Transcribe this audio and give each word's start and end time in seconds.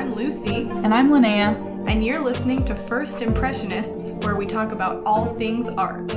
I'm 0.00 0.14
Lucy, 0.14 0.66
And 0.66 0.94
I'm 0.94 1.10
Linnea. 1.10 1.54
and 1.86 2.02
you're 2.02 2.24
listening 2.24 2.64
to 2.64 2.74
First 2.74 3.20
Impressionists, 3.20 4.14
where 4.24 4.34
we 4.34 4.46
talk 4.46 4.72
about 4.72 5.02
all 5.04 5.34
things 5.34 5.68
art. 5.68 6.10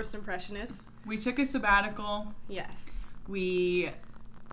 First 0.00 0.14
Impressionists. 0.14 0.92
We 1.04 1.18
took 1.18 1.38
a 1.38 1.44
sabbatical. 1.44 2.32
Yes, 2.48 3.04
We 3.28 3.90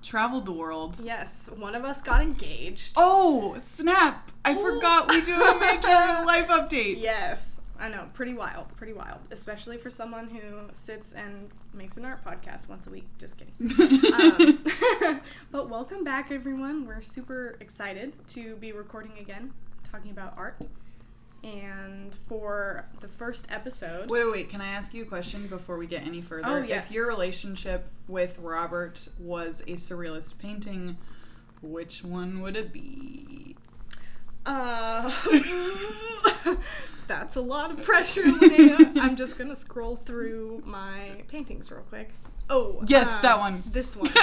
traveled 0.01 0.45
the 0.45 0.51
world. 0.51 0.97
yes. 1.01 1.49
One 1.55 1.73
of 1.73 1.85
us 1.85 2.01
got 2.01 2.21
engaged. 2.21 2.95
Oh, 2.97 3.55
snap. 3.61 4.29
I 4.43 4.55
forgot 4.55 5.07
we 5.07 5.21
do 5.21 5.41
a 5.41 5.57
major 5.57 5.87
life 6.25 6.49
update. 6.49 6.99
Yes, 6.99 7.61
I 7.79 7.87
know. 7.87 8.09
Pretty 8.13 8.33
wild. 8.33 8.75
Pretty 8.75 8.91
wild. 8.91 9.19
Especially 9.31 9.77
for 9.77 9.89
someone 9.89 10.27
who 10.27 10.67
sits 10.73 11.13
and 11.13 11.49
makes 11.73 11.95
an 11.95 12.03
art 12.03 12.25
podcast 12.25 12.67
once 12.67 12.87
a 12.87 12.89
week. 12.89 13.07
Just 13.17 13.37
kidding. 13.37 13.55
um, 14.19 15.21
but 15.49 15.69
welcome 15.69 16.03
back, 16.03 16.29
everyone. 16.29 16.85
We're 16.85 17.01
super 17.01 17.55
excited 17.61 18.11
to 18.35 18.57
be 18.57 18.73
recording 18.73 19.13
again, 19.17 19.53
talking 19.89 20.11
about 20.11 20.37
art. 20.37 20.57
And 21.43 22.13
for 22.27 22.85
the 22.99 23.07
first 23.07 23.47
episode, 23.49 24.09
Wait, 24.09 24.23
wait, 24.25 24.31
wait. 24.31 24.49
Can 24.49 24.59
I 24.61 24.67
ask 24.67 24.93
you 24.93 25.03
a 25.03 25.05
question 25.05 25.47
before 25.47 25.77
we 25.77 25.87
get 25.87 26.05
any 26.05 26.21
further? 26.21 26.47
Oh, 26.47 26.61
yes. 26.61 26.85
If 26.87 26.91
your 26.93 27.07
relationship 27.07 27.87
with 28.07 28.37
Robert 28.39 29.07
was 29.19 29.61
a 29.61 29.73
surrealist 29.73 30.37
painting, 30.39 30.97
which 31.61 32.03
one 32.03 32.41
would 32.41 32.55
it 32.57 32.73
be? 32.73 33.55
uh, 34.45 35.11
that's 37.07 37.35
a 37.35 37.41
lot 37.41 37.71
of 37.71 37.83
pressure, 37.83 38.23
Linnea. 38.23 38.97
I'm 38.99 39.15
just 39.15 39.37
gonna 39.37 39.55
scroll 39.55 39.97
through 39.97 40.63
my 40.65 41.21
paintings 41.27 41.69
real 41.71 41.81
quick. 41.81 42.11
Oh, 42.49 42.81
Yes, 42.87 43.17
uh, 43.17 43.21
that 43.23 43.39
one. 43.39 43.61
This 43.71 43.95
one. 43.97 44.07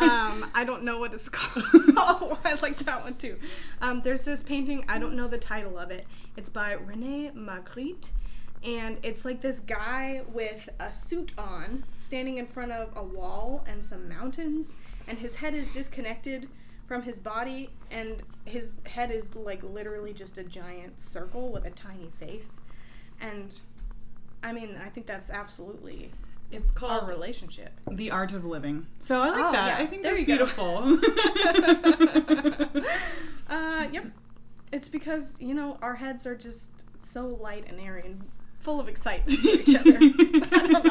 um, 0.00 0.50
I 0.54 0.64
don't 0.66 0.84
know 0.84 0.98
what 0.98 1.12
it's 1.12 1.28
called. 1.30 1.64
oh, 1.96 2.38
I 2.44 2.54
like 2.54 2.78
that 2.78 3.02
one 3.04 3.14
too. 3.14 3.36
Um, 3.82 4.00
there's 4.02 4.24
this 4.24 4.42
painting. 4.42 4.84
I 4.88 4.98
don't 4.98 5.14
know 5.14 5.28
the 5.28 5.38
title 5.38 5.78
of 5.78 5.90
it. 5.90 6.06
It's 6.36 6.48
by 6.48 6.72
Rene 6.72 7.32
Magritte, 7.36 8.08
and 8.64 8.96
it's 9.02 9.24
like 9.24 9.40
this 9.42 9.58
guy 9.60 10.22
with 10.32 10.68
a 10.80 10.90
suit 10.90 11.32
on, 11.36 11.84
standing 12.00 12.38
in 12.38 12.46
front 12.46 12.72
of 12.72 12.90
a 12.96 13.02
wall 13.02 13.64
and 13.68 13.84
some 13.84 14.08
mountains, 14.08 14.74
and 15.06 15.18
his 15.18 15.36
head 15.36 15.54
is 15.54 15.72
disconnected 15.72 16.48
from 16.86 17.02
his 17.02 17.20
body, 17.20 17.68
and 17.90 18.22
his 18.46 18.72
head 18.86 19.10
is 19.10 19.34
like 19.34 19.62
literally 19.62 20.14
just 20.14 20.38
a 20.38 20.42
giant 20.42 21.02
circle 21.02 21.50
with 21.52 21.64
a 21.66 21.70
tiny 21.70 22.10
face, 22.18 22.60
and. 23.20 23.54
I 24.40 24.52
mean, 24.52 24.78
I 24.80 24.88
think 24.88 25.08
that's 25.08 25.30
absolutely 25.30 26.12
It's 26.50 26.70
our 26.70 26.76
called 26.78 27.08
relationship. 27.08 27.78
The 27.90 28.10
Art 28.10 28.32
of 28.32 28.44
Living. 28.44 28.86
So 28.98 29.20
I 29.20 29.30
like 29.30 29.44
Oh, 29.44 29.52
that. 29.52 29.78
yeah. 29.78 29.84
I 29.84 29.86
think 29.86 30.02
There 30.02 30.14
that's 30.14 30.24
beautiful. 30.24 30.98
uh, 33.48 33.88
yep. 33.92 34.06
It's 34.72 34.88
because, 34.88 35.36
you 35.40 35.54
know, 35.54 35.78
our 35.82 35.94
heads 35.96 36.26
are 36.26 36.34
just 36.36 36.70
so 37.02 37.26
light 37.26 37.64
and 37.68 37.80
airy 37.80 38.02
and 38.04 38.22
full 38.58 38.80
of 38.80 38.88
excitement 38.88 39.38
for 39.38 39.48
each 39.48 39.74
other. 39.74 39.98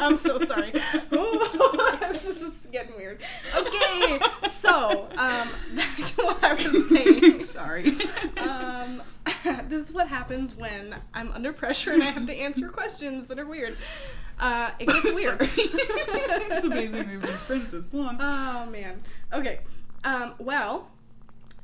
I'm 0.02 0.16
so 0.16 0.38
sorry. 0.38 0.72
This 1.10 2.24
is 2.24 2.66
getting 2.72 2.96
weird. 2.96 3.20
Okay, 3.54 4.18
so, 4.48 5.06
um, 5.16 5.48
back 5.76 5.96
to 5.96 6.22
what 6.24 6.42
I 6.42 6.54
was 6.54 6.88
saying. 6.88 7.42
Sorry. 7.44 7.94
Um, 8.38 9.02
this 9.68 9.88
is 9.88 9.92
what 9.92 10.08
happens 10.08 10.56
when 10.56 10.96
I'm 11.14 11.30
under 11.32 11.52
pressure 11.52 11.92
and 11.92 12.02
I 12.02 12.06
have 12.06 12.26
to 12.26 12.34
answer 12.34 12.68
questions 12.68 13.26
that 13.28 13.38
are 13.38 13.46
weird. 13.46 13.76
Uh, 14.38 14.70
it 14.78 14.88
gets 14.88 15.04
weird. 15.14 15.40
Sorry. 15.40 15.50
it's 15.56 16.64
amazing 16.64 17.08
we've 17.08 17.20
been 17.20 17.32
friends 17.34 17.70
this 17.70 17.92
long. 17.92 18.16
Oh 18.20 18.66
man. 18.70 19.00
Okay. 19.32 19.60
Um, 20.04 20.34
well, 20.38 20.90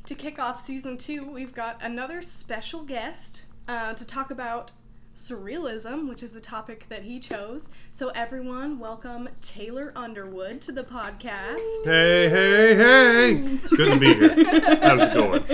to 0.07 0.15
kick 0.15 0.39
off 0.39 0.61
season 0.61 0.99
two, 0.99 1.25
we've 1.25 1.55
got 1.55 1.79
another 1.83 2.21
special 2.23 2.83
guest 2.83 3.43
uh, 3.69 3.95
to 3.95 4.07
talk 4.07 4.31
about 4.31 4.73
surrealism, 5.15 6.09
which 6.09 6.23
is 6.23 6.35
a 6.35 6.41
topic 6.41 6.87
that 6.89 7.03
he 7.03 7.19
chose. 7.21 7.71
So 7.93 8.09
everyone, 8.11 8.79
welcome 8.79 9.29
Taylor 9.41 9.93
Underwood 9.95 10.61
to 10.62 10.73
the 10.73 10.83
podcast. 10.83 11.85
Hey, 11.85 12.29
hey, 12.29 12.75
hey! 12.75 13.33
It's 13.62 13.73
good 13.73 13.95
to 13.95 14.01
be 14.01 14.15
here. 14.15 14.35
How's 14.83 15.01
it 15.01 15.15
going? 15.15 15.45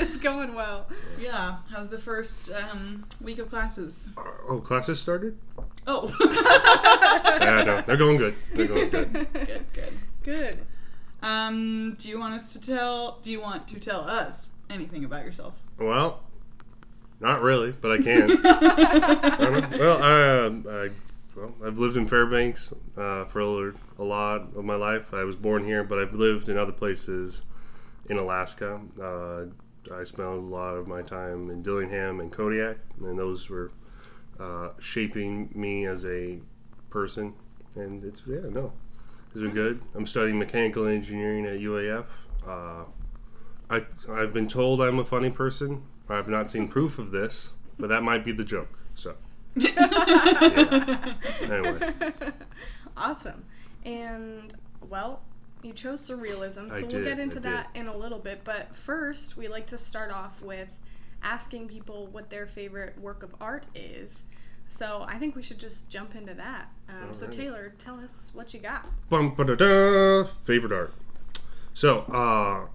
it's 0.00 0.18
going 0.18 0.54
well. 0.54 0.86
Yeah. 1.18 1.56
How's 1.70 1.90
the 1.90 1.98
first 1.98 2.52
um, 2.52 3.06
week 3.22 3.38
of 3.38 3.48
classes? 3.48 4.10
Oh, 4.48 4.60
classes 4.62 5.00
started? 5.00 5.38
Oh. 5.86 6.14
Yeah, 7.34 7.64
no, 7.64 7.80
they're 7.82 7.96
going 7.96 8.16
good. 8.16 8.34
They're 8.54 8.66
going 8.66 8.90
good. 8.90 9.12
good, 9.32 9.64
good. 9.72 9.92
Good. 10.22 10.58
Um, 11.22 11.94
do 11.98 12.08
you 12.08 12.18
want 12.18 12.34
us 12.34 12.52
to 12.52 12.60
tell? 12.60 13.18
Do 13.22 13.30
you 13.30 13.40
want 13.40 13.66
to 13.68 13.80
tell 13.80 14.02
us 14.02 14.52
anything 14.70 15.04
about 15.04 15.24
yourself? 15.24 15.54
Well, 15.78 16.20
not 17.20 17.42
really, 17.42 17.72
but 17.72 17.92
I 17.92 17.98
can. 17.98 18.30
I. 18.44 19.68
Well, 19.78 20.02
I, 20.02 20.46
um, 20.46 20.66
I, 20.68 20.90
well, 21.36 21.54
I've 21.66 21.78
lived 21.78 21.96
in 21.96 22.06
Fairbanks 22.06 22.72
uh, 22.96 23.24
for 23.24 23.40
a, 23.40 23.72
a 23.98 24.04
lot 24.04 24.54
of 24.56 24.64
my 24.64 24.76
life. 24.76 25.12
I 25.12 25.24
was 25.24 25.36
born 25.36 25.64
here, 25.64 25.82
but 25.82 25.98
I've 25.98 26.14
lived 26.14 26.48
in 26.48 26.56
other 26.56 26.72
places 26.72 27.42
in 28.08 28.16
Alaska. 28.16 28.80
Uh, 29.00 29.46
I 29.94 30.04
spent 30.04 30.28
a 30.28 30.34
lot 30.34 30.74
of 30.76 30.86
my 30.86 31.02
time 31.02 31.50
in 31.50 31.62
Dillingham 31.62 32.20
and 32.20 32.30
Kodiak, 32.30 32.78
and 33.00 33.18
those 33.18 33.48
were 33.48 33.70
uh, 34.38 34.70
shaping 34.80 35.50
me 35.54 35.86
as 35.86 36.04
a 36.04 36.38
person. 36.90 37.34
And 37.74 38.04
it's 38.04 38.22
yeah, 38.26 38.40
no, 38.50 38.72
Is 39.34 39.42
it's 39.42 39.42
been 39.42 39.50
good. 39.52 39.78
I'm 39.94 40.06
studying 40.06 40.38
mechanical 40.38 40.86
engineering 40.86 41.46
at 41.46 41.58
UAF. 41.58 42.04
Uh, 42.46 42.84
I 43.70 43.82
I've 44.10 44.32
been 44.32 44.48
told 44.48 44.80
I'm 44.80 44.98
a 44.98 45.04
funny 45.04 45.30
person. 45.30 45.82
I've 46.08 46.28
not 46.28 46.50
seen 46.50 46.68
proof 46.68 46.98
of 46.98 47.10
this, 47.10 47.52
but 47.78 47.88
that 47.88 48.02
might 48.02 48.24
be 48.24 48.32
the 48.32 48.44
joke. 48.44 48.78
So 48.94 49.16
yeah. 49.56 51.14
anyway, 51.42 51.92
Awesome. 52.96 53.44
And 53.84 54.54
well, 54.88 55.22
you 55.62 55.72
chose 55.72 56.08
surrealism, 56.08 56.70
so 56.70 56.78
I 56.78 56.80
we'll 56.82 56.90
did, 56.90 57.04
get 57.04 57.18
into 57.18 57.40
that 57.40 57.68
in 57.74 57.88
a 57.88 57.96
little 57.96 58.18
bit. 58.18 58.42
But 58.44 58.74
first, 58.76 59.36
we 59.36 59.48
like 59.48 59.66
to 59.68 59.78
start 59.78 60.12
off 60.12 60.40
with 60.42 60.68
asking 61.24 61.68
people 61.68 62.06
what 62.12 62.30
their 62.30 62.46
favorite 62.46 62.96
work 63.00 63.22
of 63.22 63.34
art 63.40 63.66
is. 63.74 64.26
So 64.68 65.04
I 65.08 65.18
think 65.18 65.34
we 65.34 65.42
should 65.42 65.58
just 65.58 65.88
jump 65.88 66.14
into 66.14 66.34
that. 66.34 66.68
Um, 66.88 67.12
so 67.12 67.26
Alright. 67.26 67.38
Taylor, 67.38 67.74
tell 67.78 67.98
us 67.98 68.30
what 68.34 68.54
you 68.54 68.60
got. 68.60 68.90
Bum, 69.08 69.34
ba-da-da, 69.34 70.24
favorite 70.24 70.72
art. 70.72 70.92
So 71.72 72.00
uh, 72.02 72.68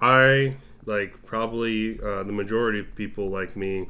I 0.00 0.56
like 0.86 1.24
probably 1.26 2.00
uh, 2.00 2.22
the 2.22 2.32
majority 2.32 2.80
of 2.80 2.94
people 2.94 3.28
like 3.28 3.56
me 3.56 3.88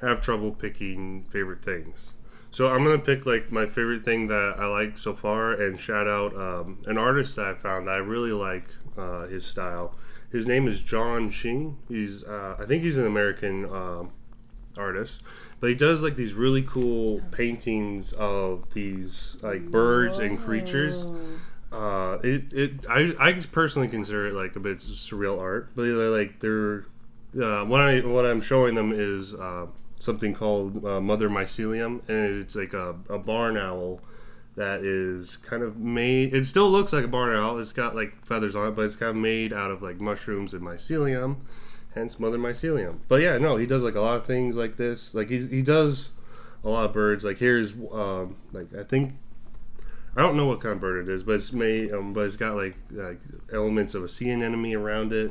have 0.00 0.20
trouble 0.20 0.52
picking 0.52 1.24
favorite 1.30 1.62
things. 1.62 2.14
So 2.50 2.68
I'm 2.68 2.82
gonna 2.82 2.98
pick 2.98 3.26
like 3.26 3.52
my 3.52 3.66
favorite 3.66 4.04
thing 4.04 4.28
that 4.28 4.54
I 4.58 4.66
like 4.66 4.96
so 4.96 5.12
far, 5.14 5.52
and 5.52 5.78
shout 5.78 6.08
out 6.08 6.34
um, 6.34 6.78
an 6.86 6.96
artist 6.96 7.36
that 7.36 7.46
I 7.46 7.54
found 7.54 7.86
that 7.86 7.92
I 7.92 7.98
really 7.98 8.32
like 8.32 8.64
uh, 8.96 9.26
his 9.26 9.44
style. 9.44 9.94
His 10.30 10.46
name 10.46 10.68
is 10.68 10.82
Jon 10.82 11.30
Ching. 11.30 11.78
He's 11.88 12.24
uh, 12.24 12.56
I 12.58 12.64
think 12.66 12.82
he's 12.82 12.96
an 12.96 13.06
American 13.06 13.64
um 13.64 14.10
artist, 14.78 15.22
but 15.60 15.68
he 15.68 15.74
does 15.74 16.02
like 16.02 16.16
these 16.16 16.34
really 16.34 16.62
cool 16.62 17.20
paintings 17.30 18.12
of 18.12 18.64
these 18.74 19.36
like 19.42 19.70
birds 19.70 20.18
and 20.18 20.38
creatures. 20.38 21.06
Uh, 21.72 22.18
it, 22.22 22.52
it 22.52 22.86
I, 22.88 23.14
I 23.18 23.32
personally 23.52 23.88
consider 23.88 24.28
it 24.28 24.34
like 24.34 24.56
a 24.56 24.60
bit 24.60 24.78
surreal 24.78 25.38
art, 25.40 25.70
but 25.74 25.82
they're 25.82 26.10
like 26.10 26.40
they're 26.40 26.86
uh, 27.40 27.64
what 27.64 27.80
I 27.80 28.00
what 28.00 28.24
I'm 28.24 28.40
showing 28.40 28.74
them 28.74 28.92
is 28.92 29.34
uh, 29.34 29.66
something 30.00 30.34
called 30.34 30.84
uh, 30.84 31.00
Mother 31.00 31.28
Mycelium, 31.28 32.00
and 32.08 32.40
it's 32.40 32.56
like 32.56 32.72
a, 32.72 32.94
a 33.08 33.18
barn 33.18 33.56
owl 33.56 34.00
that 34.58 34.82
is 34.82 35.36
kind 35.36 35.62
of 35.62 35.78
made. 35.78 36.34
It 36.34 36.44
still 36.44 36.68
looks 36.68 36.92
like 36.92 37.04
a 37.04 37.08
barn 37.08 37.34
owl. 37.34 37.58
It's 37.58 37.72
got 37.72 37.94
like 37.94 38.24
feathers 38.26 38.56
on 38.56 38.68
it, 38.68 38.70
but 38.72 38.84
it's 38.84 38.96
kind 38.96 39.10
of 39.10 39.16
made 39.16 39.52
out 39.52 39.70
of 39.70 39.82
like 39.82 40.00
mushrooms 40.00 40.52
and 40.52 40.62
mycelium, 40.62 41.36
hence 41.94 42.18
Mother 42.18 42.38
Mycelium. 42.38 42.98
But 43.06 43.22
yeah, 43.22 43.38
no, 43.38 43.56
he 43.56 43.66
does 43.66 43.84
like 43.84 43.94
a 43.94 44.00
lot 44.00 44.16
of 44.16 44.26
things 44.26 44.56
like 44.56 44.76
this. 44.76 45.14
Like 45.14 45.30
he 45.30 45.46
he 45.46 45.62
does 45.62 46.10
a 46.64 46.68
lot 46.68 46.86
of 46.86 46.92
birds. 46.92 47.24
Like 47.24 47.38
here's 47.38 47.72
um, 47.92 48.36
like 48.52 48.74
I 48.74 48.82
think 48.82 49.14
I 50.16 50.22
don't 50.22 50.36
know 50.36 50.46
what 50.46 50.60
kind 50.60 50.72
of 50.72 50.80
bird 50.80 51.08
it 51.08 51.12
is, 51.12 51.22
but 51.22 51.36
it's 51.36 51.52
made, 51.52 51.92
um, 51.92 52.12
but 52.12 52.22
it's 52.22 52.34
got 52.34 52.56
like, 52.56 52.74
like 52.90 53.20
elements 53.52 53.94
of 53.94 54.02
a 54.02 54.08
sea 54.08 54.30
anemone 54.30 54.74
around 54.74 55.12
it. 55.12 55.30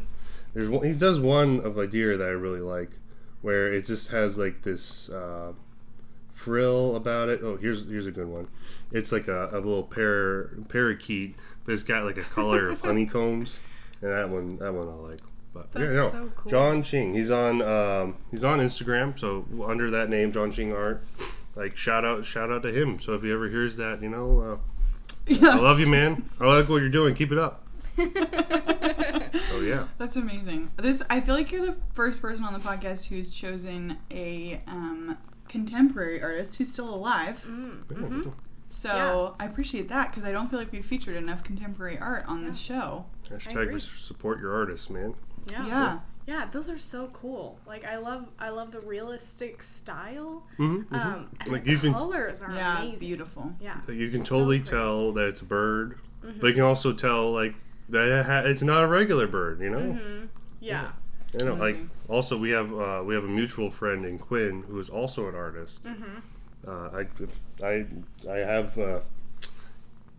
there's 0.53 0.69
one, 0.69 0.85
he 0.85 0.93
does 0.93 1.19
one 1.19 1.59
of 1.59 1.77
a 1.77 1.85
deer 1.85 2.15
that 2.15 2.23
I 2.23 2.31
really 2.31 2.61
like, 2.61 2.91
where 3.41 3.73
it 3.73 3.83
just 3.83 4.11
has 4.11 4.37
like 4.37 4.63
this 4.63 5.09
uh, 5.09 5.51
frill 6.37 6.95
about 6.95 7.29
it. 7.29 7.41
Oh, 7.43 7.57
here's 7.57 7.85
here's 7.87 8.05
a 8.05 8.11
good 8.11 8.27
one. 8.27 8.47
It's 8.91 9.11
like 9.11 9.27
a, 9.27 9.49
a 9.51 9.55
little 9.55 9.83
par, 9.83 10.51
parakeet, 10.69 11.35
but 11.65 11.73
it's 11.73 11.83
got 11.83 12.05
like 12.05 12.17
a 12.17 12.23
collar 12.23 12.67
of 12.67 12.81
honeycombs, 12.85 13.59
and 14.01 14.11
that 14.11 14.29
one 14.29 14.57
that 14.57 14.73
one 14.73 14.87
I 14.87 14.93
like. 14.93 15.19
But 15.53 15.67
yeah, 15.75 15.89
no, 15.89 16.11
so 16.11 16.31
cool. 16.35 16.51
Jon 16.51 16.83
Ching. 16.83 17.13
He's 17.13 17.31
on 17.31 17.61
um, 17.61 18.15
he's 18.29 18.43
on 18.43 18.59
Instagram, 18.59 19.19
so 19.19 19.45
under 19.65 19.89
that 19.91 20.09
name, 20.09 20.31
Jon 20.31 20.51
Ching 20.51 20.71
Art. 20.71 21.03
Like 21.55 21.75
shout 21.75 22.05
out 22.05 22.25
shout 22.25 22.51
out 22.51 22.61
to 22.63 22.71
him. 22.71 22.99
So 22.99 23.13
if 23.13 23.23
he 23.23 23.31
ever 23.31 23.49
hears 23.49 23.77
that, 23.77 24.01
you 24.03 24.09
know, 24.09 24.61
uh, 25.29 25.37
I 25.41 25.57
love 25.57 25.79
you, 25.79 25.87
man. 25.87 26.29
I 26.39 26.45
like 26.45 26.69
what 26.69 26.77
you're 26.77 26.89
doing. 26.89 27.15
Keep 27.15 27.31
it 27.31 27.39
up. 27.39 27.63
Oh 29.53 29.61
yeah. 29.61 29.87
That's 29.97 30.15
amazing. 30.15 30.71
This 30.77 31.01
I 31.09 31.19
feel 31.21 31.35
like 31.35 31.51
you're 31.51 31.65
the 31.65 31.77
first 31.93 32.21
person 32.21 32.45
on 32.45 32.53
the 32.53 32.59
podcast 32.59 33.07
who's 33.07 33.31
chosen 33.31 33.97
a 34.11 34.61
um, 34.67 35.17
contemporary 35.49 36.21
artist 36.21 36.57
who's 36.57 36.71
still 36.71 36.93
alive. 36.93 37.45
Mm. 37.49 38.33
So 38.69 38.89
Yeah. 39.39 39.45
I 39.45 39.49
appreciate 39.49 39.87
that 39.89 40.09
because 40.11 40.25
I 40.25 40.31
don't 40.31 40.49
feel 40.49 40.59
like 40.59 40.71
we've 40.71 40.85
featured 40.85 41.15
enough 41.15 41.43
contemporary 41.43 41.97
art 41.99 42.25
on 42.27 42.45
this 42.45 42.57
show. 42.59 43.05
Hashtag 43.29 43.61
agree. 43.63 43.79
support 43.79 44.39
your 44.39 44.53
artists, 44.53 44.89
man. 44.89 45.15
Yeah. 45.49 45.67
Yeah. 45.67 45.99
Yeah, 46.25 46.45
those 46.51 46.69
are 46.69 46.77
so 46.77 47.07
cool. 47.13 47.57
Like 47.65 47.85
I 47.85 47.95
love 47.95 48.27
I 48.37 48.49
love 48.49 48.71
the 48.71 48.81
realistic 48.81 49.63
style. 49.63 50.45
Mm-hmm, 50.59 50.93
Um 50.93 51.29
and 51.39 51.51
Like 51.53 51.63
the 51.63 51.71
you 51.71 51.77
can- 51.77 51.93
colors 51.93 52.41
are 52.41 52.53
Yeah, 52.53 52.81
amazing. 52.81 52.99
beautiful. 52.99 53.53
Yeah. 53.61 53.77
You 53.87 54.09
can 54.09 54.25
So 54.25 54.35
totally 54.35 54.57
pretty. 54.59 54.71
tell 54.71 55.13
that 55.13 55.27
it's 55.29 55.39
a 55.41 55.45
bird, 55.45 55.99
but 56.21 56.47
you 56.47 56.53
can 56.53 56.63
also 56.63 56.91
tell 56.91 57.31
like 57.31 57.55
that 57.87 58.05
it 58.09 58.25
ha- 58.25 58.39
it's 58.43 58.61
not 58.63 58.83
a 58.83 58.87
regular 58.87 59.27
bird. 59.27 59.61
You 59.61 59.69
know. 59.69 59.77
Mm-hmm. 59.79 60.25
Yeah. 60.59 60.89
You 61.37 61.45
know, 61.45 61.53
like 61.55 61.77
also 62.09 62.37
we 62.37 62.49
have 62.51 62.73
uh, 62.73 63.03
we 63.05 63.13
have 63.15 63.23
a 63.23 63.29
mutual 63.29 63.69
friend 63.69 64.05
in 64.05 64.17
Quinn 64.17 64.63
who 64.67 64.79
is 64.79 64.89
also 64.89 65.27
an 65.27 65.35
artist. 65.35 65.83
Mm-hmm. 65.83 66.19
Uh, 66.67 67.03
I 67.61 67.65
I 67.65 67.85
I 68.31 68.37
have. 68.37 68.77
Uh, 68.77 68.99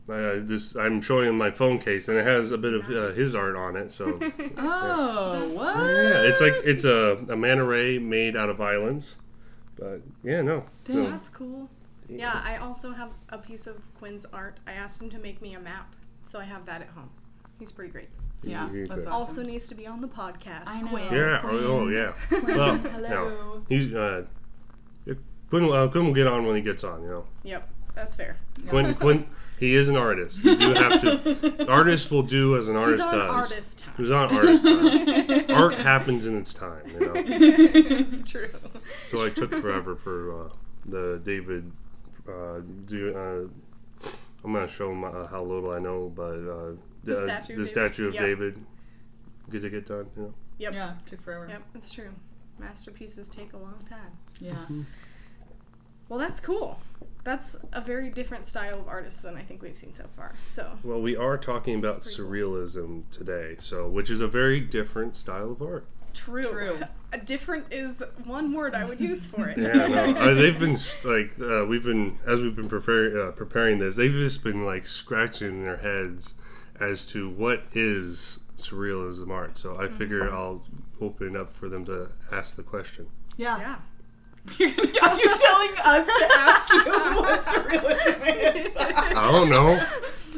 uh, 0.09 0.41
this 0.41 0.75
I'm 0.75 1.03
showing 1.03 1.29
him 1.29 1.37
my 1.37 1.51
phone 1.51 1.79
case 1.79 2.09
and 2.09 2.17
it 2.17 2.25
has 2.25 2.51
a 2.51 2.57
bit 2.57 2.73
of 2.73 2.89
uh, 2.89 3.13
his 3.13 3.35
art 3.35 3.57
on 3.57 3.77
it. 3.77 3.93
So 3.93 4.19
Oh, 4.57 5.53
what? 5.55 5.77
yeah, 5.77 6.23
it's 6.23 6.41
like 6.41 6.55
it's 6.65 6.85
a, 6.85 7.19
a 7.29 7.37
manta 7.37 7.65
ray 7.65 7.99
made 7.99 8.35
out 8.35 8.49
of 8.49 8.59
islands. 8.59 9.17
But 9.79 10.01
yeah, 10.25 10.41
no. 10.41 10.65
So, 10.87 11.11
That's 11.11 11.29
cool. 11.29 11.69
Yeah, 12.09 12.41
I 12.43 12.57
also 12.57 12.93
have 12.93 13.11
a 13.29 13.39
piece 13.39 13.67
of 13.67 13.77
Quinn's 13.99 14.25
art. 14.33 14.59
I 14.67 14.73
asked 14.73 15.03
him 15.03 15.11
to 15.11 15.19
make 15.19 15.43
me 15.43 15.55
a 15.55 15.61
map, 15.61 15.95
so 16.23 16.41
I 16.41 16.45
have 16.45 16.65
that 16.65 16.81
at 16.81 16.89
home. 16.89 17.11
He's 17.59 17.71
pretty 17.71 17.93
great. 17.93 18.09
Yeah, 18.43 18.71
You're 18.71 18.87
that's 18.87 19.07
awesome. 19.07 19.13
Also 19.13 19.43
needs 19.43 19.69
to 19.69 19.75
be 19.75 19.87
on 19.87 20.01
the 20.01 20.09
podcast. 20.09 20.63
I 20.67 20.81
know. 20.81 20.89
Quinn. 20.89 21.13
Yeah. 21.13 21.41
Oh, 21.45 21.59
oh, 21.59 21.89
yeah. 21.89 22.13
Well, 22.47 22.77
no. 22.77 22.89
Hello. 22.91 23.63
He's 23.69 23.93
uh, 23.93 24.25
Quinn. 25.51 25.65
Uh, 25.73 25.89
Quinn 25.89 26.07
will 26.07 26.15
get 26.15 26.27
on 26.27 26.47
when 26.47 26.55
he 26.57 26.63
gets 26.63 26.85
on. 26.85 27.03
You 27.03 27.09
know, 27.09 27.25
Yep, 27.43 27.69
that's 27.95 28.15
fair. 28.15 28.37
Quinn. 28.69 28.95
Quinn. 28.95 29.27
He 29.59 29.75
is 29.75 29.89
an 29.89 29.97
artist. 29.97 30.45
You 30.45 30.55
do 30.57 30.73
have 30.73 31.01
to. 31.01 31.67
Artist 31.69 32.13
will 32.13 32.23
do 32.23 32.57
as 32.57 32.69
an 32.69 32.77
He's 32.77 33.01
artist 33.01 33.09
on 33.09 33.15
does. 33.19 33.31
artist 33.31 33.79
time. 33.81 33.95
He's 33.97 34.11
on 34.13 34.37
artist 34.37 34.63
time. 34.65 35.45
Art 35.57 35.75
happens 35.75 36.27
in 36.27 36.39
its 36.39 36.55
time. 36.55 36.83
You 36.87 37.01
know. 37.01 37.13
it's 37.17 38.23
true. 38.23 38.49
So 39.11 39.25
I 39.25 39.31
took 39.31 39.53
forever 39.53 39.97
for 39.97 40.45
uh, 40.45 40.49
the 40.87 41.21
David. 41.25 41.73
Uh, 42.29 42.61
do, 42.87 43.13
uh, 43.17 44.09
I'm 44.45 44.53
gonna 44.53 44.69
show 44.69 44.93
him 44.93 45.03
uh, 45.03 45.27
how 45.27 45.43
little 45.43 45.73
I 45.73 45.81
know, 45.81 46.13
but 46.15 46.77
The 47.09 47.23
statue 47.23 47.53
of 47.55 47.59
the 47.59 47.65
David? 47.65 47.69
statue 47.69 48.09
of 48.09 48.15
Yep. 48.15 48.23
David. 48.25 48.65
Get 49.51 49.63
to 49.63 49.71
get 49.71 49.87
done. 49.87 50.07
You 50.17 50.23
know. 50.23 50.35
Yep. 50.59 50.75
Yeah, 50.75 50.95
took 51.07 51.23
forever. 51.23 51.47
Yep, 51.49 51.63
it's 51.75 51.93
true. 51.93 52.11
Masterpieces 52.59 53.29
take 53.29 53.53
a 53.53 53.57
long 53.59 53.79
time. 53.89 54.11
Yeah. 54.41 54.57
Well, 56.09 56.19
that's 56.19 56.41
cool. 56.41 56.81
That's 57.25 57.57
a 57.73 57.81
very 57.81 58.09
different 58.11 58.47
style 58.47 58.81
of 58.81 58.89
artist 58.89 59.23
than 59.23 59.37
I 59.37 59.43
think 59.43 59.61
we've 59.63 59.77
seen 59.77 59.93
so 59.93 60.07
far. 60.17 60.33
So, 60.43 60.79
Well, 60.83 61.01
we 61.03 61.15
are 61.17 61.37
talking 61.37 61.79
about 61.79 61.97
That's 61.97 62.17
pretty 62.17 62.41
cool. 62.41 62.53
surrealism 62.57 63.03
today, 63.11 63.57
so 63.59 63.87
which 63.89 64.09
is 64.09 64.21
a 64.23 64.29
very 64.29 64.61
different 64.61 65.17
style 65.17 65.53
of 65.53 65.61
art. 65.63 65.85
true. 66.15 66.45
True. 66.45 66.79
A 67.11 67.17
different 67.17 67.73
is 67.73 68.03
one 68.25 68.53
word 68.53 68.75
I 68.75 68.85
would 68.85 69.01
use 69.01 69.25
for 69.27 69.49
it. 69.49 69.57
Yeah, 69.59 69.87
no, 69.87 70.11
uh, 70.19 70.35
they've 70.35 70.59
been 70.59 70.77
like 71.05 71.33
uh, 71.41 71.65
we've 71.65 71.83
been 71.85 72.19
as 72.27 72.41
we've 72.43 72.55
been 72.55 72.69
preparing 72.69 73.17
uh, 73.17 73.31
preparing 73.31 73.79
this. 73.79 73.97
They've 73.97 74.13
just 74.13 74.45
been 74.45 74.67
like 74.67 74.85
scratching 74.85 75.63
their 75.63 75.79
heads 75.79 76.35
as 76.81 77.07
to 77.07 77.29
what 77.29 77.65
is 77.73 78.41
surrealism 78.57 79.31
art. 79.31 79.59
So 79.59 79.77
I 79.79 79.89
figure 79.89 80.33
I'll 80.33 80.65
open 81.01 81.35
it 81.35 81.41
up 81.41 81.53
for 81.53 81.69
them 81.69 81.85
to 81.87 82.11
ask 82.33 82.57
the 82.57 82.63
question. 82.63 83.09
Yeah. 83.37 83.59
yeah. 83.59 83.77
Are 84.61 84.65
you 84.65 85.37
telling 85.37 85.71
us 85.85 86.07
to 86.07 86.29
ask 86.33 86.73
you 86.73 86.85
what 87.23 87.43
surrealism 87.43 88.57
is? 88.57 88.77
I 88.77 89.31
don't 89.31 89.51
know. 89.51 89.75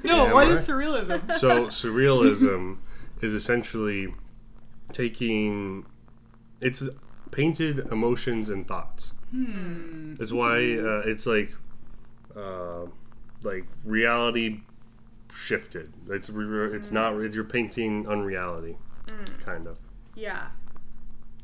no, 0.04 0.26
Yeah, 0.26 0.32
what 0.32 0.46
am 0.46 0.52
is 0.52 0.68
surrealism? 0.68 1.38
So 1.38 1.66
surrealism 1.66 2.78
is 3.20 3.34
essentially 3.34 4.14
taking 4.92 5.86
it's 6.60 6.82
painted 7.30 7.78
emotions 7.90 8.50
and 8.50 8.66
thoughts. 8.66 9.12
Hmm. 9.30 10.14
That's 10.16 10.32
why 10.32 10.56
uh, 10.56 11.02
it's 11.06 11.26
like 11.26 11.52
uh, 12.36 12.86
like 13.42 13.64
reality 13.84 14.62
shifted. 15.32 15.92
It's 16.08 16.30
re- 16.30 16.74
it's 16.74 16.90
not 16.90 17.14
it's, 17.20 17.34
you're 17.34 17.44
painting 17.44 18.06
unreality, 18.08 18.76
kind 19.44 19.66
of. 19.66 19.78
Yeah. 20.14 20.48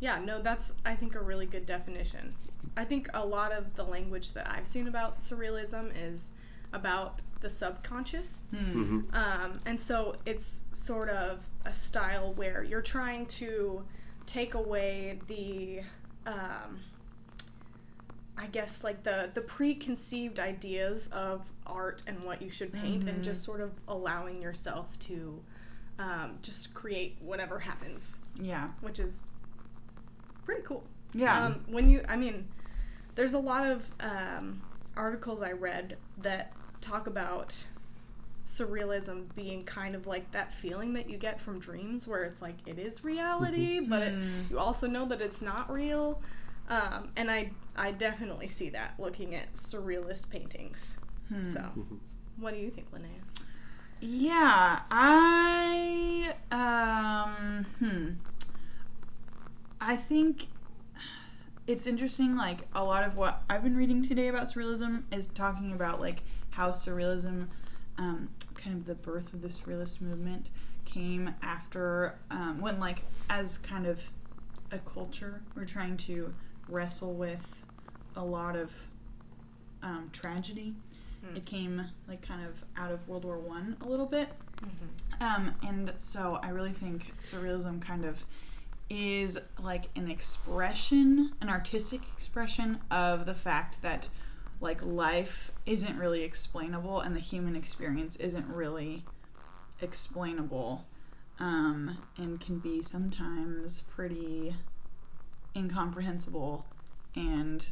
Yeah, 0.01 0.19
no, 0.19 0.43
that's, 0.43 0.75
I 0.85 0.95
think, 0.95 1.15
a 1.15 1.21
really 1.21 1.47
good 1.47 1.65
definition. 1.65 2.35
I 2.77 2.85
think 2.85 3.09
a 3.15 3.25
lot 3.25 3.53
of 3.53 3.75
the 3.77 3.85
language 3.85 4.35
that 4.35 4.51
I've 4.51 4.67
seen 4.67 4.89
about 4.89 5.21
surrealism 5.21 5.91
is 5.97 6.33
about 6.73 7.23
the 7.41 7.49
subconscious. 7.49 8.43
hmm 8.51 9.01
Um, 9.13 9.61
and 9.65 9.81
so 9.81 10.17
it's 10.27 10.65
sort 10.73 11.09
of 11.09 11.47
a 11.65 11.73
style 11.73 12.35
where 12.35 12.63
you're 12.63 12.83
trying 12.83 13.27
to 13.27 13.83
take 14.27 14.55
away 14.55 15.19
the, 15.29 15.81
um, 16.27 16.81
I 18.39 18.47
guess, 18.47 18.85
like 18.85 19.03
the, 19.03 19.31
the 19.33 19.41
preconceived 19.41 20.39
ideas 20.41 21.09
of 21.09 21.51
art 21.67 22.03
and 22.07 22.23
what 22.23 22.43
you 22.43 22.51
should 22.51 22.73
paint, 22.73 23.09
and 23.09 23.25
just 23.25 23.43
sort 23.45 23.61
of 23.61 23.73
allowing 23.89 24.43
yourself 24.43 24.99
to 25.01 25.43
um, 25.99 26.39
just 26.43 26.75
create 26.75 27.17
whatever 27.21 27.59
happens, 27.59 28.19
Yeah. 28.41 28.69
which 28.83 28.99
is 28.99 29.31
pretty 30.45 30.63
cool. 30.63 30.85
Yeah. 31.15 31.47
Um, 31.47 31.65
when 31.69 31.89
you, 31.89 32.03
I 32.09 32.17
mean, 32.17 32.47
there's 33.15 33.33
a 33.35 33.39
lot 33.39 33.67
of 33.67 33.87
um, 34.01 34.61
articles 34.97 35.41
I 35.41 35.53
read 35.53 35.97
that 36.19 36.53
talk 36.83 37.07
about 37.07 37.65
surrealism 38.45 39.25
being 39.35 39.65
kind 39.65 39.95
of 39.97 40.07
like 40.07 40.31
that 40.33 40.53
feeling 40.53 40.93
that 40.93 41.09
you 41.11 41.17
get 41.17 41.41
from 41.41 41.59
dreams, 41.59 42.07
where 42.07 42.25
it's 42.25 42.43
like 42.43 42.57
it 42.67 42.79
is 42.79 43.03
reality, 43.03 43.81
but 43.81 44.03
it, 44.03 44.15
you 44.51 44.59
also 44.59 44.87
know 44.87 45.07
that 45.07 45.21
it's 45.21 45.41
not 45.43 45.73
real. 45.73 46.21
Um, 46.69 47.11
and 47.17 47.31
I, 47.31 47.51
I 47.77 47.93
definitely 47.93 48.49
see 48.49 48.71
that 48.71 48.95
looking 48.99 49.35
at 49.35 49.55
surrealist 49.55 50.29
paintings. 50.31 50.99
So, 51.43 51.61
what 52.39 52.55
do 52.55 52.61
you 52.61 52.71
think, 52.71 52.93
Linnea? 52.93 53.21
Yeah, 54.01 54.81
I 54.91 56.35
um 56.53 57.67
hmm. 57.79 58.11
I 59.81 59.97
think 59.97 60.49
it's 61.67 61.87
interesting 61.87 62.37
like 62.37 62.61
a 62.75 62.85
lot 62.85 63.05
of 63.05 63.17
what 63.17 63.43
I've 63.49 63.63
been 63.63 63.77
reading 63.77 64.07
today 64.07 64.29
about 64.29 64.45
surrealism 64.45 65.05
is 65.11 65.27
talking 65.27 65.73
about 65.73 66.01
like 66.01 66.23
how 66.51 66.71
surrealism 66.71 67.49
um 67.99 68.29
kind 68.55 68.77
of 68.77 68.87
the 68.87 68.95
birth 68.95 69.33
of 69.33 69.43
the 69.43 69.49
surrealist 69.49 70.01
movement 70.01 70.47
came 70.85 71.35
after 71.43 72.19
um 72.31 72.61
when 72.61 72.79
like 72.79 73.03
as 73.31 73.59
kind 73.59 73.87
of 73.87 74.11
a 74.71 74.79
culture 74.79 75.43
we're 75.55 75.65
trying 75.65 75.97
to 75.97 76.35
wrestle 76.69 77.15
with 77.15 77.63
a 78.17 78.25
lot 78.25 78.57
of 78.57 78.73
um, 79.83 80.11
tragedy. 80.13 80.75
It 81.35 81.45
came 81.45 81.85
like 82.07 82.23
kind 82.23 82.47
of 82.47 82.63
out 82.77 82.93
of 82.93 83.09
World 83.09 83.25
War 83.25 83.37
One 83.37 83.77
a 83.81 83.89
little 83.89 84.07
bit, 84.07 84.29
um, 85.21 85.55
and 85.67 85.93
so 85.99 86.39
I 86.41 86.51
really 86.51 86.71
think 86.71 87.19
surrealism 87.19 87.83
kind 87.83 88.05
of 88.05 88.25
is 88.89 89.37
like 89.61 89.87
an 89.97 90.09
expression, 90.09 91.33
an 91.41 91.49
artistic 91.49 92.03
expression 92.15 92.79
of 92.93 93.27
the 93.27 93.35
fact 93.35 93.83
that 93.83 94.09
like 94.61 94.81
life 94.85 95.51
isn't 95.67 95.99
really 95.99 96.23
explainable 96.23 97.01
and 97.01 97.17
the 97.17 97.21
human 97.21 97.57
experience 97.57 98.15
isn't 98.17 98.47
really 98.47 99.03
explainable, 99.83 100.87
um, 101.41 101.99
and 102.17 102.41
can 102.41 102.61
be 102.61 102.83
sometimes 102.83 103.81
pretty 103.81 104.55
incomprehensible 105.57 106.67
and 107.17 107.69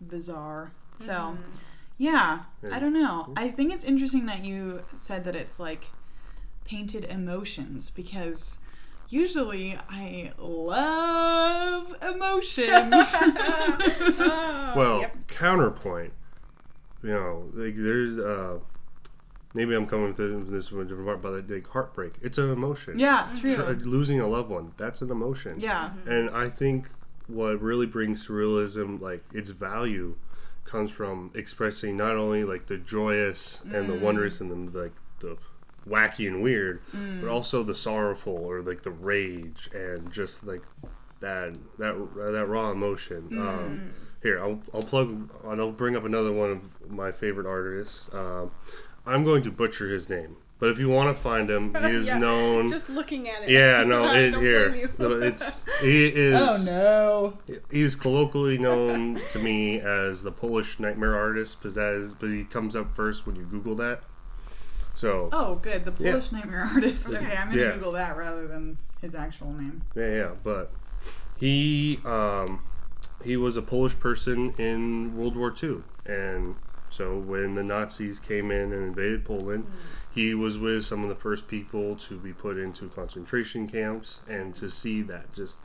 bizarre. 0.00 0.72
So. 0.98 1.36
Yeah, 1.98 2.40
I 2.70 2.78
don't 2.78 2.92
know. 2.92 3.32
I 3.38 3.48
think 3.48 3.72
it's 3.72 3.84
interesting 3.84 4.26
that 4.26 4.44
you 4.44 4.82
said 4.96 5.24
that 5.24 5.34
it's 5.34 5.58
like 5.58 5.86
painted 6.66 7.04
emotions 7.06 7.88
because 7.88 8.58
usually 9.08 9.78
I 9.88 10.32
love 10.38 11.96
emotions. 12.02 13.14
Well, 14.76 15.00
Yep. 15.00 15.16
counterpoint. 15.28 16.12
You 17.02 17.10
know, 17.10 17.44
like 17.54 17.76
there's 17.76 18.18
uh, 18.18 18.58
maybe 19.56 19.74
I'm 19.74 19.86
coming 19.86 20.14
with 20.14 20.50
this 20.50 20.68
from 20.68 20.80
a 20.80 20.84
different 20.84 21.06
part, 21.06 21.22
but 21.22 21.50
like 21.50 21.66
heartbreak, 21.68 22.12
it's 22.20 22.38
an 22.38 22.52
emotion. 22.52 22.98
yeah, 22.98 23.28
mm-hmm. 23.32 23.54
Tr- 23.54 23.62
true. 23.62 23.90
losing 23.90 24.20
a 24.20 24.26
loved 24.28 24.50
one, 24.50 24.72
that's 24.76 25.00
an 25.00 25.10
emotion. 25.10 25.58
Yeah. 25.58 25.88
Mm-hmm. 25.88 26.10
And 26.10 26.30
I 26.30 26.50
think 26.50 26.90
what 27.26 27.60
really 27.60 27.86
brings 27.86 28.26
surrealism, 28.26 29.00
like 29.00 29.24
its 29.32 29.50
value, 29.50 30.16
comes 30.64 30.90
from 30.90 31.30
expressing 31.34 31.96
not 31.96 32.16
only 32.16 32.44
like 32.44 32.66
the 32.66 32.76
joyous 32.76 33.62
and 33.72 33.88
the 33.88 33.94
mm. 33.94 34.00
wondrous 34.00 34.40
and 34.40 34.72
the 34.72 34.80
like 34.80 34.92
the 35.20 35.38
wacky 35.88 36.26
and 36.26 36.42
weird, 36.42 36.82
mm. 36.92 37.20
but 37.20 37.30
also 37.30 37.62
the 37.62 37.74
sorrowful 37.74 38.34
or 38.34 38.60
like 38.60 38.82
the 38.82 38.90
rage 38.90 39.70
and 39.72 40.12
just 40.12 40.44
like 40.44 40.62
that 41.20 41.56
that 41.78 41.94
that 42.16 42.46
raw 42.46 42.70
emotion. 42.70 43.22
Mm-hmm. 43.30 43.48
Um, 43.48 43.94
here, 44.22 44.40
I'll, 44.40 44.60
I'll 44.74 44.82
plug 44.82 45.30
and 45.44 45.60
I'll 45.60 45.70
bring 45.70 45.96
up 45.96 46.04
another 46.04 46.32
one 46.32 46.50
of 46.50 46.90
my 46.90 47.12
favorite 47.12 47.46
artists. 47.46 48.10
Um, 48.12 48.50
I'm 49.06 49.24
going 49.24 49.42
to 49.44 49.50
butcher 49.50 49.88
his 49.88 50.08
name, 50.08 50.36
but 50.58 50.70
if 50.70 50.78
you 50.78 50.88
want 50.88 51.14
to 51.16 51.22
find 51.22 51.48
him, 51.50 51.74
he 51.74 51.90
is 51.94 52.06
Yeah, 52.08 52.18
known. 52.18 52.68
Just 52.68 52.88
looking 52.90 53.28
at 53.28 53.42
it. 53.44 53.50
Yeah, 53.50 53.84
no, 53.84 54.04
it, 54.14 54.32
Don't 54.32 54.42
here. 54.42 54.68
blame 54.70 54.80
you. 54.98 55.22
It's 55.22 55.62
he 55.80 56.06
is. 56.14 56.68
Oh 56.68 57.36
no. 57.46 57.56
He's 57.70 57.94
colloquially 57.94 58.58
known 58.58 59.20
to 59.30 59.38
me 59.38 59.80
as 59.80 60.22
the 60.22 60.32
Polish 60.32 60.80
nightmare 60.80 61.14
artist, 61.16 61.58
because 61.58 61.74
that 61.74 61.94
is, 61.94 62.14
but 62.14 62.30
he 62.30 62.44
comes 62.44 62.74
up 62.74 62.94
first 62.96 63.26
when 63.26 63.36
you 63.36 63.44
Google 63.44 63.74
that. 63.76 64.02
So 64.94 65.28
Oh, 65.32 65.56
good. 65.56 65.84
The 65.84 65.92
Yeah. 66.02 66.12
Polish 66.12 66.32
Nightmare 66.32 66.68
Artist. 66.72 67.12
Okay, 67.12 67.36
I'm 67.36 67.50
gonna 67.50 67.60
Yeah. 67.60 67.72
Google 67.74 67.92
that 67.92 68.16
rather 68.16 68.46
than 68.46 68.78
his 69.02 69.14
actual 69.14 69.52
name. 69.52 69.82
yeah, 69.94 70.10
yeah, 70.10 70.30
but 70.42 70.70
he 71.36 72.00
um, 72.04 72.64
he 73.22 73.36
was 73.36 73.56
a 73.58 73.62
Polish 73.62 73.98
person 73.98 74.54
in 74.58 75.14
World 75.16 75.36
War 75.36 75.54
II, 75.62 75.82
and 76.06 76.54
so 76.96 77.18
when 77.18 77.54
the 77.54 77.62
Nazis 77.62 78.18
came 78.18 78.50
in 78.50 78.72
and 78.72 78.84
invaded 78.84 79.24
Poland, 79.24 79.66
he 80.12 80.34
was 80.34 80.58
with 80.58 80.84
some 80.84 81.02
of 81.02 81.08
the 81.08 81.14
first 81.14 81.48
people 81.48 81.96
to 81.96 82.18
be 82.18 82.32
put 82.32 82.56
into 82.58 82.88
concentration 82.88 83.68
camps, 83.68 84.20
and 84.28 84.54
to 84.56 84.70
see 84.70 85.02
that 85.02 85.32
just 85.34 85.58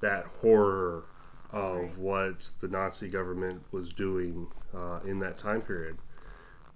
that 0.00 0.24
horror 0.40 1.04
of 1.50 1.98
what 1.98 2.52
the 2.60 2.68
Nazi 2.68 3.08
government 3.08 3.62
was 3.70 3.92
doing 3.92 4.46
uh, 4.74 5.00
in 5.04 5.18
that 5.20 5.36
time 5.38 5.60
period. 5.60 5.98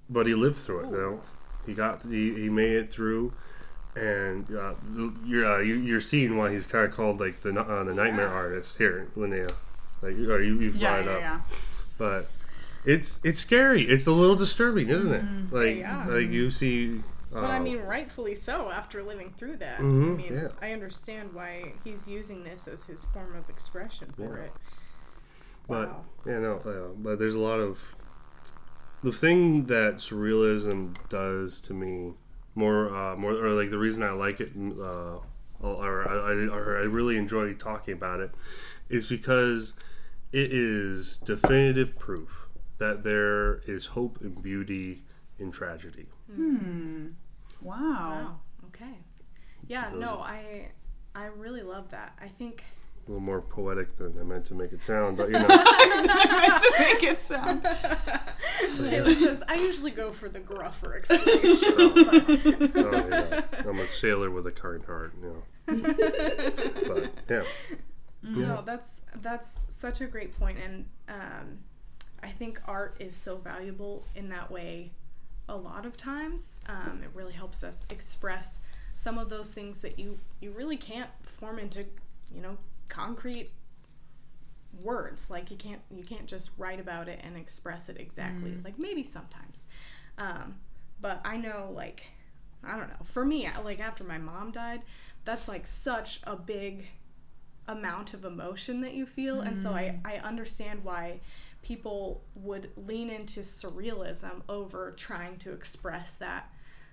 But 0.09 0.27
he 0.27 0.35
lived 0.35 0.57
through 0.59 0.81
it. 0.81 0.91
Though 0.93 1.21
he 1.65 1.75
got 1.75 2.03
he, 2.03 2.35
he 2.35 2.49
made 2.49 2.73
it 2.75 2.93
through, 2.93 3.33
and 3.97 4.55
uh, 4.55 4.75
you're 5.25 5.47
uh, 5.55 5.59
you, 5.61 5.75
you're 5.77 6.01
seeing 6.01 6.37
why 6.37 6.53
he's 6.53 6.67
kind 6.67 6.85
of 6.85 6.93
called 6.95 7.19
like 7.21 7.41
the 7.41 7.59
uh, 7.59 7.85
the 7.85 7.95
nightmare 7.95 8.29
artist 8.29 8.79
here, 8.79 9.09
Linnea. 9.17 9.51
Like 10.03 10.17
you, 10.17 10.33
you 10.37 10.61
you've 10.61 10.77
Yeah, 10.77 10.91
brought 10.91 11.01
it 11.01 11.07
yeah, 11.07 11.13
up, 11.13 11.21
yeah. 11.21 11.41
but 11.99 12.29
it's 12.87 13.21
it's 13.25 13.39
scary. 13.39 13.83
It's 13.83 14.07
a 14.07 14.13
little 14.13 14.37
disturbing, 14.37 14.89
isn't 14.89 15.13
it? 15.13 15.25
Like 15.51 15.77
Yeah. 15.79 16.07
like 16.07 16.31
you 16.31 16.51
see. 16.51 17.01
Uh, 17.35 17.41
But 17.43 17.51
I 17.51 17.59
mean, 17.59 17.81
rightfully 17.81 18.35
so. 18.35 18.71
After 18.71 19.03
living 19.03 19.31
through 19.37 19.57
that, 19.57 19.81
Mhm, 19.81 20.13
I 20.13 20.17
mean, 20.17 20.33
yeah. 20.33 20.49
I 20.63 20.73
understand 20.73 21.35
why 21.35 21.73
he's 21.85 22.07
using 22.09 22.45
this 22.45 22.67
as 22.69 22.85
his 22.85 23.05
form 23.07 23.35
of 23.37 23.49
expression 23.51 24.13
for 24.17 24.39
Yeah. 24.39 24.45
it. 24.45 24.53
But 25.69 25.89
Wow. 25.89 26.05
yeah, 26.25 26.39
no, 26.39 26.57
uh, 26.59 26.95
but 26.97 27.19
there's 27.19 27.35
a 27.35 27.41
lot 27.41 27.59
of 27.61 27.79
the 29.03 29.13
thing 29.13 29.65
that 29.67 29.97
surrealism 29.97 30.95
does 31.09 31.61
to 31.61 31.75
me 31.75 32.15
more, 32.55 32.95
uh, 32.95 33.17
more, 33.17 33.33
or 33.33 33.51
like 33.51 33.71
the 33.71 33.79
reason 33.79 34.03
I 34.03 34.11
like 34.13 34.41
it, 34.41 34.53
uh, 34.57 35.19
or, 35.61 36.09
I, 36.09 36.33
I, 36.33 36.33
or 36.49 36.79
I 36.79 36.83
really 36.85 37.17
enjoy 37.17 37.53
talking 37.55 37.95
about 37.95 38.21
it, 38.21 38.31
is 38.89 39.09
because 39.09 39.75
it 40.33 40.53
is 40.53 41.19
definitive 41.19 41.99
proof 41.99 42.46
that 42.79 43.03
there 43.05 43.61
is 43.67 43.87
hope 43.87 44.19
and 44.21 44.43
beauty 44.43 45.03
in 45.39 45.51
tragedy. 45.53 46.07
Hmm. 46.35 47.09
Wow. 47.61 47.77
Wow. 47.81 48.41
Okay. 48.67 48.99
Yeah. 49.67 49.89
Those 49.91 50.01
no, 50.01 50.07
are- 50.17 50.25
I 50.25 50.69
I 51.15 51.25
really 51.27 51.63
love 51.63 51.91
that. 51.91 52.17
I 52.21 52.29
think 52.29 52.63
A 53.07 53.11
little 53.11 53.23
more 53.25 53.41
poetic 53.41 53.97
than 53.97 54.19
I 54.21 54.23
meant 54.25 54.45
to 54.47 54.55
make 54.55 54.73
it 54.73 54.83
sound, 54.83 55.17
but 55.17 55.29
you 55.29 55.33
know, 55.39 55.47
I 55.49 56.49
meant 56.49 56.63
to 56.63 56.73
make 56.79 57.03
it 57.03 57.19
sound. 57.19 57.63
Taylor 58.87 59.15
says 59.15 59.43
I 59.49 59.55
usually 59.55 59.93
go 59.93 60.11
for 60.11 60.29
the 60.29 60.41
gruffer 60.41 60.95
explanations. 60.97 61.95
but- 62.75 62.85
oh, 62.95 63.09
yeah, 63.09 63.41
I'm 63.69 63.81
a 63.81 63.89
sailor 63.89 64.31
with 64.31 64.47
a 64.47 64.53
kind 64.53 64.85
heart, 64.85 65.15
you 65.23 65.29
know. 65.29 65.43
But 66.87 67.11
yeah. 67.29 67.43
No, 68.23 68.63
that's 68.67 69.03
that's 69.23 69.61
such 69.69 70.01
a 70.01 70.07
great 70.07 70.37
point, 70.39 70.59
and 70.59 70.85
um, 71.09 71.59
I 72.27 72.31
think 72.31 72.61
art 72.67 72.97
is 72.99 73.17
so 73.17 73.37
valuable 73.37 74.05
in 74.17 74.29
that 74.31 74.51
way. 74.51 74.91
A 75.49 75.57
lot 75.57 75.87
of 75.87 75.97
times, 75.97 76.59
um, 76.67 77.01
it 77.05 77.11
really 77.15 77.33
helps 77.33 77.63
us 77.63 77.87
express 77.91 78.63
some 78.97 79.17
of 79.17 79.29
those 79.29 79.53
things 79.53 79.81
that 79.83 79.99
you 79.99 80.19
you 80.41 80.51
really 80.51 80.77
can't 80.77 81.11
form 81.23 81.59
into, 81.61 81.85
you 82.35 82.43
know, 82.43 82.57
concrete 82.89 83.51
words. 84.83 85.31
Like 85.31 85.53
you 85.53 85.57
can't 85.57 85.81
you 85.91 86.03
can't 86.03 86.27
just 86.27 86.51
write 86.59 86.81
about 86.81 87.09
it 87.09 87.21
and 87.23 87.37
express 87.37 87.89
it 87.89 87.97
exactly. 88.01 88.51
Like 88.65 88.77
maybe 88.79 89.05
sometimes, 89.05 89.69
um, 90.19 90.57
but 91.01 91.21
I 91.25 91.37
know 91.37 91.71
like 91.75 92.09
I 92.65 92.77
don't 92.77 92.89
know. 92.89 93.05
For 93.05 93.25
me, 93.25 93.49
like 93.65 93.79
after 93.79 94.03
my 94.03 94.19
mom 94.19 94.51
died, 94.51 94.83
that's 95.25 95.47
like 95.47 95.67
such 95.69 96.21
a 96.25 96.35
big 96.35 96.87
amount 97.69 98.15
of 98.15 98.25
emotion 98.25 98.81
that 98.81 98.95
you 98.95 99.05
feel 99.05 99.41
and 99.41 99.59
so 99.59 99.71
I, 99.73 99.99
I 100.05 100.17
understand 100.19 100.85
why 100.85 101.19
people 101.67 102.23
would 102.37 102.71
lean 102.77 103.11
into 103.11 103.41
surrealism 103.41 104.41
over 104.49 104.93
trying 104.93 105.37
to 105.37 105.51
express 105.53 106.17
that 106.17 106.49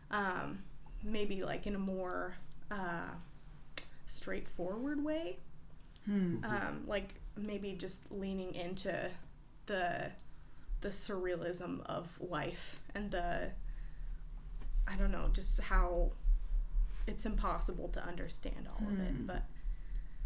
um, 0.09 0.57
maybe 1.03 1.43
like 1.43 1.67
in 1.67 1.75
a 1.75 1.79
more 1.79 2.33
uh, 2.71 3.11
straightforward 4.07 5.03
way. 5.03 5.37
Um, 6.43 6.83
like 6.87 7.13
maybe 7.37 7.73
just 7.73 8.11
leaning 8.11 8.55
into 8.55 9.09
the 9.67 10.09
the 10.81 10.89
surrealism 10.89 11.79
of 11.85 12.09
life 12.19 12.81
and 12.93 13.09
the 13.11 13.51
I 14.87 14.95
don't 14.97 15.11
know 15.11 15.29
just 15.31 15.61
how 15.61 16.11
it's 17.07 17.25
impossible 17.25 17.87
to 17.89 18.03
understand 18.05 18.67
all 18.67 18.85
of 18.85 18.99
it 18.99 19.27
but 19.27 19.43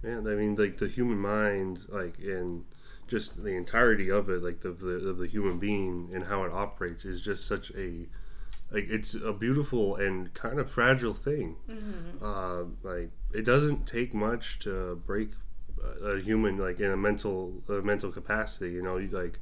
Yeah, 0.04 0.18
I 0.18 0.36
mean, 0.36 0.56
like 0.56 0.78
the 0.78 0.88
human 0.88 1.20
mind, 1.20 1.86
like 1.90 2.20
in 2.20 2.64
just 3.08 3.44
the 3.44 3.56
entirety 3.56 4.10
of 4.10 4.30
it, 4.30 4.44
like 4.44 4.62
the, 4.62 4.72
the 4.72 5.10
of 5.10 5.18
the 5.18 5.28
human 5.28 5.60
being 5.60 6.10
and 6.14 6.26
how 6.26 6.44
it 6.44 6.52
operates 6.52 7.06
is 7.06 7.22
just 7.22 7.48
such 7.48 7.72
a 7.72 8.08
like 8.72 8.86
it's 8.90 9.14
a 9.14 9.34
beautiful 9.34 9.96
and 9.96 10.34
kind 10.34 10.60
of 10.60 10.70
fragile 10.70 11.14
thing. 11.14 11.56
Uh, 12.22 12.64
like 12.84 13.12
it 13.34 13.44
doesn't 13.46 13.86
take 13.86 14.14
much 14.14 14.60
to 14.60 15.02
break 15.06 15.32
a, 16.02 16.20
human 16.20 16.58
like 16.58 16.80
in 16.80 16.92
a 16.92 16.98
mental 16.98 17.64
a 17.70 17.82
mental 17.82 18.12
capacity. 18.12 18.72
You 18.72 18.82
know, 18.82 18.98
you 18.98 19.10
like. 19.10 19.40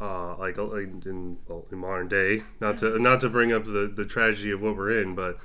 Uh, 0.00 0.36
like 0.38 0.56
like 0.58 0.88
in 1.06 1.38
well, 1.46 1.64
in 1.70 1.78
modern 1.78 2.08
day, 2.08 2.42
not 2.60 2.76
to 2.76 2.98
not 2.98 3.20
to 3.20 3.28
bring 3.28 3.52
up 3.52 3.64
the, 3.64 3.86
the 3.94 4.04
tragedy 4.04 4.50
of 4.50 4.60
what 4.60 4.76
we're 4.76 4.90
in, 5.00 5.14
but 5.14 5.38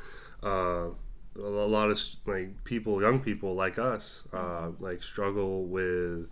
uh, 0.43 0.87
a 1.35 1.39
lot 1.39 1.89
of 1.89 1.99
like 2.25 2.63
people, 2.63 3.01
young 3.01 3.19
people 3.19 3.53
like 3.55 3.77
us, 3.77 4.23
uh, 4.33 4.69
like 4.79 5.03
struggle 5.03 5.65
with 5.65 6.29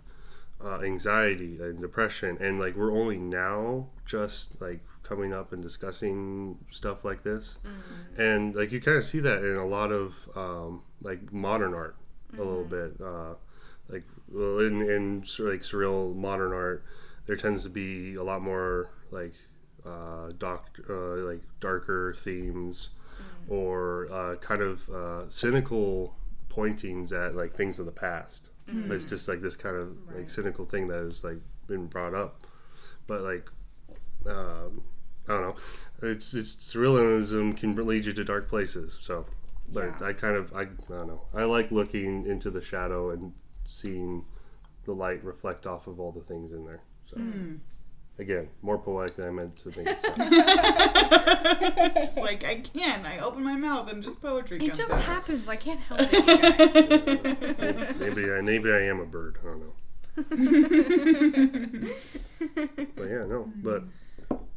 uh, 0.64 0.80
anxiety 0.80 1.58
and 1.60 1.80
depression, 1.80 2.36
and 2.40 2.58
like 2.58 2.76
we're 2.76 2.92
only 2.92 3.16
now 3.16 3.88
just 4.04 4.60
like 4.60 4.80
coming 5.02 5.32
up 5.32 5.52
and 5.52 5.62
discussing 5.62 6.58
stuff 6.70 7.04
like 7.04 7.22
this, 7.22 7.58
and 8.16 8.54
like 8.54 8.72
you 8.72 8.80
kind 8.80 8.96
of 8.96 9.04
see 9.04 9.20
that 9.20 9.38
in 9.44 9.56
a 9.56 9.66
lot 9.66 9.92
of 9.92 10.14
um, 10.34 10.82
like 11.02 11.32
modern 11.32 11.74
art 11.74 11.96
a 12.34 12.42
little 12.42 12.64
bit, 12.64 13.00
uh, 13.00 13.34
like 13.88 14.04
well, 14.30 14.58
in 14.58 14.82
in 14.82 15.20
like 15.38 15.62
surreal 15.62 16.14
modern 16.14 16.52
art, 16.52 16.84
there 17.26 17.36
tends 17.36 17.62
to 17.62 17.70
be 17.70 18.14
a 18.14 18.22
lot 18.22 18.42
more 18.42 18.90
like 19.10 19.34
uh, 19.86 20.30
doc, 20.38 20.78
uh, 20.90 21.16
like 21.24 21.42
darker 21.60 22.14
themes 22.14 22.90
or 23.48 24.10
uh, 24.12 24.36
kind 24.36 24.60
of 24.60 24.88
uh, 24.90 25.28
cynical 25.30 26.14
pointings 26.48 27.12
at 27.12 27.34
like 27.34 27.54
things 27.54 27.78
of 27.78 27.86
the 27.86 27.92
past. 27.92 28.47
It's 28.68 29.04
just 29.04 29.28
like 29.28 29.40
this 29.40 29.56
kind 29.56 29.76
of 29.76 29.96
like 30.14 30.28
cynical 30.28 30.64
thing 30.66 30.88
that 30.88 30.98
has 30.98 31.24
like 31.24 31.38
been 31.66 31.86
brought 31.86 32.14
up, 32.14 32.46
but 33.06 33.22
like 33.22 33.48
um, 34.26 34.82
I 35.28 35.32
don't 35.32 35.40
know, 35.42 35.56
it's 36.02 36.34
it's 36.34 36.54
surrealism 36.56 37.56
can 37.56 37.74
lead 37.74 38.04
you 38.06 38.12
to 38.12 38.24
dark 38.24 38.48
places. 38.48 38.98
So, 39.00 39.26
but 39.72 39.94
Yeah. 40.00 40.06
I 40.08 40.12
kind 40.12 40.36
of 40.36 40.52
I, 40.54 40.62
I 40.62 40.64
don't 40.88 41.06
know. 41.08 41.22
I 41.34 41.44
like 41.44 41.70
looking 41.70 42.26
into 42.26 42.50
the 42.50 42.60
shadow 42.60 43.10
and 43.10 43.32
seeing 43.66 44.24
the 44.84 44.92
light 44.92 45.22
reflect 45.24 45.66
off 45.66 45.86
of 45.86 45.98
all 46.00 46.12
the 46.12 46.22
things 46.22 46.52
in 46.52 46.64
there. 46.64 46.82
So 47.06 47.16
Again, 48.20 48.48
more 48.62 48.78
poetic 48.78 49.14
than 49.16 49.26
I 49.28 49.30
meant 49.30 49.56
to 49.58 49.68
make 49.68 49.86
it 49.86 50.02
sound. 50.02 50.18
just 51.94 52.18
like 52.18 52.44
I 52.44 52.56
can. 52.56 53.06
I 53.06 53.18
open 53.20 53.44
my 53.44 53.54
mouth 53.54 53.90
and 53.92 54.02
just 54.02 54.20
poetry 54.20 54.56
It 54.56 54.66
comes 54.66 54.78
just 54.78 54.92
out. 54.94 55.02
happens. 55.02 55.48
I 55.48 55.54
can't 55.54 55.78
help 55.78 56.00
it. 56.12 58.00
maybe 58.00 58.30
I 58.32 58.40
maybe 58.40 58.72
I 58.72 58.80
am 58.82 58.98
a 59.00 59.06
bird. 59.06 59.38
I 59.40 59.44
don't 59.46 59.60
know. 59.60 59.72
But 62.96 63.08
yeah, 63.08 63.24
no. 63.26 63.50
But 63.62 63.84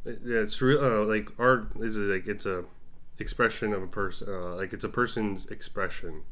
it, 0.04 0.20
yeah, 0.24 0.38
it's 0.38 0.60
real. 0.60 0.84
Uh, 0.84 1.04
like 1.04 1.28
art 1.38 1.68
is 1.76 1.96
like 1.96 2.26
it's 2.26 2.46
a 2.46 2.64
expression 3.18 3.72
of 3.72 3.82
a 3.82 3.86
person. 3.86 4.28
Uh, 4.28 4.56
like 4.56 4.72
it's 4.72 4.84
a 4.84 4.88
person's 4.88 5.46
expression 5.46 6.22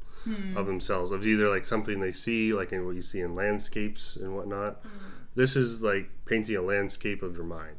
of 0.55 0.67
themselves 0.67 1.11
of 1.13 1.27
either 1.27 1.49
like 1.49 1.65
something 1.65 2.01
they 2.01 2.13
see, 2.13 2.53
like 2.53 2.73
in 2.73 2.85
what 2.87 2.95
you 2.97 3.03
see 3.03 3.21
in 3.21 3.35
landscapes 3.35 4.17
and 4.17 4.35
whatnot. 4.37 4.83
This 5.35 5.57
is 5.57 5.83
like 5.83 6.11
painting 6.27 6.57
a 6.57 6.63
landscape 6.63 7.23
of 7.23 7.35
your 7.37 7.45
mind. 7.45 7.77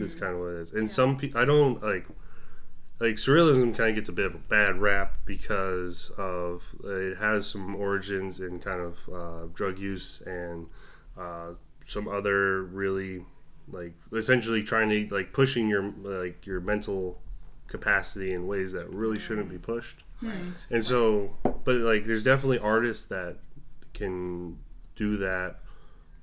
This 0.00 0.14
kind 0.14 0.34
of 0.34 0.40
what 0.40 0.48
it 0.48 0.56
is. 0.60 0.72
And 0.72 0.90
some 0.90 1.16
people, 1.16 1.40
I 1.40 1.44
don't 1.44 1.82
like. 1.82 2.06
Like 2.98 3.14
surrealism 3.14 3.74
kind 3.74 3.88
of 3.88 3.94
gets 3.94 4.10
a 4.10 4.12
bit 4.12 4.26
of 4.26 4.34
a 4.34 4.38
bad 4.38 4.76
rap 4.78 5.16
because 5.24 6.10
of 6.18 6.62
it 6.84 7.16
has 7.16 7.46
some 7.46 7.74
origins 7.74 8.40
in 8.40 8.58
kind 8.58 8.80
of 8.80 8.96
uh, 9.10 9.46
drug 9.54 9.78
use 9.78 10.20
and 10.26 10.66
uh, 11.18 11.52
some 11.82 12.06
other 12.08 12.62
really 12.64 13.24
like 13.68 13.94
essentially 14.12 14.62
trying 14.62 14.90
to 14.90 15.14
like 15.14 15.32
pushing 15.32 15.66
your 15.66 15.94
like 16.02 16.44
your 16.44 16.60
mental 16.60 17.22
capacity 17.68 18.34
in 18.34 18.46
ways 18.46 18.72
that 18.72 18.90
really 18.90 19.18
shouldn't 19.18 19.48
be 19.48 19.56
pushed. 19.56 20.02
And 20.68 20.84
so, 20.84 21.36
but 21.64 21.76
like, 21.76 22.04
there's 22.04 22.22
definitely 22.22 22.58
artists 22.58 23.04
that 23.06 23.36
can 23.94 24.58
do 24.94 25.16
that 25.16 25.60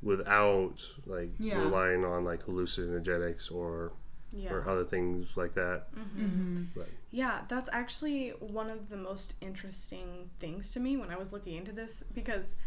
without 0.02 0.76
like 1.06 1.32
Yeah. 1.40 1.60
relying 1.60 2.06
on 2.06 2.24
like 2.24 2.44
hallucinogenics 2.44 3.52
or 3.52 3.94
Yeah. 4.32 4.54
or 4.54 4.68
other 4.70 4.84
things 4.84 5.30
like 5.36 5.54
that. 5.56 5.94
Mm-hmm. 5.96 6.26
Mm-hmm. 6.26 6.64
But 6.76 6.90
Yeah, 7.12 7.42
that's 7.48 7.70
actually 7.72 8.30
one 8.32 8.70
of 8.70 8.90
the 8.90 8.98
most 8.98 9.36
interesting 9.42 10.30
things 10.40 10.72
to 10.72 10.80
me 10.80 10.98
when 10.98 11.10
I 11.10 11.18
was 11.18 11.32
looking 11.32 11.56
into 11.56 11.72
this 11.72 12.04
because 12.14 12.58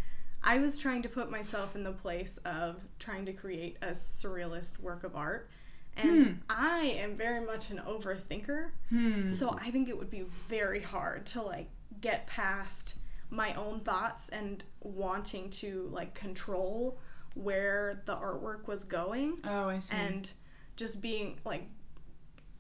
I 0.43 0.59
was 0.59 0.79
trying 0.79 1.03
to 1.03 1.09
put 1.09 1.31
myself 1.31 1.77
in 1.77 1.85
the 1.85 1.93
place 1.93 2.39
of 2.45 2.83
trying 2.99 3.27
to 3.27 3.33
create 3.33 3.77
a 3.83 3.89
surrealist 3.89 4.81
work 4.81 5.05
of 5.05 5.15
art. 5.15 5.51
And 5.97 6.27
hmm. 6.27 6.33
I 6.49 6.97
am 6.99 7.17
very 7.17 7.45
much 7.45 7.71
an 7.71 7.83
overthinker. 7.87 8.71
Hmm. 8.89 9.29
So 9.29 9.59
I 9.61 9.71
think 9.71 9.89
it 9.89 9.99
would 9.99 10.11
be 10.11 10.25
very 10.49 10.81
hard 10.81 11.27
to 11.27 11.43
like 11.43 11.69
get 12.01 12.27
past 12.27 12.97
my 13.29 13.55
own 13.55 13.81
thoughts 13.81 14.29
and 14.31 14.65
wanting 14.81 15.51
to 15.51 15.89
like 15.93 16.15
control 16.15 16.99
where 17.43 18.03
the 18.07 18.15
artwork 18.15 18.67
was 18.67 18.85
going 18.85 19.39
Oh, 19.45 19.69
I 19.69 19.79
see. 19.79 19.97
and 19.97 20.33
just 20.77 21.01
being 21.01 21.39
like 21.45 21.67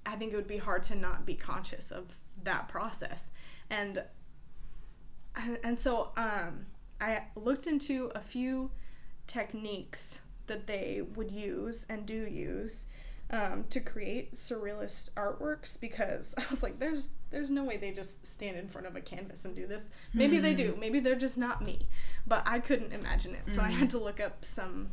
i 0.06 0.16
think 0.16 0.32
it 0.32 0.36
would 0.36 0.46
be 0.46 0.58
hard 0.58 0.82
to 0.84 0.94
not 0.94 1.24
be 1.26 1.34
conscious 1.34 1.90
of 1.90 2.04
that 2.44 2.68
process 2.68 3.32
and 3.70 4.02
and 5.64 5.78
so 5.78 6.10
um 6.16 6.66
i 7.00 7.22
looked 7.36 7.66
into 7.66 8.10
a 8.14 8.20
few 8.20 8.70
techniques 9.26 10.22
that 10.46 10.66
they 10.66 11.02
would 11.14 11.30
use 11.30 11.86
and 11.88 12.04
do 12.06 12.26
use 12.26 12.86
um, 13.30 13.64
to 13.70 13.78
create 13.78 14.32
surrealist 14.32 15.12
artworks 15.12 15.80
because 15.80 16.34
I 16.38 16.42
was 16.50 16.64
like, 16.64 16.80
there's 16.80 17.10
there's 17.30 17.50
no 17.50 17.64
way 17.64 17.76
they 17.76 17.92
just 17.92 18.26
stand 18.26 18.56
in 18.56 18.68
front 18.68 18.86
of 18.86 18.96
a 18.96 19.00
canvas 19.00 19.44
and 19.44 19.54
do 19.54 19.66
this. 19.66 19.92
Maybe 20.12 20.38
they 20.38 20.54
do. 20.54 20.76
Maybe 20.78 21.00
they're 21.00 21.14
just 21.14 21.38
not 21.38 21.64
me. 21.64 21.86
But 22.26 22.42
I 22.46 22.58
couldn't 22.58 22.92
imagine 22.92 23.34
it. 23.34 23.52
So 23.52 23.62
I 23.62 23.70
had 23.70 23.90
to 23.90 23.98
look 23.98 24.20
up 24.20 24.44
some 24.44 24.90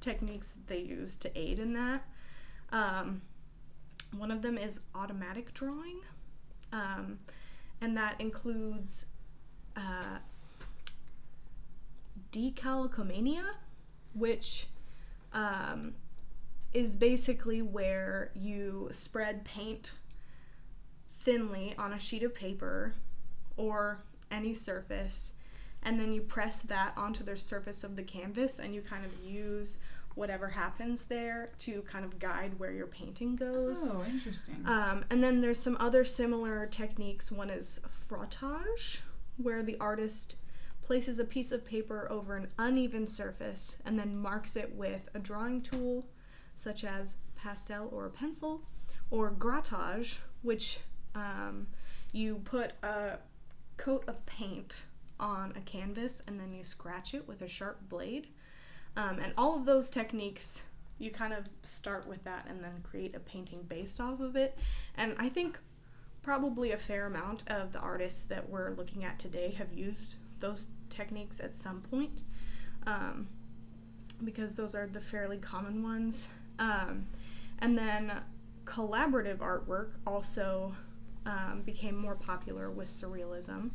techniques 0.00 0.48
that 0.48 0.66
they 0.66 0.80
use 0.80 1.16
to 1.16 1.38
aid 1.38 1.58
in 1.58 1.72
that. 1.74 2.02
Um, 2.72 3.22
one 4.16 4.30
of 4.30 4.42
them 4.42 4.58
is 4.58 4.80
automatic 4.94 5.54
drawing, 5.54 6.00
um, 6.72 7.18
and 7.80 7.96
that 7.96 8.20
includes 8.20 9.06
uh, 9.76 10.18
decalcomania, 12.32 13.44
which 14.14 14.66
um, 15.32 15.94
is 16.72 16.96
basically 16.96 17.62
where 17.62 18.30
you 18.34 18.88
spread 18.90 19.44
paint 19.44 19.92
thinly 21.20 21.74
on 21.78 21.92
a 21.92 21.98
sheet 21.98 22.22
of 22.22 22.34
paper 22.34 22.94
or 23.56 24.02
any 24.30 24.54
surface 24.54 25.34
and 25.82 25.98
then 25.98 26.12
you 26.12 26.20
press 26.20 26.62
that 26.62 26.92
onto 26.96 27.24
the 27.24 27.36
surface 27.36 27.84
of 27.84 27.96
the 27.96 28.02
canvas 28.02 28.58
and 28.58 28.74
you 28.74 28.82
kind 28.82 29.04
of 29.04 29.12
use 29.24 29.78
whatever 30.14 30.48
happens 30.48 31.04
there 31.04 31.48
to 31.56 31.82
kind 31.82 32.04
of 32.04 32.18
guide 32.18 32.58
where 32.58 32.72
your 32.72 32.86
painting 32.86 33.36
goes. 33.36 33.90
oh, 33.90 34.04
interesting. 34.08 34.56
Um, 34.66 35.04
and 35.10 35.22
then 35.22 35.40
there's 35.40 35.58
some 35.58 35.76
other 35.80 36.04
similar 36.04 36.66
techniques. 36.66 37.30
One 37.32 37.48
is 37.48 37.80
frottage, 38.08 38.98
where 39.36 39.62
the 39.62 39.76
artist 39.80 40.36
places 40.82 41.18
a 41.18 41.24
piece 41.24 41.52
of 41.52 41.64
paper 41.64 42.08
over 42.10 42.36
an 42.36 42.48
uneven 42.58 43.06
surface 43.06 43.78
and 43.86 43.98
then 43.98 44.16
marks 44.16 44.56
it 44.56 44.74
with 44.74 45.08
a 45.14 45.18
drawing 45.18 45.62
tool, 45.62 46.06
such 46.56 46.84
as 46.84 47.18
pastel 47.36 47.88
or 47.92 48.06
a 48.06 48.10
pencil, 48.10 48.62
or 49.10 49.30
grattage, 49.30 50.18
which 50.42 50.80
um, 51.14 51.66
you 52.12 52.36
put 52.44 52.72
a 52.82 53.18
coat 53.76 54.04
of 54.06 54.24
paint 54.26 54.84
on 55.18 55.52
a 55.56 55.60
canvas 55.60 56.22
and 56.26 56.38
then 56.38 56.52
you 56.52 56.64
scratch 56.64 57.14
it 57.14 57.26
with 57.28 57.42
a 57.42 57.48
sharp 57.48 57.78
blade. 57.88 58.28
Um, 58.96 59.18
and 59.20 59.32
all 59.36 59.56
of 59.56 59.64
those 59.64 59.90
techniques, 59.90 60.64
you 60.98 61.10
kind 61.10 61.32
of 61.32 61.44
start 61.62 62.06
with 62.06 62.24
that 62.24 62.46
and 62.48 62.62
then 62.62 62.82
create 62.82 63.14
a 63.14 63.20
painting 63.20 63.62
based 63.68 64.00
off 64.00 64.20
of 64.20 64.36
it. 64.36 64.58
And 64.96 65.14
I 65.18 65.28
think 65.28 65.58
probably 66.22 66.72
a 66.72 66.76
fair 66.76 67.06
amount 67.06 67.44
of 67.48 67.72
the 67.72 67.78
artists 67.78 68.24
that 68.24 68.48
we're 68.48 68.74
looking 68.74 69.04
at 69.04 69.18
today 69.18 69.54
have 69.56 69.72
used 69.72 70.16
those 70.40 70.68
techniques 70.88 71.40
at 71.40 71.56
some 71.56 71.80
point 71.82 72.22
um, 72.86 73.28
because 74.24 74.54
those 74.54 74.74
are 74.74 74.86
the 74.86 75.00
fairly 75.00 75.38
common 75.38 75.82
ones. 75.82 76.28
Um, 76.58 77.06
and 77.60 77.76
then 77.76 78.12
collaborative 78.64 79.38
artwork 79.38 79.90
also 80.06 80.72
um, 81.26 81.62
became 81.64 81.96
more 81.96 82.14
popular 82.14 82.70
with 82.70 82.88
surrealism, 82.88 83.70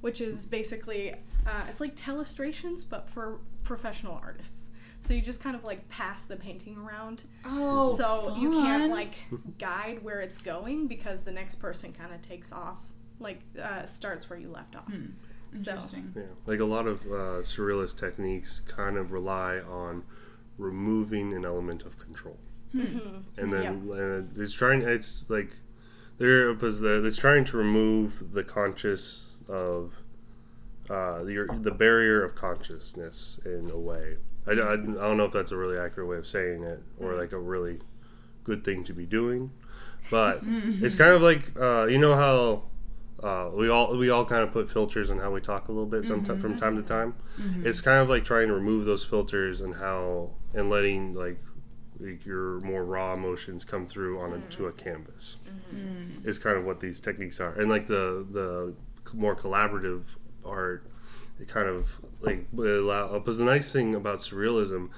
which 0.00 0.20
is 0.20 0.44
basically 0.46 1.12
uh, 1.46 1.62
it's 1.68 1.80
like 1.80 1.96
telestrations 1.96 2.84
but 2.88 3.08
for 3.08 3.38
professional 3.64 4.18
artists. 4.22 4.70
So 5.02 5.14
you 5.14 5.22
just 5.22 5.42
kind 5.42 5.56
of 5.56 5.64
like 5.64 5.88
pass 5.88 6.26
the 6.26 6.36
painting 6.36 6.76
around. 6.76 7.24
oh, 7.46 7.96
so 7.96 8.36
you 8.38 8.50
can't 8.52 8.92
like 8.92 9.14
guide 9.58 10.02
where 10.02 10.20
it's 10.20 10.36
going 10.38 10.86
because 10.88 11.22
the 11.22 11.32
next 11.32 11.54
person 11.56 11.92
kind 11.92 12.12
of 12.14 12.20
takes 12.20 12.52
off, 12.52 12.82
like 13.18 13.40
uh, 13.60 13.86
starts 13.86 14.28
where 14.28 14.38
you 14.38 14.50
left 14.50 14.76
off. 14.76 14.92
So 15.56 15.70
Interesting. 15.72 16.12
yeah, 16.14 16.22
like 16.46 16.60
a 16.60 16.64
lot 16.64 16.86
of 16.86 17.00
uh, 17.06 17.42
surrealist 17.42 17.98
techniques 17.98 18.60
kind 18.60 18.96
of 18.96 19.10
rely 19.10 19.58
on 19.60 20.04
removing 20.58 21.32
an 21.32 21.44
element 21.44 21.82
of 21.82 21.98
control, 21.98 22.38
and 22.72 23.52
then 23.52 23.90
uh, 23.90 24.40
it's 24.40 24.52
trying. 24.54 24.82
It's 24.82 25.28
like 25.28 25.50
there 26.20 26.52
was 26.52 26.80
the 26.80 27.04
it's 27.04 27.16
trying 27.16 27.44
to 27.46 27.56
remove 27.56 28.32
the 28.32 28.44
conscious 28.44 29.32
of 29.48 29.94
uh, 30.88 31.24
the 31.24 31.48
the 31.60 31.70
barrier 31.70 32.22
of 32.22 32.34
consciousness 32.34 33.40
in 33.44 33.70
a 33.70 33.78
way. 33.78 34.18
I, 34.46 34.52
I, 34.52 34.72
I 34.74 34.76
don't 34.76 35.16
know 35.16 35.24
if 35.24 35.32
that's 35.32 35.50
a 35.50 35.56
really 35.56 35.78
accurate 35.78 36.08
way 36.08 36.18
of 36.18 36.26
saying 36.26 36.62
it 36.62 36.82
or 36.98 37.14
like 37.14 37.32
a 37.32 37.38
really 37.38 37.78
good 38.44 38.64
thing 38.64 38.84
to 38.84 38.92
be 38.92 39.06
doing, 39.06 39.50
but 40.10 40.40
it's 40.44 40.94
kind 40.94 41.12
of 41.12 41.22
like 41.22 41.58
uh, 41.58 41.86
you 41.86 41.98
know 41.98 42.14
how. 42.14 42.62
Uh, 43.22 43.50
we 43.52 43.68
all 43.68 43.94
we 43.98 44.08
all 44.08 44.24
kind 44.24 44.42
of 44.42 44.50
put 44.50 44.70
filters 44.70 45.10
on 45.10 45.18
how 45.18 45.30
we 45.30 45.42
talk 45.42 45.68
a 45.68 45.72
little 45.72 45.84
bit 45.84 46.06
sometimes 46.06 46.40
from 46.40 46.56
time 46.56 46.74
to 46.74 46.82
time. 46.82 47.14
It's 47.66 47.82
kind 47.82 47.98
of 47.98 48.08
like 48.08 48.24
trying 48.24 48.48
to 48.48 48.54
remove 48.54 48.86
those 48.86 49.04
filters 49.04 49.60
and 49.60 49.74
how 49.74 50.30
and 50.54 50.70
letting 50.70 51.12
like, 51.12 51.38
like 52.00 52.24
your 52.24 52.60
more 52.60 52.84
raw 52.84 53.14
emotions 53.14 53.64
come 53.64 53.86
through 53.86 54.20
on 54.20 54.32
a, 54.32 54.38
to 54.56 54.66
a 54.66 54.72
canvas. 54.72 55.36
Is 56.24 56.38
kind 56.38 56.56
of 56.58 56.64
what 56.64 56.80
these 56.80 57.00
techniques 57.00 57.40
are, 57.40 57.52
and 57.58 57.70
like 57.70 57.86
the 57.86 58.26
the 58.30 58.74
more 59.14 59.34
collaborative 59.34 60.02
art, 60.44 60.84
it 61.40 61.48
kind 61.48 61.68
of 61.68 61.88
like 62.20 62.46
allow. 62.58 63.18
Because 63.18 63.38
the 63.38 63.44
nice 63.44 63.72
thing 63.72 63.94
about 63.94 64.18
surrealism 64.18 64.90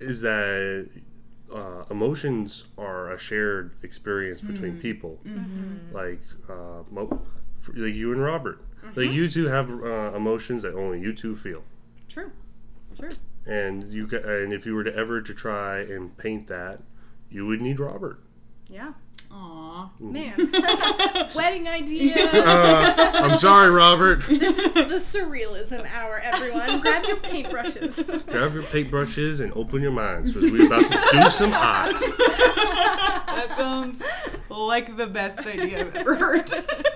is 0.00 0.22
that 0.22 0.88
uh, 1.52 1.84
emotions 1.90 2.64
are 2.78 3.12
a 3.12 3.18
shared 3.18 3.72
experience 3.82 4.40
between 4.40 4.74
people. 4.76 5.20
Like, 5.90 6.22
uh, 6.48 6.84
mo- 6.90 7.20
like 7.74 7.94
you 7.94 8.12
and 8.12 8.22
Robert. 8.22 8.60
Like 8.96 9.10
you 9.10 9.28
two 9.28 9.46
have 9.46 9.70
uh, 9.70 10.12
emotions 10.16 10.62
that 10.62 10.74
only 10.74 11.00
you 11.00 11.12
two 11.12 11.36
feel, 11.36 11.62
true, 12.08 12.30
true. 12.98 13.10
And 13.46 13.92
you 13.92 14.06
ca- 14.06 14.16
and 14.18 14.52
if 14.52 14.66
you 14.66 14.74
were 14.74 14.84
to 14.84 14.94
ever 14.94 15.20
to 15.20 15.34
try 15.34 15.78
and 15.80 16.16
paint 16.16 16.48
that, 16.48 16.80
you 17.30 17.46
would 17.46 17.60
need 17.60 17.80
Robert. 17.80 18.20
Yeah. 18.68 18.92
Aw. 19.34 19.90
Man, 19.98 20.34
wedding 21.34 21.66
idea. 21.66 22.14
Uh, 22.18 23.12
I'm 23.14 23.34
sorry, 23.36 23.70
Robert. 23.70 24.22
This 24.28 24.58
is 24.58 24.74
the 24.74 24.82
surrealism 25.20 25.90
hour, 25.90 26.20
everyone. 26.22 26.80
Grab 26.80 27.04
your 27.06 27.16
paintbrushes. 27.16 28.26
Grab 28.26 28.52
your 28.52 28.62
paintbrushes 28.64 29.40
and 29.40 29.50
open 29.54 29.80
your 29.80 29.90
minds 29.92 30.32
because 30.32 30.50
we're 30.50 30.66
about 30.66 30.82
to 30.90 31.08
do 31.22 31.30
some 31.30 31.52
art. 31.54 31.94
That 33.32 33.56
sounds 33.56 34.02
like 34.50 34.96
the 34.96 35.06
best 35.06 35.46
idea 35.46 35.80
I've 35.80 35.94
ever 35.96 36.14
heard. 36.14 36.52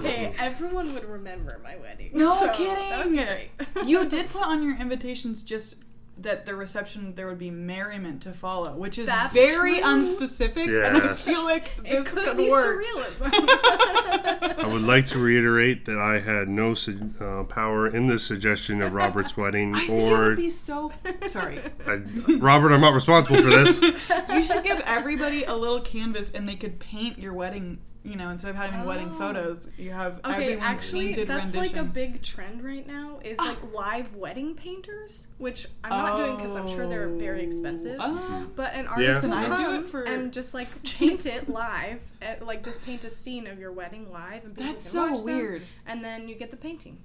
Okay, 0.00 0.34
everyone 0.38 0.92
would 0.94 1.04
remember 1.04 1.60
my 1.62 1.76
wedding. 1.76 2.10
No 2.12 2.34
so 2.38 2.52
kidding. 2.52 2.74
That 2.90 3.04
would 3.06 3.12
be 3.16 3.22
great. 3.24 3.50
you 3.88 4.08
did 4.08 4.28
put 4.30 4.42
on 4.42 4.62
your 4.62 4.76
invitations 4.76 5.42
just 5.42 5.76
that 6.18 6.44
the 6.44 6.54
reception 6.54 7.14
there 7.14 7.26
would 7.26 7.38
be 7.38 7.50
merriment 7.50 8.20
to 8.20 8.32
follow, 8.34 8.76
which 8.76 8.98
is 8.98 9.06
That's 9.06 9.32
very 9.32 9.80
true. 9.80 9.88
unspecific, 9.88 10.66
and 10.86 10.96
I 11.02 11.14
feel 11.14 11.44
like 11.44 11.70
It 11.82 12.04
this 12.04 12.12
could 12.12 12.24
could 12.24 12.36
be 12.36 12.50
work. 12.50 12.66
surrealism. 12.84 13.30
I 13.32 14.66
would 14.70 14.82
like 14.82 15.06
to 15.06 15.18
reiterate 15.18 15.86
that 15.86 15.98
I 15.98 16.18
had 16.20 16.46
no 16.48 16.74
su- 16.74 17.14
uh, 17.20 17.44
power 17.44 17.86
in 17.88 18.06
this 18.06 18.22
suggestion 18.22 18.82
of 18.82 18.92
Robert's 18.92 19.34
wedding, 19.36 19.74
I 19.74 19.78
think 19.86 19.90
it 19.90 20.12
or 20.12 20.18
would 20.28 20.36
be 20.36 20.50
so. 20.50 20.92
Sorry, 21.30 21.58
I, 21.86 22.02
Robert. 22.38 22.72
I'm 22.72 22.82
not 22.82 22.92
responsible 22.92 23.36
for 23.40 23.48
this. 23.48 23.80
you 23.80 24.42
should 24.42 24.62
give 24.62 24.82
everybody 24.84 25.44
a 25.44 25.54
little 25.54 25.80
canvas, 25.80 26.30
and 26.32 26.46
they 26.46 26.56
could 26.56 26.78
paint 26.80 27.18
your 27.18 27.32
wedding. 27.32 27.78
You 28.02 28.16
know, 28.16 28.30
instead 28.30 28.48
of 28.50 28.56
having 28.56 28.86
wedding 28.86 29.10
Oh. 29.12 29.18
photos, 29.18 29.68
you 29.76 29.90
have 29.90 30.20
Okay, 30.24 30.54
everyone's 30.54 30.62
actually, 30.64 31.06
painted 31.08 31.28
that's 31.28 31.52
rendition. 31.52 31.76
like 31.76 31.84
a 31.86 31.88
big 31.88 32.22
trend 32.22 32.64
right 32.64 32.86
now. 32.86 33.20
Is 33.22 33.38
like 33.38 33.58
live 33.74 34.14
wedding 34.16 34.54
painters, 34.54 35.28
which 35.36 35.66
I'm 35.84 35.90
not 35.90 36.16
doing 36.18 36.36
because 36.36 36.56
I'm 36.56 36.66
sure 36.66 36.86
they're 36.86 37.08
very 37.10 37.42
expensive. 37.44 37.98
Oh. 38.00 38.46
But 38.56 38.74
an 38.78 38.86
artist 38.86 39.22
Yeah. 39.22 39.28
will 39.28 39.38
Listen, 39.40 39.52
I 39.52 39.56
do 39.56 39.80
it 39.84 39.88
for- 39.88 40.04
and 40.04 40.32
just 40.32 40.54
like 40.54 40.68
paint 40.98 41.26
it 41.26 41.50
live, 41.50 42.00
eh, 42.22 42.36
like 42.40 42.62
just 42.64 42.82
paint 42.86 43.04
a 43.04 43.10
scene 43.10 43.46
of 43.46 43.58
your 43.58 43.70
wedding 43.72 44.10
live, 44.10 44.44
and 44.44 44.56
people 44.56 44.72
That's 44.72 44.84
can 44.84 44.92
so 44.92 45.10
watch 45.10 45.18
them, 45.18 45.36
weird. 45.36 45.62
and 45.86 46.02
then 46.02 46.26
you 46.26 46.36
get 46.36 46.50
the 46.50 46.56
painting. 46.56 46.96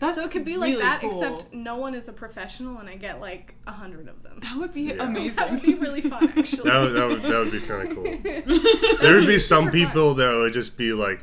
That's 0.00 0.16
so 0.16 0.24
it 0.24 0.30
could 0.30 0.44
be 0.44 0.56
like 0.56 0.70
really 0.72 0.82
that, 0.82 1.00
cool. 1.00 1.08
except 1.10 1.54
no 1.54 1.76
one 1.76 1.94
is 1.94 2.08
a 2.08 2.12
professional, 2.12 2.78
and 2.78 2.88
I 2.88 2.96
get 2.96 3.20
like 3.20 3.54
a 3.66 3.72
hundred 3.72 4.08
of 4.08 4.22
them. 4.22 4.38
that 4.42 4.56
would 4.56 4.72
be 4.74 4.82
Yeah. 4.82 5.04
amazing. 5.04 5.36
That 5.36 5.50
would 5.52 5.62
be 5.62 5.74
really 5.74 6.00
fun, 6.00 6.32
actually. 6.36 6.68
That 6.70 6.80
would, 6.80 6.92
that 6.94 7.08
would, 7.08 7.22
that 7.22 7.38
would 7.38 7.52
be 7.52 7.60
kind 7.60 7.88
of 7.88 7.94
cool. 7.94 8.04
There 9.00 9.16
would 9.16 9.26
be 9.26 9.38
some 9.38 9.64
super 9.66 9.78
fun. 9.78 9.86
people 9.88 10.14
that 10.14 10.34
would 10.34 10.52
just 10.52 10.76
be 10.76 10.92
like, 10.92 11.20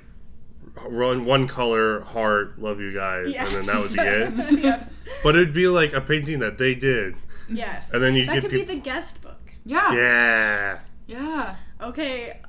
run 0.87 1.25
one 1.25 1.47
color, 1.47 2.01
heart, 2.01 2.59
love 2.59 2.79
you 2.79 2.93
guys, 2.93 3.35
and 3.35 3.47
then 3.49 3.65
that 3.65 3.79
would 3.81 3.93
be 3.93 4.53
it. 4.57 4.63
yes. 4.63 4.93
But 5.23 5.35
it'd 5.35 5.53
be 5.53 5.67
like 5.67 5.93
a 5.93 6.01
painting 6.01 6.39
that 6.39 6.57
they 6.57 6.73
did. 6.73 7.15
Yes. 7.49 7.93
And 7.93 8.01
then 8.01 8.15
you 8.15 8.25
that 8.25 8.33
get 8.35 8.41
could 8.43 8.51
peop- 8.51 8.67
be 8.67 8.75
the 8.75 8.79
guest 8.81 9.21
book. 9.21 9.39
yeah, 9.65 9.93
Yeah. 9.93 10.79
yeah. 11.05 11.55
Okay. 11.81 12.39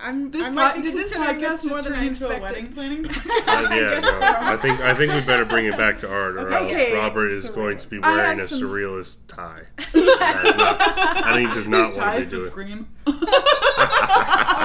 I'm. 0.00 0.30
This 0.30 0.46
I 0.46 0.50
might 0.50 0.72
pod- 0.74 0.76
be 0.76 0.82
did 0.82 0.96
this 0.96 1.12
podcast 1.12 1.38
this 1.40 1.64
more 1.64 1.80
than 1.82 1.92
turn 1.92 2.00
I 2.02 2.04
into 2.06 2.28
a 2.28 2.30
expected. 2.32 2.42
wedding 2.42 2.72
planning? 2.72 3.06
Uh, 3.06 3.08
podcast? 3.12 3.70
yeah, 3.92 4.00
no. 4.00 4.18
I 4.52 4.56
think 4.56 4.80
I 4.80 4.92
think 4.94 5.12
we 5.14 5.20
better 5.20 5.44
bring 5.44 5.66
it 5.66 5.76
back 5.78 5.98
to 6.00 6.08
art, 6.12 6.34
or 6.36 6.52
Okay. 6.52 6.86
else 6.92 6.94
Robert 7.02 7.28
is 7.30 7.48
going 7.48 7.76
to 7.78 7.88
be 7.88 7.98
wearing 8.00 8.40
a 8.40 8.46
some- 8.46 8.60
surrealist 8.60 9.18
tie. 9.28 9.62
That's 9.76 9.94
not- 10.58 10.80
I 11.26 11.34
think 11.34 11.48
he 11.50 11.54
does 11.54 11.68
not 11.68 11.88
These 11.88 11.96
want 11.98 12.10
ties 12.10 12.24
to 12.24 12.30
to 12.30 12.36
do 12.36 12.44
it. 12.44 12.46
scream. 12.48 12.88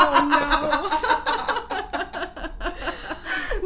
Oh 0.01 0.27
no. 0.29 1.18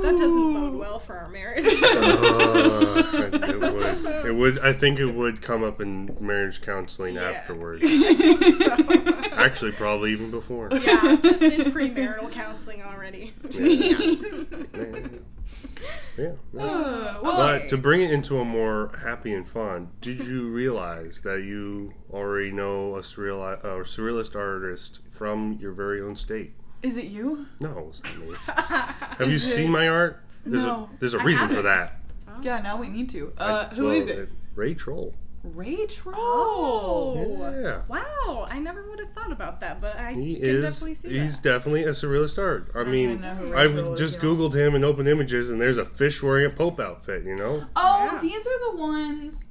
That 0.03 0.17
doesn't 0.17 0.53
bode 0.53 0.75
well 0.75 0.99
for 0.99 1.15
our 1.17 1.29
marriage. 1.29 1.65
Uh, 1.83 3.29
it 3.33 3.59
would. 3.59 4.25
It 4.25 4.35
would. 4.35 4.59
I 4.59 4.73
think 4.73 4.99
it 4.99 5.07
would 5.07 5.41
come 5.41 5.63
up 5.63 5.79
in 5.81 6.15
marriage 6.19 6.61
counseling 6.61 7.15
Yeah. 7.15 7.31
afterwards. 7.31 7.81
So- 7.83 9.13
Actually, 9.33 9.71
probably 9.71 10.11
even 10.11 10.29
before. 10.31 10.69
yeah, 10.71 11.17
just 11.23 11.41
in 11.41 11.71
premarital 11.71 12.31
counseling 12.31 12.83
already. 12.83 13.33
Yeah. 16.17 16.31
yeah. 16.53 16.61
Uh, 16.61 17.19
well, 17.21 17.37
But 17.37 17.69
to 17.69 17.77
bring 17.77 18.01
it 18.01 18.11
into 18.11 18.39
a 18.39 18.45
more 18.45 18.91
happy 19.03 19.33
and 19.33 19.47
fun, 19.47 19.89
did 20.01 20.19
you 20.19 20.47
realize 20.47 21.21
that 21.21 21.43
you 21.43 21.93
already 22.11 22.51
know 22.51 22.95
a 22.95 22.99
surreal, 23.01 23.41
uh, 23.41 23.83
surrealist 23.83 24.35
artist 24.35 24.99
from 25.11 25.53
your 25.59 25.71
very 25.73 26.01
own 26.01 26.15
state? 26.15 26.53
Is 26.83 26.97
it 26.97 27.05
you? 27.05 27.45
No, 27.59 27.87
it's 27.89 28.03
not 28.03 28.17
me. 28.27 28.35
Have 29.17 29.29
you 29.29 29.35
Is 29.35 29.49
it- 29.51 29.55
seen 29.55 29.71
my 29.71 29.87
art? 29.87 30.19
There's 30.45 30.63
No. 30.63 30.89
a 30.93 30.99
there's 30.99 31.13
a 31.13 31.19
I 31.19 31.23
reason 31.23 31.47
for 31.47 31.55
haven't. 31.55 31.73
that. 31.75 31.99
Yeah, 32.41 32.59
now 32.61 32.77
we 32.77 32.87
need 32.89 33.09
to. 33.11 33.31
Uh, 33.37 33.67
I- 33.71 33.75
who 33.75 33.85
well, 33.85 33.93
is 33.93 34.07
it? 34.07 34.27
Ray 34.55 34.73
Troll. 34.73 35.13
Ray 35.43 35.85
Troll. 35.85 36.15
Oh. 36.17 37.51
Yeah. 37.61 37.81
Wow, 37.87 38.47
I 38.49 38.59
never 38.59 38.89
would 38.89 38.99
have 38.99 39.13
thought 39.13 39.31
about 39.31 39.59
that, 39.61 39.79
but 39.79 39.95
I 39.97 40.13
He 40.13 40.35
can 40.35 40.43
is. 40.43 40.63
definitely 40.63 40.95
see 40.95 41.19
He's 41.19 41.39
that. 41.39 41.49
definitely 41.49 41.83
a 41.83 41.89
surrealist 41.91 42.37
art. 42.37 42.71
I 42.75 42.83
mean, 42.85 43.17
know 43.21 43.33
who 43.35 43.43
Ray 43.45 43.49
Troll 43.51 43.59
I've 43.87 43.93
is, 43.93 43.99
just 43.99 44.15
yeah. 44.15 44.21
googled 44.29 44.53
him 44.53 44.73
and 44.75 44.83
opened 44.83 45.07
images, 45.07 45.49
and 45.51 45.61
there's 45.61 45.77
a 45.77 45.85
fish 45.85 46.21
wearing 46.23 46.45
a 46.45 46.49
pope 46.49 46.79
outfit. 46.79 47.23
You 47.23 47.35
know. 47.35 47.65
Oh, 47.75 48.09
Yeah. 48.13 48.19
these 48.21 48.45
are 48.47 48.71
the 48.71 48.77
ones 48.77 49.49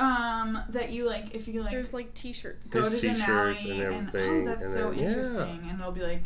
um 0.00 0.62
that 0.70 0.90
you 0.90 1.06
like 1.06 1.34
if 1.34 1.46
you 1.46 1.62
like 1.62 1.70
There's 1.72 1.92
like 1.94 2.12
T-shirts. 2.14 2.70
go 2.70 2.82
His 2.82 2.94
to 2.94 3.00
t-shirts 3.00 3.22
Denali 3.60 3.70
and 3.70 3.82
and, 3.82 3.94
everything, 4.08 4.48
oh 4.48 4.50
that's 4.50 4.64
and 4.64 4.72
so 4.72 4.90
then- 4.90 4.98
yeah. 4.98 5.08
interesting 5.08 5.66
and 5.68 5.80
it'll 5.80 5.92
be 5.92 6.02
like 6.02 6.24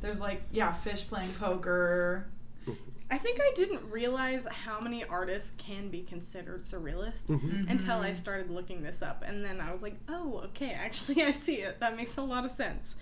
there's 0.00 0.20
like 0.20 0.42
yeah 0.52 0.72
fish 0.72 1.06
playing 1.08 1.30
poker 1.34 2.26
I 3.10 3.18
think 3.18 3.38
I 3.40 3.52
didn't 3.54 3.88
realize 3.88 4.46
how 4.50 4.80
many 4.80 5.04
artists 5.04 5.54
can 5.58 5.88
be 5.90 6.02
considered 6.02 6.62
surrealist 6.62 7.26
Mhm. 7.26 7.70
until 7.70 7.98
I 8.00 8.12
started 8.12 8.50
looking 8.50 8.82
this 8.82 9.00
up, 9.00 9.22
and 9.24 9.44
then 9.44 9.60
I 9.60 9.72
was 9.72 9.80
like, 9.80 9.94
oh, 10.08 10.40
okay, 10.46 10.72
actually, 10.84 11.22
I 11.22 11.30
see 11.30 11.58
it. 11.62 11.78
That 11.78 11.96
makes 11.96 12.16
a 12.16 12.22
lot 12.22 12.44
of 12.44 12.50
sense. 12.50 12.96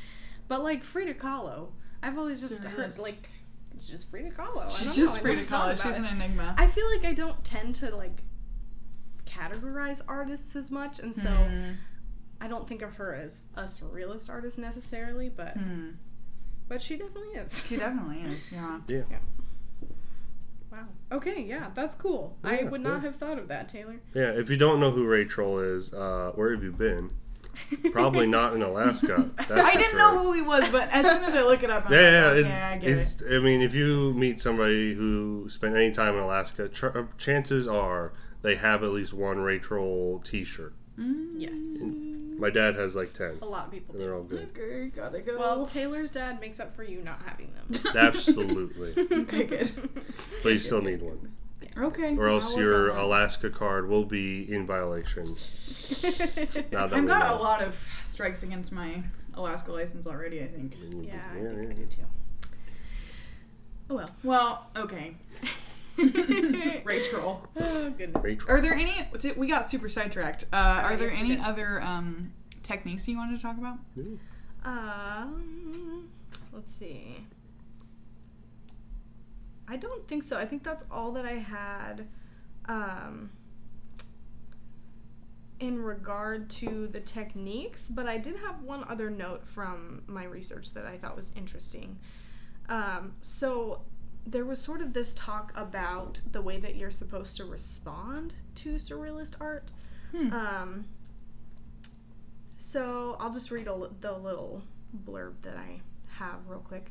But 0.46 0.62
like 0.62 0.84
Frida 0.84 1.14
Kahlo, 1.14 1.68
I've 2.02 2.18
always 2.18 2.42
just 2.42 2.66
heard 2.66 2.98
like 2.98 3.30
it's 3.74 3.88
just 3.88 4.10
Frida 4.10 4.32
Kahlo. 4.32 4.66
I 4.66 4.68
she's 4.68 4.88
don't 4.88 4.96
just 5.06 5.14
know, 5.14 5.18
I 5.20 5.22
free 5.22 5.36
never 5.36 5.48
to 5.48 5.70
it 5.70 5.78
she's 5.80 5.96
it. 5.96 5.98
an 6.00 6.04
enigma 6.04 6.54
I 6.58 6.66
feel 6.66 6.86
like 6.94 7.06
I 7.06 7.14
don't 7.14 7.42
tend 7.42 7.74
to 7.76 7.96
like 7.96 8.20
categorize 9.38 10.02
artists 10.06 10.54
as 10.56 10.70
much, 10.70 10.98
and 11.00 11.14
so 11.14 11.30
Hmm. 11.30 11.72
I 12.40 12.48
don't 12.48 12.68
think 12.68 12.82
of 12.82 12.94
her 12.96 13.14
as 13.14 13.44
a 13.56 13.62
surrealist 13.64 14.28
artist 14.28 14.58
necessarily, 14.58 15.28
but 15.28 15.56
Hmm. 15.56 15.90
but 16.68 16.80
she 16.82 16.96
definitely 16.96 17.34
is. 17.38 17.64
she 17.66 17.76
definitely 17.84 18.20
is 18.22 18.40
yeah 18.52 18.80
Yeah. 18.86 19.02
Wow. 20.70 20.86
Okay, 21.12 21.42
yeah, 21.42 21.70
that's 21.74 21.94
cool. 21.94 22.36
I 22.42 22.64
would 22.64 22.80
not 22.80 22.94
yeah. 22.96 23.00
have 23.02 23.16
thought 23.16 23.38
of 23.38 23.46
that, 23.48 23.68
Taylor. 23.68 23.96
Yeah. 24.12 24.30
If 24.32 24.50
you 24.50 24.56
don't 24.56 24.80
know 24.80 24.90
who 24.90 25.04
Ray 25.06 25.24
Troll 25.24 25.60
is, 25.60 25.94
uh, 25.94 26.32
where 26.34 26.50
have 26.52 26.64
you 26.64 26.72
been? 26.72 27.10
Probably 27.92 28.26
not 28.26 28.54
in 28.54 28.62
Alaska. 28.62 29.30
That's 29.36 29.50
I 29.52 29.72
didn't 29.74 29.90
sure. 29.90 29.98
know 29.98 30.18
who 30.18 30.32
he 30.32 30.42
was 30.42 30.68
but 30.70 30.88
as 30.90 31.06
soon 31.06 31.22
as 31.22 31.34
I 31.36 31.42
look 31.44 31.62
it 31.62 31.70
up 31.70 31.86
I'm 31.86 31.92
Yeah, 31.92 31.98
like, 32.00 32.10
yeah, 32.10 32.26
okay, 32.30 32.40
it- 32.40 32.46
I 32.72 32.78
get 32.78 32.90
it 33.30 33.36
I 33.36 33.38
mean, 33.38 33.60
if 33.62 33.74
you 33.76 34.12
meet 34.14 34.40
somebody 34.40 34.94
who 34.94 35.46
spent 35.48 35.76
any 35.76 35.92
time 35.92 36.14
in 36.14 36.20
Alaska, 36.24 36.68
tr- 36.68 36.98
uh, 36.98 37.04
chances 37.16 37.68
are 37.68 38.12
they 38.44 38.54
have 38.54 38.84
at 38.84 38.90
least 38.90 39.12
one 39.12 39.38
Ray 39.38 39.58
Troll 39.58 40.20
T-shirt. 40.24 40.74
Mm. 40.98 41.32
Yes. 41.36 41.58
My 42.38 42.50
dad 42.50 42.74
has 42.76 42.94
like 42.94 43.12
ten, 43.12 43.38
A 43.42 43.46
lot 43.46 43.66
of 43.66 43.72
people 43.72 43.94
and 43.94 44.00
they're 44.00 44.10
do. 44.10 44.16
all 44.16 44.22
good. 44.22 44.48
okay 44.56 44.88
gotta 44.94 45.20
go 45.20 45.38
Well, 45.38 45.64
Taylor's 45.66 46.10
dad 46.10 46.40
makes 46.40 46.60
up 46.60 46.76
for 46.76 46.84
you 46.84 47.00
not 47.00 47.20
having 47.24 47.50
them. 47.54 47.96
Absolutely, 47.96 48.92
okay 49.22 49.44
good 49.44 49.72
but 50.42 50.52
you 50.52 50.58
still 50.58 50.82
need 50.82 51.00
one, 51.00 51.32
okay 51.78 52.16
or 52.16 52.28
else 52.28 52.54
your. 52.56 52.88
Alaska 52.90 53.50
card 53.50 53.88
will 53.88 54.04
be 54.04 54.52
in 54.52 54.66
violation. 54.66 55.24
Now 56.72 56.86
that 56.86 56.92
I've 56.94 57.02
we 57.02 57.08
got 57.08 57.24
know. 57.24 57.36
a 57.36 57.40
lot 57.42 57.62
of 57.62 57.88
strikes 58.04 58.42
against 58.42 58.72
my 58.72 59.02
Alaska 59.34 59.72
license 59.72 60.06
already 60.06 60.42
I 60.42 60.46
think 60.48 60.74
yeah, 61.02 61.14
I 61.32 61.34
think 61.34 61.56
yeah. 61.56 61.70
I 61.70 61.72
do 61.72 61.86
too. 61.86 62.02
Oh 63.90 63.94
well. 63.96 64.10
well 64.22 64.66
okay 64.76 65.14
Rachel 66.84 67.48
Oh 67.60 67.90
goodness. 67.90 68.24
Ray 68.24 68.36
Troll. 68.36 68.56
Are 68.56 68.60
there 68.60 68.74
any? 68.74 68.94
We 69.36 69.46
got 69.46 69.68
super 69.68 69.88
sidetracked. 69.88 70.44
Uh, 70.52 70.82
are 70.84 70.96
there 70.96 71.10
any 71.10 71.36
did. 71.36 71.40
other 71.40 71.80
um, 71.82 72.32
techniques 72.62 73.06
you 73.08 73.16
wanted 73.16 73.36
to 73.36 73.42
talk 73.42 73.56
about? 73.58 73.78
Um, 74.64 76.08
let's 76.52 76.72
see. 76.72 77.24
I 79.68 79.76
don't 79.76 80.06
think 80.08 80.22
so. 80.22 80.36
I 80.36 80.44
think 80.44 80.62
that's 80.62 80.84
all 80.90 81.12
that 81.12 81.24
I 81.24 81.34
had. 81.34 82.06
Um, 82.66 83.30
in 85.60 85.80
regard 85.80 86.50
to 86.50 86.86
the 86.88 87.00
techniques, 87.00 87.88
but 87.88 88.06
I 88.06 88.18
did 88.18 88.36
have 88.36 88.62
one 88.62 88.84
other 88.88 89.08
note 89.08 89.46
from 89.46 90.02
my 90.06 90.24
research 90.24 90.74
that 90.74 90.84
I 90.84 90.98
thought 90.98 91.16
was 91.16 91.32
interesting. 91.36 91.98
Um, 92.68 93.14
so 93.22 93.82
there 94.26 94.44
was 94.44 94.60
sort 94.60 94.80
of 94.80 94.92
this 94.92 95.14
talk 95.14 95.52
about 95.54 96.20
the 96.30 96.40
way 96.40 96.58
that 96.58 96.76
you're 96.76 96.90
supposed 96.90 97.36
to 97.36 97.44
respond 97.44 98.34
to 98.56 98.76
surrealist 98.76 99.34
art. 99.40 99.68
Hmm. 100.12 100.32
Um, 100.32 100.84
so 102.56 103.16
I'll 103.20 103.32
just 103.32 103.50
read 103.50 103.66
a, 103.66 103.90
the 104.00 104.16
little 104.16 104.62
blurb 105.04 105.34
that 105.42 105.56
I 105.56 105.80
have 106.18 106.46
real 106.48 106.60
quick. 106.60 106.90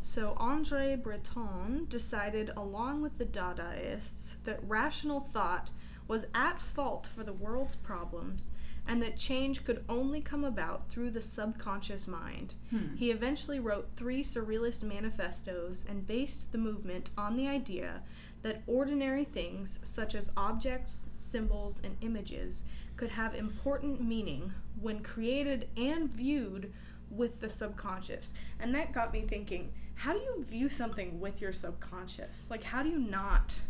So 0.00 0.34
Andre 0.38 0.96
Breton 0.96 1.86
decided, 1.88 2.50
along 2.56 3.02
with 3.02 3.18
the 3.18 3.24
Dadaists, 3.24 4.36
that 4.44 4.60
rational 4.66 5.20
thought 5.20 5.70
was 6.08 6.26
at 6.34 6.60
fault 6.60 7.06
for 7.06 7.22
the 7.22 7.32
world's 7.32 7.76
problems, 7.76 8.50
and 8.86 9.02
that 9.02 9.16
change 9.16 9.64
could 9.64 9.84
only 9.88 10.20
come 10.20 10.44
about 10.44 10.88
through 10.88 11.10
the 11.10 11.22
subconscious 11.22 12.06
mind. 12.08 12.54
Hmm. 12.70 12.96
He 12.96 13.10
eventually 13.10 13.60
wrote 13.60 13.90
three 13.96 14.22
Surrealist 14.22 14.82
manifestos 14.82 15.84
and 15.88 16.06
based 16.06 16.52
the 16.52 16.58
movement 16.58 17.10
on 17.16 17.36
the 17.36 17.46
idea 17.46 18.02
that 18.42 18.62
ordinary 18.66 19.24
things, 19.24 19.78
such 19.84 20.14
as 20.14 20.30
objects, 20.36 21.08
symbols, 21.14 21.80
and 21.84 21.96
images, 22.00 22.64
could 22.96 23.10
have 23.10 23.34
important 23.34 24.00
meaning 24.00 24.52
when 24.80 25.00
created 25.02 25.68
and 25.76 26.10
viewed 26.10 26.72
with 27.08 27.40
the 27.40 27.48
subconscious. 27.48 28.32
And 28.58 28.74
that 28.74 28.92
got 28.92 29.12
me 29.12 29.22
thinking 29.22 29.72
how 29.94 30.14
do 30.14 30.18
you 30.18 30.42
view 30.42 30.68
something 30.68 31.20
with 31.20 31.40
your 31.40 31.52
subconscious? 31.52 32.46
Like, 32.50 32.64
how 32.64 32.82
do 32.82 32.88
you 32.88 32.98
not 32.98 33.60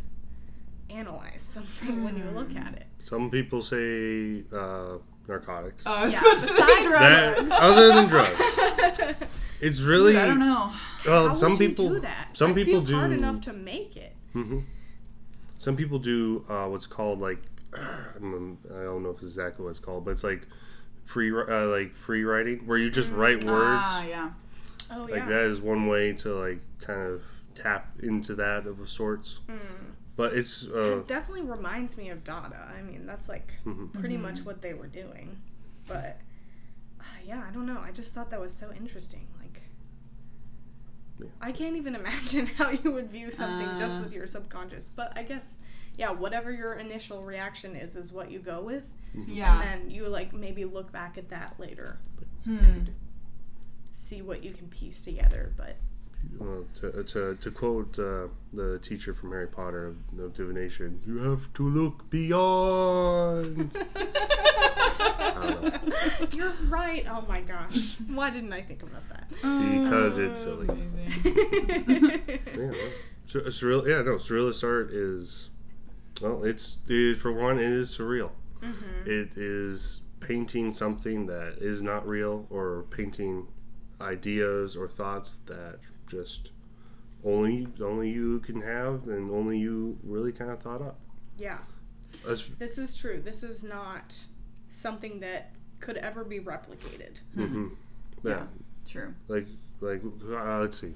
analyze 0.93 1.43
something 1.43 2.05
when 2.05 2.17
you 2.17 2.25
look 2.35 2.55
at 2.57 2.75
it? 2.75 2.87
Some 2.99 3.31
people 3.31 3.63
say 3.63 4.43
uh, 4.53 4.99
narcotics. 5.29 5.83
Oh, 5.87 6.07
Yeah, 6.07 6.21
about 6.21 6.35
to 6.35 6.41
say 6.41 6.53
besides 6.55 6.87
drugs. 6.87 7.51
That- 7.51 7.59
other 7.63 7.89
than 7.89 8.09
drugs, 8.09 8.41
it's 9.61 9.81
really. 9.81 10.17
I 10.17 10.27
don't 10.27 10.39
know. 10.39 10.73
Well, 11.07 11.29
How 11.29 11.35
some 11.35 11.53
would 11.53 11.61
you 11.61 11.69
people. 11.71 11.89
do 11.91 12.01
that? 12.01 12.29
Some 12.37 12.53
it 12.53 12.55
people 12.57 12.73
feels 12.75 12.87
do. 12.89 12.95
hard 12.97 13.13
enough 13.13 13.41
to 13.43 13.53
make 13.53 13.97
it. 13.97 14.15
Mm-hmm. 14.35 14.61
Some 15.59 15.77
people 15.77 15.99
do 15.99 16.45
uh, 16.49 16.67
what's 16.67 16.87
called 16.87 17.21
like 17.21 17.39
I'm- 17.75 18.59
don't 18.71 19.03
know 19.03 19.11
if 19.11 19.17
it's 19.17 19.25
exactly 19.25 19.65
what 19.65 19.71
it's 19.71 19.79
called, 19.79 20.05
but 20.05 20.13
it's 20.13 20.25
like 20.25 20.47
free 21.05 21.33
uh, 21.33 21.67
like 21.67 21.95
free 21.97 22.25
writing 22.25 22.67
where 22.67 22.79
you 22.79 22.91
just 22.91 23.11
write 23.13 23.39
words. 23.45 23.81
Ah, 23.83 24.05
yeah. 24.05 24.31
Oh 24.91 25.01
Like 25.03 25.11
yeah. 25.15 25.27
that 25.29 25.41
is 25.43 25.61
one 25.61 25.87
way 25.89 26.13
to 26.13 26.35
like 26.35 26.61
kind 26.81 27.01
of 27.01 27.23
tap 27.55 27.97
into 28.03 28.35
that 28.37 28.67
of 28.67 28.89
sorts. 28.89 29.41
Mm. 29.49 29.59
But 30.17 30.35
it's 30.35 30.67
uh, 30.67 30.99
It 30.99 31.09
definitely 31.09 31.43
reminds 31.43 31.97
me 31.97 32.11
of 32.11 32.23
Dada. 32.25 32.71
I 32.79 32.83
mean, 32.83 33.07
that's 33.07 33.29
like 33.29 33.53
Mhm. 33.65 33.93
pretty 33.99 34.17
much 34.19 34.41
what 34.45 34.61
they 34.63 34.75
were 34.75 34.87
doing. 34.87 35.41
But 35.89 36.19
uh, 37.01 37.05
yeah, 37.27 37.45
I 37.49 37.53
don't 37.53 37.67
know. 37.67 37.81
I 37.81 37.91
just 37.93 38.13
thought 38.15 38.31
that 38.31 38.41
was 38.41 38.53
so 38.53 38.73
interesting. 38.73 39.27
Like, 39.41 39.63
Yeah. 41.19 41.27
I 41.41 41.53
can't 41.53 41.77
even 41.77 41.95
imagine 42.03 42.47
how 42.47 42.71
you 42.71 42.93
would 42.93 43.11
view 43.11 43.31
something 43.31 43.69
just 43.79 43.99
Uh. 43.99 44.03
with 44.03 44.13
your 44.13 44.27
subconscious. 44.27 44.89
But 44.89 45.13
I 45.17 45.23
guess, 45.23 45.57
yeah, 45.97 46.11
whatever 46.11 46.53
your 46.53 46.75
initial 46.75 47.23
reaction 47.23 47.75
is, 47.75 47.97
is 47.97 48.13
what 48.13 48.31
you 48.31 48.39
go 48.39 48.61
with. 48.63 48.85
Yeah. 49.15 49.61
And 49.63 49.83
then 49.83 49.91
you 49.91 50.09
like 50.09 50.33
maybe 50.33 50.65
look 50.65 50.93
back 50.93 51.17
at 51.19 51.29
that 51.31 51.59
later 51.59 51.99
Hmm. 52.45 52.59
and 52.59 52.91
see 53.91 54.21
what 54.23 54.43
you 54.43 54.53
can 54.53 54.69
piece 54.69 55.01
together. 55.03 55.53
But 55.57 55.77
well, 56.39 56.65
to, 56.81 57.05
to 57.05 57.37
to 57.37 57.51
quote 57.51 57.99
uh, 57.99 58.29
the 58.53 58.79
teacher 58.81 59.15
from 59.15 59.31
Harry 59.31 59.47
Potter 59.47 59.87
of, 59.87 59.97
of 60.21 60.35
divination, 60.35 61.01
you 61.07 61.19
have 61.19 61.53
to 61.55 61.67
look 61.67 62.11
beyond. 62.11 63.77
You're 66.33 66.53
right. 66.69 67.07
Oh 67.09 67.25
my 67.29 67.41
gosh. 67.41 67.97
Why 68.09 68.31
didn't 68.31 68.53
I 68.53 68.63
think 68.63 68.83
about 68.83 69.09
that? 69.09 69.29
because 69.31 70.19
it's 70.19 70.43
silly. 70.43 70.67
Yeah, 70.67 70.75
well, 72.57 72.75
so, 73.27 73.41
surreal. 73.41 73.87
Yeah, 73.87 74.03
no, 74.03 74.17
surrealist 74.17 74.65
art 74.65 74.91
is 74.93 75.51
well, 76.21 76.45
it's 76.45 76.79
it, 76.89 77.17
for 77.17 77.33
one, 77.33 77.59
it 77.59 77.71
is 77.71 77.97
surreal. 77.97 78.31
Mm-hmm. 78.63 79.11
It 79.11 79.37
is 79.37 80.01
painting 80.21 80.73
something 80.73 81.27
that 81.27 81.57
is 81.61 81.83
not 81.83 82.07
real, 82.07 82.47
or 82.51 82.85
painting 82.91 83.47
ideas 84.01 84.77
or 84.77 84.89
thoughts 84.89 85.37
that 85.47 85.79
just 86.13 86.51
only 87.25 87.67
only 87.83 88.11
you 88.11 88.41
can 88.41 88.61
have, 88.61 89.09
and 89.09 89.31
only 89.31 89.59
you 89.59 89.99
really 90.05 90.33
kind 90.33 90.51
of 90.51 90.61
thought 90.61 90.83
up. 90.83 90.99
Yeah. 91.39 91.59
That's, 92.27 92.45
This 92.59 92.77
is 92.79 92.95
true. 92.97 93.21
This 93.25 93.43
is 93.43 93.63
not 93.65 94.17
something 94.69 95.21
that 95.21 95.53
could 95.81 95.97
ever 95.97 96.25
be 96.25 96.39
replicated. 96.41 97.21
hmm 97.35 97.69
yeah. 98.23 98.31
Yeah. 98.31 98.43
True. 98.87 99.15
like 99.29 99.47
like 99.81 100.03
uh, 100.31 100.59
let's 100.61 100.79
see 100.79 100.93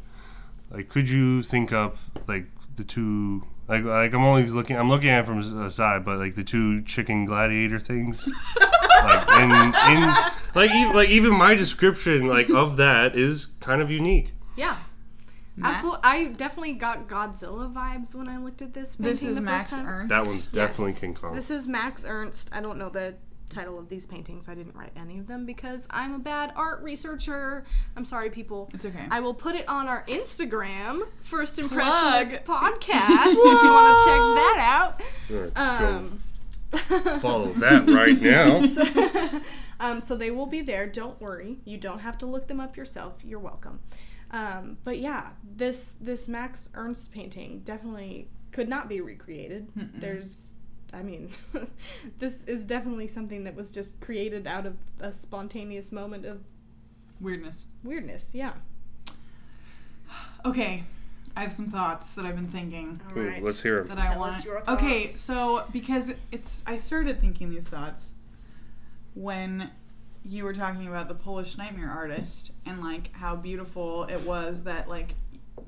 like 0.70 0.88
could 0.88 1.08
you 1.08 1.42
think 1.42 1.72
up 1.72 1.96
like 2.28 2.46
the 2.76 2.84
two 2.84 3.42
like 3.68 3.84
like 3.84 4.12
i'm 4.12 4.22
always 4.22 4.52
looking 4.52 4.76
i'm 4.76 4.88
looking 4.88 5.08
at 5.08 5.20
it 5.24 5.26
from 5.26 5.40
the 5.40 5.70
side 5.70 6.04
but 6.04 6.18
like 6.18 6.34
the 6.34 6.44
two 6.44 6.82
chicken 6.82 7.24
gladiator 7.24 7.78
things 7.80 8.28
like 9.02 9.28
in, 9.40 9.50
in 9.50 10.14
like 10.54 10.70
even, 10.74 10.94
like 10.94 11.08
even 11.08 11.32
my 11.34 11.54
description 11.54 12.26
like 12.26 12.50
of 12.50 12.76
that 12.76 13.16
is 13.16 13.46
kind 13.60 13.80
of 13.80 13.90
unique 13.90 14.32
Yeah. 14.56 14.76
Matt? 15.56 15.74
Absolutely. 15.76 16.00
I 16.04 16.24
definitely 16.24 16.72
got 16.74 17.08
Godzilla 17.08 17.72
vibes 17.72 18.14
when 18.14 18.28
I 18.28 18.36
looked 18.38 18.62
at 18.62 18.74
this. 18.74 18.96
This 18.96 19.20
painting 19.20 19.28
is 19.30 19.36
the 19.36 19.42
Max 19.42 19.70
first 19.70 19.82
time. 19.82 19.88
Ernst. 19.88 20.08
that 20.10 20.26
one's 20.26 20.46
definitely 20.48 20.90
Yes. 20.92 21.00
king 21.00 21.14
kong 21.14 21.34
This 21.34 21.50
is 21.50 21.66
Max 21.66 22.04
Ernst. 22.06 22.50
I 22.52 22.60
don't 22.60 22.78
know 22.78 22.88
the 22.90 23.14
title 23.48 23.78
of 23.78 23.88
these 23.88 24.04
paintings. 24.06 24.48
I 24.48 24.54
didn't 24.54 24.74
write 24.74 24.90
any 24.96 25.18
of 25.18 25.28
them 25.28 25.46
because 25.46 25.86
I'm 25.90 26.14
a 26.14 26.18
bad 26.18 26.52
art 26.56 26.82
researcher. 26.82 27.64
I'm 27.96 28.04
sorry, 28.04 28.28
people. 28.28 28.68
It's 28.74 28.84
okay. 28.84 29.06
I 29.10 29.20
will 29.20 29.34
put 29.34 29.54
it 29.54 29.68
on 29.68 29.86
our 29.88 30.02
Instagram, 30.04 31.02
First 31.20 31.58
Impressionist 31.58 32.44
Plug. 32.44 32.74
Podcast, 32.80 33.26
if 33.28 33.62
you 33.62 33.70
want 33.70 33.96
to 33.98 34.04
check 34.04 34.20
that 34.36 34.58
out. 34.60 35.02
Alright, 35.56 35.56
Um, 35.56 36.22
go 37.04 37.18
follow 37.20 37.52
that 37.54 37.88
right 37.88 38.20
now 38.20 39.40
um, 39.80 40.00
so 40.00 40.16
they 40.16 40.30
will 40.32 40.46
be 40.46 40.60
there. 40.62 40.86
Don't 40.86 41.18
worry. 41.20 41.58
You 41.64 41.78
don't 41.78 42.00
have 42.00 42.18
to 42.18 42.26
look 42.26 42.48
them 42.48 42.60
up 42.60 42.76
yourself. 42.76 43.14
You're 43.24 43.38
welcome. 43.38 43.78
Um, 44.30 44.78
but 44.84 44.98
yeah, 44.98 45.28
this 45.56 45.92
this 46.00 46.28
Max 46.28 46.70
Ernst 46.74 47.12
painting 47.12 47.60
definitely 47.60 48.28
could 48.52 48.68
not 48.68 48.88
be 48.88 49.00
recreated. 49.00 49.68
There's, 49.74 50.52
I 50.92 51.02
mean, 51.02 51.30
this 52.18 52.44
is 52.44 52.64
definitely 52.64 53.06
something 53.08 53.44
that 53.44 53.54
was 53.54 53.70
just 53.70 54.00
created 54.00 54.46
out 54.46 54.66
of 54.66 54.76
a 55.00 55.12
spontaneous 55.12 55.92
moment 55.92 56.24
of 56.24 56.40
Weirdness. 57.20 57.66
weirdness. 57.84 58.34
Yeah. 58.34 58.52
Okay. 60.44 60.84
I 61.36 61.42
have 61.42 61.52
some 61.52 61.66
thoughts 61.66 62.14
that 62.14 62.24
I've 62.24 62.34
been 62.36 62.48
thinking 62.48 62.98
All 63.10 63.18
Ooh, 63.18 63.28
right. 63.28 63.42
let's 63.42 63.62
hear 63.62 63.80
it 63.80 63.88
that 63.88 63.98
I 63.98 64.06
Tell 64.06 64.18
want. 64.20 64.36
us 64.36 64.44
your 64.44 64.62
Okay, 64.70 65.04
so 65.04 65.64
because 65.70 66.14
it's 66.32 66.62
I 66.66 66.78
started 66.78 67.20
thinking 67.20 67.50
these 67.50 67.68
thoughts 67.68 68.14
when 69.14 69.70
you 70.28 70.44
were 70.44 70.52
talking 70.52 70.88
about 70.88 71.08
the 71.08 71.14
Polish 71.14 71.56
nightmare 71.56 71.90
artist 71.90 72.52
and 72.64 72.82
like 72.82 73.12
how 73.12 73.36
beautiful 73.36 74.04
it 74.04 74.20
was 74.26 74.64
that 74.64 74.88
like 74.88 75.14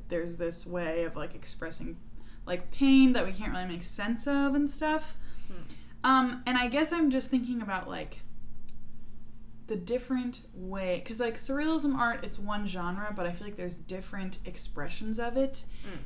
there's 0.08 0.36
this 0.36 0.66
way 0.66 1.04
of 1.04 1.14
like 1.16 1.34
expressing 1.34 1.96
like 2.44 2.70
pain 2.72 3.12
that 3.12 3.24
we 3.24 3.32
can't 3.32 3.52
really 3.52 3.66
make 3.66 3.84
sense 3.84 4.26
of 4.26 4.54
and 4.54 4.68
stuff. 4.68 5.16
Um, 6.04 6.42
and 6.46 6.56
I 6.58 6.68
guess 6.68 6.92
I'm 6.92 7.10
just 7.10 7.30
thinking 7.30 7.60
about 7.62 7.88
like 7.88 8.20
the 9.66 9.76
different 9.76 10.42
way 10.54 10.98
because 11.02 11.20
like 11.20 11.34
surrealism 11.36 11.94
art 11.94 12.20
it's 12.24 12.38
one 12.38 12.66
genre 12.66 13.12
but 13.14 13.26
i 13.26 13.32
feel 13.32 13.46
like 13.46 13.56
there's 13.58 13.76
different 13.76 14.38
expressions 14.46 15.18
of 15.20 15.36
it. 15.36 15.64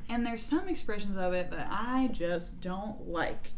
And 0.08 0.26
there's 0.26 0.42
some 0.42 0.68
expressions 0.68 1.16
of 1.16 1.32
it 1.32 1.48
that 1.52 1.68
i 1.70 2.08
just 2.12 2.60
don't 2.60 3.06
like 3.08 3.52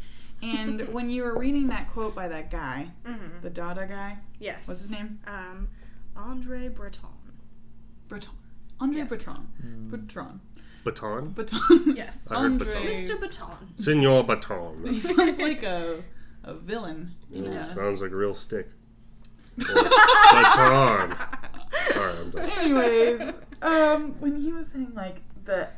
and 0.44 0.80
when 0.92 1.10
you 1.10 1.22
were 1.24 1.38
reading 1.38 1.68
that 1.68 1.90
quote 1.92 2.14
by 2.14 2.28
that 2.28 2.50
guy 2.50 2.88
Mhm. 3.06 3.40
the 3.42 3.50
dada 3.50 3.86
guy 3.86 4.18
Yes. 4.38 4.68
what's 4.68 4.80
his 4.82 4.90
name 4.90 5.18
Um, 5.26 5.68
Andre 6.16 6.68
Breton. 6.68 7.08
breton 8.08 8.30
andre 8.80 8.98
Yes. 9.00 9.08
breton 9.08 9.48
breton 9.90 10.40
baton 10.84 11.28
breton 11.30 11.94
Yes. 11.96 12.28
I 12.30 12.34
heard 12.34 12.44
andre 12.62 12.94
Mr. 12.94 13.18
Baton. 13.20 13.72
senor 13.76 14.22
baton 14.24 14.86
he 14.86 14.98
sounds 14.98 15.38
like 15.38 15.62
a, 15.62 16.02
a 16.42 16.54
villain 16.54 17.14
he 17.30 17.40
Yeah, 17.42 17.68
does 17.68 17.76
sounds 17.78 18.00
like 18.02 18.10
a 18.12 18.16
real 18.16 18.34
stick 18.34 18.68
Or 19.58 19.64
baton 19.64 21.12
all 21.96 22.04
right 22.06 22.16
i'm 22.20 22.30
done 22.30 22.50
anyways 22.50 23.32
um 23.62 24.14
when 24.20 24.36
he 24.40 24.52
was 24.52 24.68
saying 24.68 24.92
like 24.94 25.22
the 25.44 25.68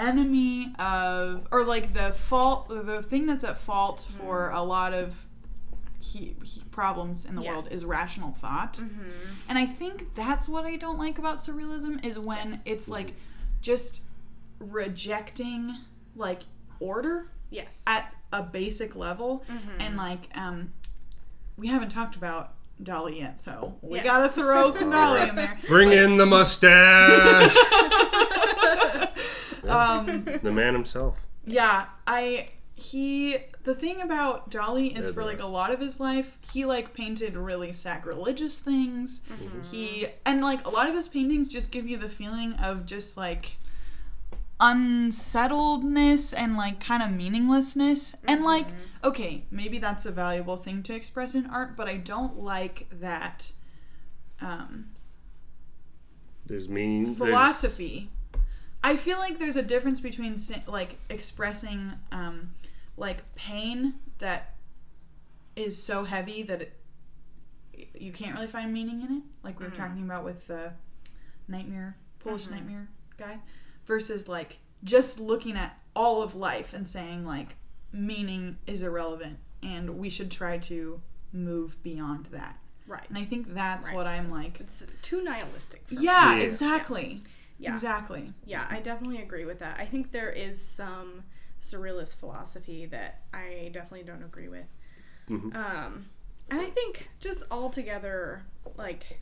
enemy 0.00 0.72
of 0.78 1.46
or 1.52 1.64
like 1.64 1.92
the 1.94 2.12
fault 2.12 2.68
the 2.68 3.02
thing 3.02 3.26
that's 3.26 3.44
at 3.44 3.58
fault 3.58 4.06
for 4.18 4.50
a 4.50 4.62
lot 4.62 4.92
of 4.94 5.26
he, 6.02 6.34
he 6.42 6.62
problems 6.70 7.26
in 7.26 7.34
the 7.34 7.42
world 7.42 7.68
is 7.70 7.84
rational 7.84 8.32
thought 8.32 8.74
Mhm. 8.74 9.12
and 9.48 9.58
i 9.58 9.66
think 9.66 10.14
that's 10.14 10.48
what 10.48 10.64
i 10.64 10.76
don't 10.76 10.98
like 10.98 11.18
about 11.18 11.36
surrealism 11.36 12.02
is 12.04 12.18
when 12.18 12.50
Yes. 12.50 12.62
it's 12.64 12.88
like 12.88 13.12
just 13.60 14.02
rejecting 14.58 15.74
like 16.16 16.42
order 16.80 17.30
Yes. 17.50 17.84
at 17.86 18.14
a 18.32 18.42
basic 18.42 18.96
level 18.96 19.44
Mhm. 19.50 19.58
and 19.80 19.96
like 19.96 20.28
um 20.34 20.72
we 21.56 21.68
haven't 21.68 21.90
talked 21.90 22.16
about 22.16 22.54
Dali 22.82 23.18
yet, 23.18 23.38
so 23.38 23.76
we 23.82 23.98
Yes. 23.98 24.04
gotta 24.06 24.28
throw 24.30 24.72
some 24.74 24.90
Dali 24.90 25.28
in 25.28 25.34
there. 25.40 25.58
bring 25.68 25.92
in 25.92 26.16
the 26.16 26.24
mustache 26.24 27.54
um, 29.68 30.24
the 30.42 30.52
man 30.52 30.74
himself 30.74 31.18
yeah, 31.46 31.86
I 32.06 32.50
he 32.74 33.36
the 33.64 33.74
thing 33.74 34.00
about 34.00 34.50
Dali 34.50 34.96
is 34.96 35.06
Yeah, 35.06 35.12
for 35.12 35.20
yeah. 35.22 35.26
like 35.26 35.40
a 35.42 35.46
lot 35.46 35.70
of 35.72 35.80
his 35.80 35.98
life, 36.00 36.38
he 36.52 36.64
like 36.64 36.94
painted 36.94 37.34
really 37.36 37.72
sacrilegious 37.72 38.58
things. 38.58 39.22
Mm-hmm. 39.30 39.62
He 39.70 40.06
and 40.24 40.40
like 40.42 40.64
a 40.66 40.70
lot 40.70 40.88
of 40.88 40.94
his 40.94 41.08
paintings 41.08 41.48
just 41.48 41.72
give 41.72 41.86
you 41.88 41.96
the 41.96 42.08
feeling 42.08 42.52
of 42.54 42.86
just 42.86 43.16
like 43.16 43.56
unsettledness 44.60 46.32
and 46.32 46.56
like 46.56 46.80
kind 46.80 47.02
of 47.02 47.10
meaninglessness 47.10 48.14
and 48.28 48.44
like 48.44 48.68
okay 49.02 49.44
maybe 49.50 49.78
that's 49.78 50.04
a 50.04 50.10
valuable 50.10 50.58
thing 50.58 50.82
to 50.82 50.92
express 50.94 51.34
in 51.34 51.46
art 51.46 51.74
but 51.78 51.88
i 51.88 51.96
don't 51.96 52.38
like 52.38 52.86
that 52.92 53.52
um 54.42 54.90
There's 56.44 56.68
meaning. 56.68 57.04
there's- 57.04 57.16
philosophy 57.16 58.10
i 58.82 58.96
feel 58.96 59.18
like 59.18 59.38
there's 59.38 59.56
a 59.56 59.62
difference 59.62 60.00
between 60.00 60.36
like 60.66 60.98
expressing 61.08 61.92
um 62.12 62.52
like 62.96 63.22
pain 63.34 63.94
that 64.18 64.54
is 65.56 65.80
so 65.82 66.04
heavy 66.04 66.42
that 66.42 66.62
it, 66.62 66.72
you 67.98 68.12
can't 68.12 68.34
really 68.34 68.46
find 68.46 68.72
meaning 68.72 69.00
in 69.02 69.16
it 69.18 69.22
like 69.42 69.58
we 69.58 69.64
were 69.66 69.70
talking 69.72 70.02
about 70.02 70.24
with 70.24 70.46
the 70.46 70.72
nightmare 71.48 71.96
polish 72.20 72.48
nightmare 72.48 72.88
guy 73.18 73.38
versus 73.86 74.28
like 74.28 74.58
just 74.84 75.18
looking 75.20 75.56
at 75.56 75.78
all 75.94 76.22
of 76.22 76.34
life 76.34 76.72
and 76.72 76.86
saying 76.86 77.24
like 77.26 77.56
meaning 77.92 78.56
is 78.66 78.82
irrelevant 78.82 79.38
and 79.62 79.90
we 79.98 80.08
should 80.08 80.30
try 80.30 80.56
to 80.58 81.00
move 81.32 81.80
beyond 81.82 82.26
that 82.26 82.56
Right. 82.86 83.04
and 83.08 83.18
i 83.18 83.24
think 83.24 83.54
that's 83.54 83.88
Right. 83.88 83.96
what 83.96 84.06
i'm 84.06 84.30
like 84.30 84.60
It's 84.60 84.84
too 85.02 85.22
nihilistic. 85.22 85.86
for 85.88 85.94
me. 85.94 86.04
yeah, 86.04 86.36
Yeah. 86.36 86.42
Exactly 87.68 88.20
Yeah. 88.20 88.24
exactly 88.24 88.32
Yeah, 88.46 88.66
I 88.70 88.80
definitely 88.80 89.22
agree 89.22 89.44
with 89.44 89.58
that. 89.60 89.78
I 89.78 89.86
think 89.86 90.12
there 90.12 90.30
is 90.30 90.60
some 90.64 91.24
surrealist 91.60 92.16
philosophy 92.16 92.86
that 92.86 93.22
I 93.34 93.70
definitely 93.72 94.04
don't 94.04 94.22
agree 94.22 94.48
with. 94.48 94.66
Mhm. 95.28 95.54
Um, 95.54 96.06
and 96.50 96.60
I 96.60 96.70
think 96.70 97.10
just 97.20 97.44
altogether, 97.50 98.42
like, 98.76 99.20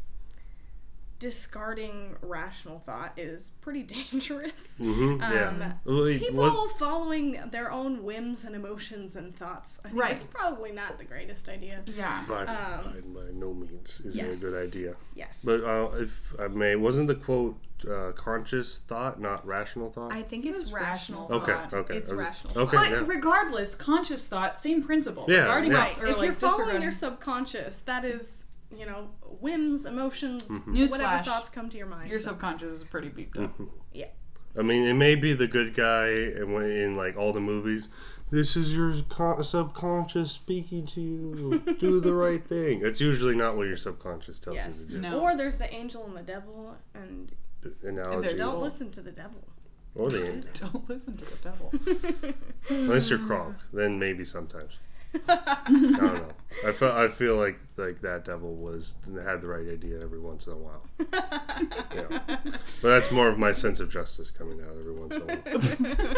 discarding 1.19 2.15
rational 2.23 2.79
thought 2.79 3.13
is 3.17 3.51
pretty 3.61 3.83
dangerous. 4.13 4.79
Mhm, 4.81 5.19
yeah. 5.19 5.49
Um, 5.49 5.75
Well, 5.85 6.05
it- 6.05 6.21
People 6.21 6.45
what- 6.45 6.79
following 6.79 7.41
their 7.51 7.73
own 7.73 8.05
whims 8.05 8.45
and 8.45 8.55
emotions 8.55 9.17
and 9.17 9.35
thoughts, 9.35 9.81
I 9.85 9.89
think 9.89 10.01
Right. 10.01 10.13
is 10.13 10.23
probably 10.23 10.71
not 10.71 10.97
the 10.99 11.05
greatest 11.05 11.49
idea. 11.49 11.83
yeah 11.87 12.25
by, 12.29 12.45
um, 12.45 12.85
by, 13.15 13.21
by 13.23 13.31
no 13.33 13.53
means 13.53 14.01
is 14.03 14.17
it 14.17 14.25
a 14.25 14.37
good 14.37 14.69
idea. 14.69 14.95
Yes. 15.17 15.43
But 15.45 15.65
uh, 15.65 15.91
if 15.97 16.35
I 16.39 16.47
may, 16.47 16.77
wasn't 16.77 17.09
the 17.09 17.17
quote 17.17 17.59
uh, 17.87 18.13
conscious 18.13 18.79
thought, 18.79 19.21
not 19.21 19.47
rational 19.47 19.91
thought? 19.91 20.13
I 20.13 20.23
think 20.23 20.47
it's 20.47 20.63
It's 20.63 20.73
rational. 20.73 21.23
rational 21.29 21.43
okay, 21.43 21.53
thought. 21.53 21.75
okay. 21.75 21.97
It's 21.97 22.11
okay. 22.11 22.19
rational 22.21 22.59
Okay. 22.59 22.77
But 22.77 22.91
yeah. 22.91 23.05
regardless, 23.07 23.75
conscious 23.75 24.27
thought, 24.27 24.57
same 24.57 24.83
principle. 24.83 25.27
Yeah, 25.29 25.41
Regarding 25.41 25.73
yeah. 25.73 25.79
Right. 25.79 25.99
or 26.03 26.07
if 26.07 26.17
like 26.19 26.25
you're 26.27 26.35
following 26.35 26.83
your 26.83 26.93
subconscious, 26.93 27.81
that 27.81 28.05
is, 28.05 28.47
you 28.77 28.87
know, 28.87 29.09
whims, 29.41 29.85
emotions, 29.87 30.49
Mm-hmm. 30.51 30.73
whatever 30.81 31.03
Newsflash. 31.05 31.25
thoughts 31.25 31.51
come 31.51 31.69
to 31.71 31.77
your 31.77 31.87
mind. 31.87 32.11
your 32.11 32.19
So, 32.19 32.31
subconscious 32.31 32.73
is 32.73 32.85
pretty 32.85 33.09
beat 33.09 33.37
up. 33.37 33.53
yeah. 33.93 34.07
I 34.59 34.63
mean, 34.63 34.85
it 34.85 34.95
may 34.95 35.15
be 35.15 35.35
the 35.35 35.47
good 35.47 35.75
guy, 35.75 36.07
and 36.09 36.53
when 36.53 36.65
in 36.71 36.97
like 36.97 37.17
all 37.17 37.33
the 37.33 37.41
movies, 37.41 37.89
this 38.31 38.57
is 38.57 38.75
your 38.75 38.93
con- 39.09 39.45
subconscious 39.45 40.33
speaking 40.33 40.85
to 40.89 41.01
you. 41.01 41.77
Do 41.79 42.01
the 42.01 42.13
right 42.15 42.45
thing. 42.45 42.85
It's 42.85 43.01
usually 43.01 43.37
not 43.37 43.57
what 43.57 43.69
your 43.69 43.77
subconscious 43.77 44.39
tells 44.41 44.57
Yes. 44.57 44.87
you 44.89 44.97
to 44.97 45.03
do. 45.03 45.09
No. 45.11 45.21
Or 45.21 45.37
there's 45.37 45.59
the 45.59 45.73
angel 45.73 46.05
and 46.07 46.17
the 46.17 46.23
devil, 46.23 46.77
and 46.95 47.31
Analogy. 47.83 48.37
don't 48.37 48.61
listen 48.61 48.91
to 48.93 49.01
the 49.01 49.11
devil. 49.11 49.43
Or 49.95 50.09
the 50.09 50.31
angel. 50.31 50.69
Don't 50.71 50.89
listen 50.89 51.17
to 51.17 51.25
the 51.25 51.37
devil. 51.43 51.73
Unless 52.69 53.11
you're 53.11 53.19
Kronk, 53.19 53.57
then 53.73 53.99
maybe 53.99 54.25
sometimes. 54.25 54.73
I 55.29 55.59
don't 55.67 55.93
know. 55.93 56.29
I 56.67 56.73
feel 56.73 56.93
I 56.93 57.09
feel 57.09 57.37
like 57.37 57.59
like 57.77 58.01
that 58.03 58.25
devil 58.25 58.55
was 58.55 58.95
had 59.25 59.41
the 59.41 59.49
right 59.49 59.67
idea 59.69 60.01
every 60.03 60.21
once 60.21 60.47
in 60.47 60.53
a 60.53 60.57
while. 60.57 60.83
Yeah. 61.95 62.21
But 62.37 62.83
that's 62.83 63.11
more 63.11 63.29
of 63.29 63.39
my 63.39 63.51
sense 63.51 63.81
of 63.81 63.91
justice 63.91 64.31
coming 64.31 64.61
out 64.61 64.77
every 64.79 64.93
once 64.93 65.17
in 65.17 65.23
a 65.23 65.37
while. 65.37 66.15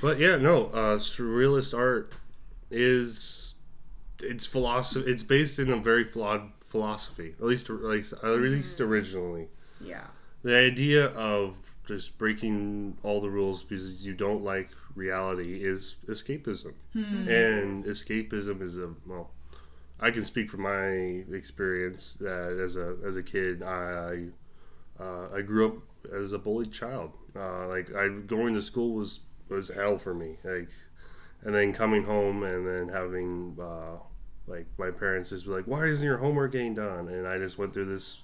but 0.00 0.18
yeah, 0.18 0.36
no, 0.36 0.66
uh, 0.66 0.96
surrealist 0.96 1.76
art 1.76 2.16
is 2.70 3.54
it's 4.22 4.46
philosophy. 4.46 5.10
It's 5.10 5.22
based 5.22 5.58
in 5.58 5.70
a 5.70 5.76
very 5.76 6.04
flawed 6.04 6.52
philosophy, 6.60 7.34
at 7.38 7.44
least 7.44 7.68
like 7.68 8.04
at 8.12 8.40
least 8.40 8.80
originally. 8.80 9.48
Yeah. 9.80 10.04
The 10.42 10.56
idea 10.56 11.06
of 11.08 11.76
just 11.86 12.16
breaking 12.18 12.96
all 13.02 13.20
the 13.20 13.30
rules 13.30 13.62
because 13.62 14.06
you 14.06 14.14
don't 14.14 14.42
like 14.42 14.70
reality 14.94 15.64
is 15.64 15.96
escapism. 16.06 16.74
And 17.28 17.84
escapism 17.84 18.62
is 18.62 18.78
a 18.78 18.90
well, 19.06 19.30
I 20.00 20.10
can 20.10 20.24
speak 20.24 20.50
from 20.50 20.62
my 20.62 21.24
experience 21.34 22.14
that 22.14 22.58
as 22.62 22.76
a 22.76 22.96
as 23.04 23.16
a 23.16 23.22
kid, 23.22 23.62
I 23.62 24.26
uh, 25.00 25.28
I 25.34 25.40
grew 25.42 25.66
up 25.66 26.12
as 26.12 26.32
a 26.32 26.38
bullied 26.38 26.72
child. 26.72 27.12
Uh, 27.34 27.66
like 27.68 27.94
I 27.94 28.08
going 28.08 28.54
to 28.54 28.62
school 28.62 28.94
was 28.94 29.20
was 29.48 29.68
hell 29.68 29.98
for 29.98 30.14
me. 30.14 30.38
Like, 30.44 30.70
and 31.42 31.54
then 31.54 31.72
coming 31.72 32.04
home 32.04 32.42
and 32.42 32.66
then 32.66 32.88
having 32.88 33.56
uh, 33.60 33.98
like 34.46 34.66
my 34.78 34.90
parents 34.90 35.30
just 35.30 35.46
be 35.46 35.50
like, 35.50 35.66
"Why 35.66 35.86
isn't 35.86 36.06
your 36.06 36.18
homework 36.18 36.52
getting 36.52 36.74
done?" 36.74 37.08
And 37.08 37.26
I 37.26 37.38
just 37.38 37.58
went 37.58 37.74
through 37.74 37.86
this 37.92 38.22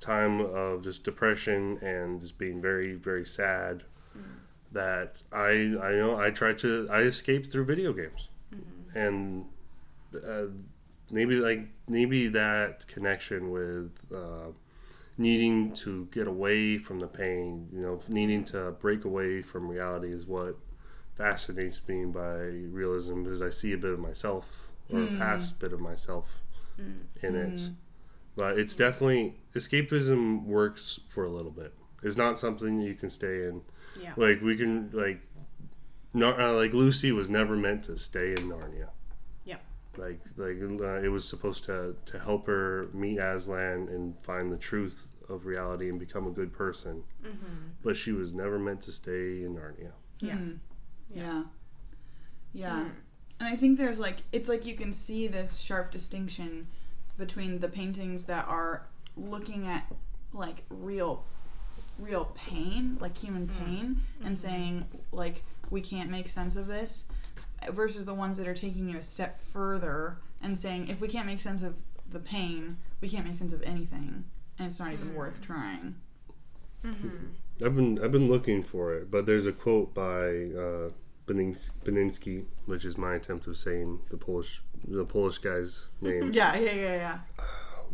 time 0.00 0.40
of 0.40 0.82
just 0.82 1.04
depression 1.04 1.78
and 1.82 2.20
just 2.20 2.38
being 2.38 2.60
very 2.60 2.94
very 2.94 3.26
sad. 3.26 3.84
Mm. 4.16 4.22
That 4.72 5.16
I 5.32 5.50
I 5.82 5.92
know 5.92 6.18
I 6.18 6.30
tried 6.30 6.58
to 6.60 6.88
I 6.90 7.00
escaped 7.00 7.50
through 7.50 7.64
video 7.64 7.92
games, 7.92 8.28
mm-hmm. 8.54 8.98
and 8.98 9.44
uh, 10.14 10.46
maybe 11.10 11.36
like 11.36 11.68
maybe 11.88 12.28
that 12.28 12.86
connection 12.86 13.50
with. 13.50 13.92
Uh, 14.14 14.52
needing 15.18 15.70
to 15.74 16.08
get 16.12 16.26
away 16.26 16.78
from 16.78 16.98
the 16.98 17.06
pain, 17.06 17.68
you 17.74 17.80
know, 17.80 18.00
needing 18.08 18.42
to 18.42 18.70
break 18.80 19.04
away 19.04 19.42
from 19.42 19.68
reality 19.68 20.10
is 20.10 20.24
what 20.24 20.56
fascinates 21.14 21.86
me 21.86 22.06
by 22.06 22.36
realism 22.72 23.22
because 23.22 23.42
I 23.42 23.50
see 23.50 23.74
a 23.74 23.76
bit 23.76 23.92
of 23.92 23.98
myself 23.98 24.68
or 24.90 25.02
a 25.02 25.06
past 25.18 25.60
bit 25.60 25.74
of 25.74 25.80
myself 25.80 26.40
mm. 26.80 27.02
in 27.22 27.36
it. 27.36 27.60
But 28.40 28.58
it's 28.58 28.74
definitely 28.74 29.34
escapism 29.54 30.44
works 30.44 31.00
for 31.08 31.26
a 31.26 31.28
little 31.28 31.50
bit. 31.50 31.74
It's 32.02 32.16
not 32.16 32.38
something 32.38 32.80
you 32.80 32.94
can 32.94 33.10
stay 33.10 33.44
in. 33.44 33.60
Yeah. 34.00 34.14
Like 34.16 34.40
we 34.40 34.56
can 34.56 34.88
like 34.94 35.20
no, 36.14 36.32
uh, 36.32 36.54
like 36.54 36.72
Lucy 36.72 37.12
was 37.12 37.28
never 37.28 37.54
meant 37.54 37.84
to 37.84 37.98
stay 37.98 38.30
in 38.30 38.48
Narnia. 38.48 38.88
Yep. 39.44 39.62
Like 39.98 40.20
like 40.38 40.56
uh, 40.62 41.02
it 41.02 41.10
was 41.10 41.28
supposed 41.28 41.64
to 41.64 41.96
to 42.06 42.18
help 42.18 42.46
her 42.46 42.88
meet 42.94 43.18
Aslan 43.18 43.88
and 43.90 44.14
find 44.22 44.50
the 44.50 44.56
truth 44.56 45.12
of 45.28 45.44
reality 45.44 45.90
and 45.90 45.98
become 45.98 46.26
a 46.26 46.30
good 46.30 46.54
person. 46.54 47.04
Mm-hmm. 47.22 47.72
But 47.84 47.94
she 47.94 48.12
was 48.12 48.32
never 48.32 48.58
meant 48.58 48.80
to 48.82 48.92
stay 48.92 49.42
in 49.42 49.54
Narnia. 49.54 49.92
Yeah. 50.20 50.38
Yeah. 51.12 51.42
Yeah. 52.54 52.86
And 53.38 53.48
I 53.48 53.56
think 53.56 53.76
there's 53.76 54.00
like 54.00 54.22
it's 54.32 54.48
like 54.48 54.64
you 54.64 54.76
can 54.76 54.94
see 54.94 55.26
this 55.26 55.58
sharp 55.58 55.90
distinction 55.92 56.68
between 57.20 57.60
the 57.60 57.68
paintings 57.68 58.24
that 58.24 58.48
are 58.48 58.88
looking 59.16 59.68
at 59.68 59.86
like 60.32 60.64
real 60.68 61.24
real 61.98 62.32
pain, 62.34 62.96
like 63.00 63.16
human 63.18 63.46
mm. 63.46 63.58
pain 63.58 64.02
and 64.24 64.34
mm-hmm. 64.34 64.34
saying 64.34 64.86
like 65.12 65.44
we 65.70 65.80
can't 65.80 66.10
make 66.10 66.28
sense 66.28 66.56
of 66.56 66.66
this 66.66 67.06
versus 67.68 68.06
the 68.06 68.14
ones 68.14 68.38
that 68.38 68.48
are 68.48 68.54
taking 68.54 68.88
you 68.88 68.98
a 68.98 69.02
step 69.02 69.40
further 69.40 70.16
and 70.42 70.58
saying 70.58 70.88
if 70.88 71.00
we 71.00 71.06
can't 71.06 71.26
make 71.26 71.40
sense 71.40 71.62
of 71.62 71.76
the 72.10 72.18
pain, 72.18 72.78
we 73.00 73.08
can't 73.08 73.26
make 73.26 73.36
sense 73.36 73.52
of 73.52 73.62
anything 73.62 74.24
and 74.58 74.66
it's 74.66 74.80
not 74.80 74.92
even 74.92 75.08
mm-hmm. 75.08 75.16
worth 75.16 75.40
trying. 75.42 75.94
Mm-hmm. 76.84 77.64
I've 77.64 77.76
been 77.76 78.02
I've 78.02 78.12
been 78.12 78.28
looking 78.28 78.62
for 78.62 78.94
it, 78.94 79.10
but 79.10 79.26
there's 79.26 79.46
a 79.46 79.52
quote 79.52 79.92
by 79.92 80.02
uh, 80.08 80.90
Benins- 81.26 81.70
Beninsky, 81.84 82.46
which 82.66 82.84
is 82.84 82.96
my 82.96 83.14
attempt 83.14 83.46
of 83.46 83.56
saying 83.56 84.00
the 84.10 84.16
Polish 84.16 84.62
the 84.86 85.04
Polish 85.04 85.38
guy's 85.38 85.86
name. 86.00 86.32
Yeah, 86.32 86.56
yeah, 86.56 86.72
yeah, 86.72 86.94
yeah. 86.96 87.18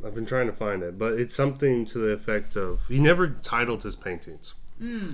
I've 0.04 0.14
been 0.14 0.26
trying 0.26 0.46
to 0.46 0.52
find 0.52 0.82
it, 0.82 0.98
but 0.98 1.14
it's 1.14 1.34
something 1.34 1.84
to 1.86 1.98
the 1.98 2.10
effect 2.10 2.54
of 2.54 2.86
he 2.88 3.00
never 3.00 3.28
titled 3.28 3.82
his 3.82 3.96
paintings. 3.96 4.54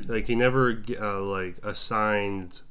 Like 0.08 0.26
he 0.26 0.34
never 0.34 0.82
uh, 1.00 1.20
like 1.20 1.64
assigned 1.64 2.62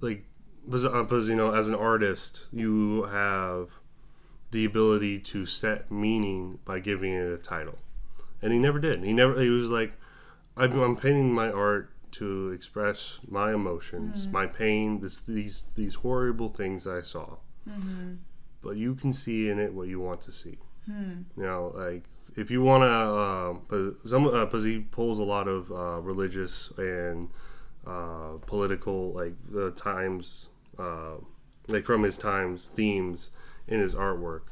like 0.00 0.24
because, 0.64 0.84
uh, 0.84 1.02
because 1.02 1.28
you 1.28 1.34
know 1.34 1.52
as 1.52 1.66
an 1.66 1.74
artist 1.74 2.46
you 2.52 3.04
have 3.04 3.70
the 4.52 4.64
ability 4.64 5.18
to 5.18 5.46
set 5.46 5.90
meaning 5.90 6.60
by 6.64 6.78
giving 6.78 7.12
it 7.12 7.32
a 7.32 7.38
title, 7.38 7.78
and 8.40 8.52
he 8.52 8.58
never 8.60 8.78
did. 8.78 9.02
He 9.02 9.12
never 9.12 9.40
he 9.40 9.48
was 9.48 9.68
like 9.68 9.94
I'm, 10.56 10.78
I'm 10.80 10.96
painting 10.96 11.32
my 11.32 11.50
art 11.50 11.90
to 12.12 12.50
express 12.50 13.18
my 13.26 13.52
emotions, 13.54 14.28
my 14.28 14.46
pain, 14.46 15.00
this, 15.00 15.18
these 15.18 15.64
these 15.74 15.96
horrible 15.96 16.50
things 16.50 16.86
I 16.86 17.00
saw. 17.00 17.38
But 18.62 18.76
you 18.76 18.94
can 18.94 19.12
see 19.12 19.50
in 19.50 19.58
it 19.58 19.74
what 19.74 19.88
you 19.88 20.00
want 20.00 20.20
to 20.22 20.32
see. 20.32 20.58
You 21.36 21.42
know, 21.42 21.72
like 21.74 22.04
if 22.36 22.50
you 22.50 22.62
want 22.62 22.82
to, 22.82 23.76
uh, 23.76 23.90
some 24.06 24.24
because 24.24 24.64
he 24.64 24.80
pulls 24.80 25.18
a 25.18 25.22
lot 25.24 25.48
of 25.48 25.70
uh, 25.70 26.00
religious 26.00 26.70
and 26.78 27.28
uh, 27.86 28.38
political 28.46 29.12
like 29.12 29.34
the 29.50 29.70
times, 29.72 30.48
uh, 30.78 31.16
like 31.68 31.84
from 31.84 32.02
his 32.04 32.16
times 32.18 32.68
themes 32.68 33.30
in 33.68 33.80
his 33.80 33.94
artwork. 33.94 34.42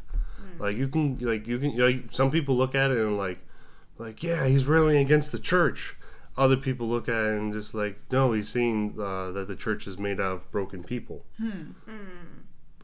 Like 0.58 0.76
you 0.76 0.88
can, 0.88 1.18
like 1.20 1.46
you 1.46 1.58
can, 1.58 1.76
like 1.78 2.04
some 2.10 2.30
people 2.30 2.56
look 2.56 2.74
at 2.74 2.90
it 2.90 2.98
and 2.98 3.16
like, 3.16 3.38
like 3.98 4.22
yeah, 4.22 4.46
he's 4.46 4.66
railing 4.66 4.96
against 4.98 5.32
the 5.32 5.38
church. 5.38 5.96
other 6.36 6.56
people 6.56 6.88
look 6.88 7.08
at 7.08 7.14
it 7.24 7.38
and 7.38 7.52
just 7.52 7.74
like, 7.74 7.98
no, 8.10 8.32
he's 8.32 8.48
seeing 8.48 8.94
uh, 8.98 9.30
that 9.32 9.46
the 9.48 9.56
church 9.56 9.86
is 9.86 9.98
made 9.98 10.20
out 10.20 10.32
of 10.32 10.50
broken 10.50 10.82
people. 10.82 11.24
Hmm. 11.36 11.72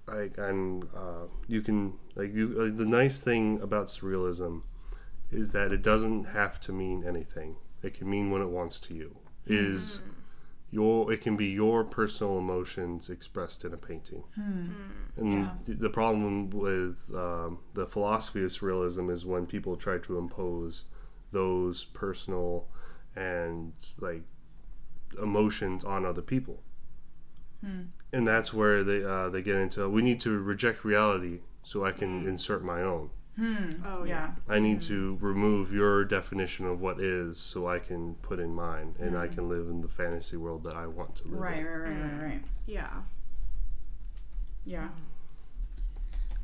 Like, 0.09 0.39
and 0.39 0.85
uh, 0.95 1.27
you 1.49 1.63
can 1.63 1.95
like 2.15 2.33
you. 2.33 2.55
Uh, 2.57 2.77
the 2.77 2.87
nice 2.87 3.21
thing 3.23 3.61
about 3.61 3.87
surrealism 3.87 4.63
is 5.31 5.51
that 5.51 5.73
it 5.73 5.83
doesn't 5.83 6.25
have 6.27 6.61
to 6.61 6.73
mean 6.73 7.05
anything. 7.05 7.57
It 7.83 7.95
can 7.95 8.09
mean 8.09 8.31
what 8.31 8.41
it 8.41 8.49
wants 8.49 8.79
to 8.81 8.95
you. 8.95 9.17
Is 9.47 10.01
your 10.71 11.13
it 11.13 11.21
can 11.21 11.37
be 11.37 11.47
your 11.47 11.83
personal 11.85 12.39
emotions 12.39 13.11
expressed 13.11 13.65
in 13.65 13.73
a 13.73 13.77
painting. 13.77 14.25
And 15.17 15.33
Yeah. 15.33 15.51
th- 15.65 15.79
the 15.79 15.91
problem 15.91 16.51
with 16.51 17.11
um, 17.15 17.59
the 17.75 17.87
philosophy 17.87 18.43
of 18.45 18.51
surrealism 18.51 19.11
is 19.11 19.25
when 19.25 19.47
people 19.47 19.77
try 19.77 19.99
to 19.99 20.19
impose 20.19 20.85
those 21.33 21.85
personal 21.85 22.69
and 23.17 23.73
like 23.99 24.23
emotions 25.21 25.85
on 25.85 26.05
other 26.05 26.23
people. 26.23 26.63
And 28.13 28.27
that's 28.27 28.53
where 28.55 28.83
they 28.85 29.05
uh, 29.05 29.29
they 29.29 29.43
get 29.43 29.57
into 29.57 29.89
we 29.91 30.03
need 30.03 30.21
to 30.21 30.41
reject 30.41 30.85
reality 30.85 31.41
so 31.63 31.85
I 31.85 31.93
can 31.93 32.27
insert 32.27 32.65
my 32.65 32.81
own. 32.83 33.11
Oh 33.85 34.05
Yeah. 34.05 34.31
I 34.49 34.59
need 34.61 34.81
to 34.83 35.19
remove 35.21 35.71
your 35.73 36.05
definition 36.07 36.65
of 36.67 36.81
what 36.81 36.99
is 37.01 37.39
so 37.39 37.69
I 37.69 37.79
can 37.81 38.15
put 38.23 38.39
in 38.39 38.55
mine 38.55 38.95
and 38.99 39.19
I 39.19 39.29
can 39.29 39.49
live 39.49 39.69
in 39.69 39.83
the 39.83 39.89
fantasy 39.89 40.39
world 40.39 40.63
that 40.65 40.75
I 40.75 40.87
want 40.87 41.17
to 41.17 41.29
live 41.29 41.41
Right, 41.41 41.59
in. 41.59 41.67
right, 41.67 41.83
right, 41.91 42.01
right, 42.13 42.23
right. 42.23 42.43
Yeah. 42.67 42.89
Yeah. 44.65 44.89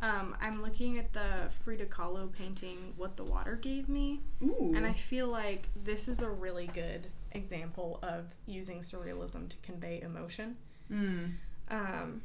Um, 0.03 0.37
I'm 0.41 0.61
looking 0.63 0.99
at 0.99 1.13
the 1.13 1.49
Frida 1.65 1.87
Kahlo 1.87 2.31
painting, 2.33 2.93
What 2.97 3.17
the 3.17 3.23
Water 3.25 3.55
Gave 3.57 3.89
Me, 3.89 4.21
Ooh. 4.43 4.73
and 4.75 4.85
I 4.85 4.93
feel 4.93 5.29
like 5.29 5.69
this 5.85 6.09
is 6.09 6.21
a 6.23 6.29
really 6.29 6.67
good 6.67 7.07
example 7.31 8.01
of 8.03 8.27
using 8.47 8.81
surrealism 8.81 9.49
to 9.49 9.57
convey 9.59 10.01
emotion. 10.03 10.57
Mm. 10.91 11.35
Um, 11.73 12.23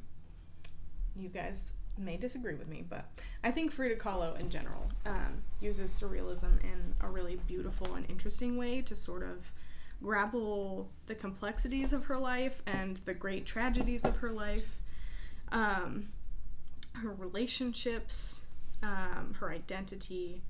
you 1.15 1.29
guys 1.29 1.77
may 1.97 2.17
disagree 2.17 2.53
with 2.53 2.67
me, 2.67 2.85
but 2.87 3.05
I 3.43 3.51
think 3.51 3.71
Frida 3.71 3.95
Kahlo 3.95 4.39
in 4.39 4.49
general 4.49 4.91
um, 5.05 5.41
uses 5.59 5.89
surrealism 5.89 6.61
in 6.63 6.93
a 7.01 7.09
really 7.09 7.37
beautiful 7.47 7.95
and 7.95 8.07
interesting 8.09 8.57
way 8.57 8.81
to 8.83 8.93
sort 8.93 9.23
of 9.23 9.51
grapple 10.03 10.89
the 11.07 11.15
complexities 11.15 11.91
of 11.91 12.05
her 12.05 12.17
life 12.17 12.61
and 12.67 12.97
the 13.05 13.13
great 13.13 13.45
tragedies 13.45 14.05
of 14.05 14.17
her 14.17 14.31
life, 14.31 14.77
um, 15.51 16.09
her 16.93 17.13
relationships, 17.13 18.41
um, 18.83 19.35
her 19.39 19.49
identity. 19.49 20.43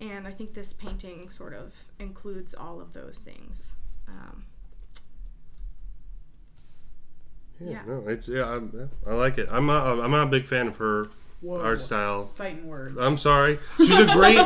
And 0.00 0.26
I 0.26 0.32
think 0.32 0.54
this 0.54 0.72
painting 0.72 1.28
sort 1.30 1.54
of 1.54 1.72
includes 2.00 2.52
all 2.52 2.80
of 2.80 2.94
those 2.94 3.18
things. 3.18 3.76
Um, 4.08 4.44
Yeah, 7.60 7.70
Yeah. 7.70 7.82
no, 7.86 8.04
it's 8.08 8.28
yeah, 8.28 8.48
I'm, 8.48 8.90
I 9.06 9.14
like 9.14 9.38
it. 9.38 9.48
I'm 9.50 9.66
not 9.66 9.98
I'm 10.00 10.10
not 10.10 10.24
a 10.28 10.30
big 10.30 10.46
fan 10.46 10.68
of 10.68 10.76
her 10.76 11.08
Whoa. 11.40 11.60
art 11.60 11.80
style. 11.80 12.30
Fighting 12.34 12.66
words. 12.66 12.98
I'm 13.00 13.18
sorry. 13.18 13.58
She's 13.76 13.98
a 13.98 14.06
great. 14.12 14.38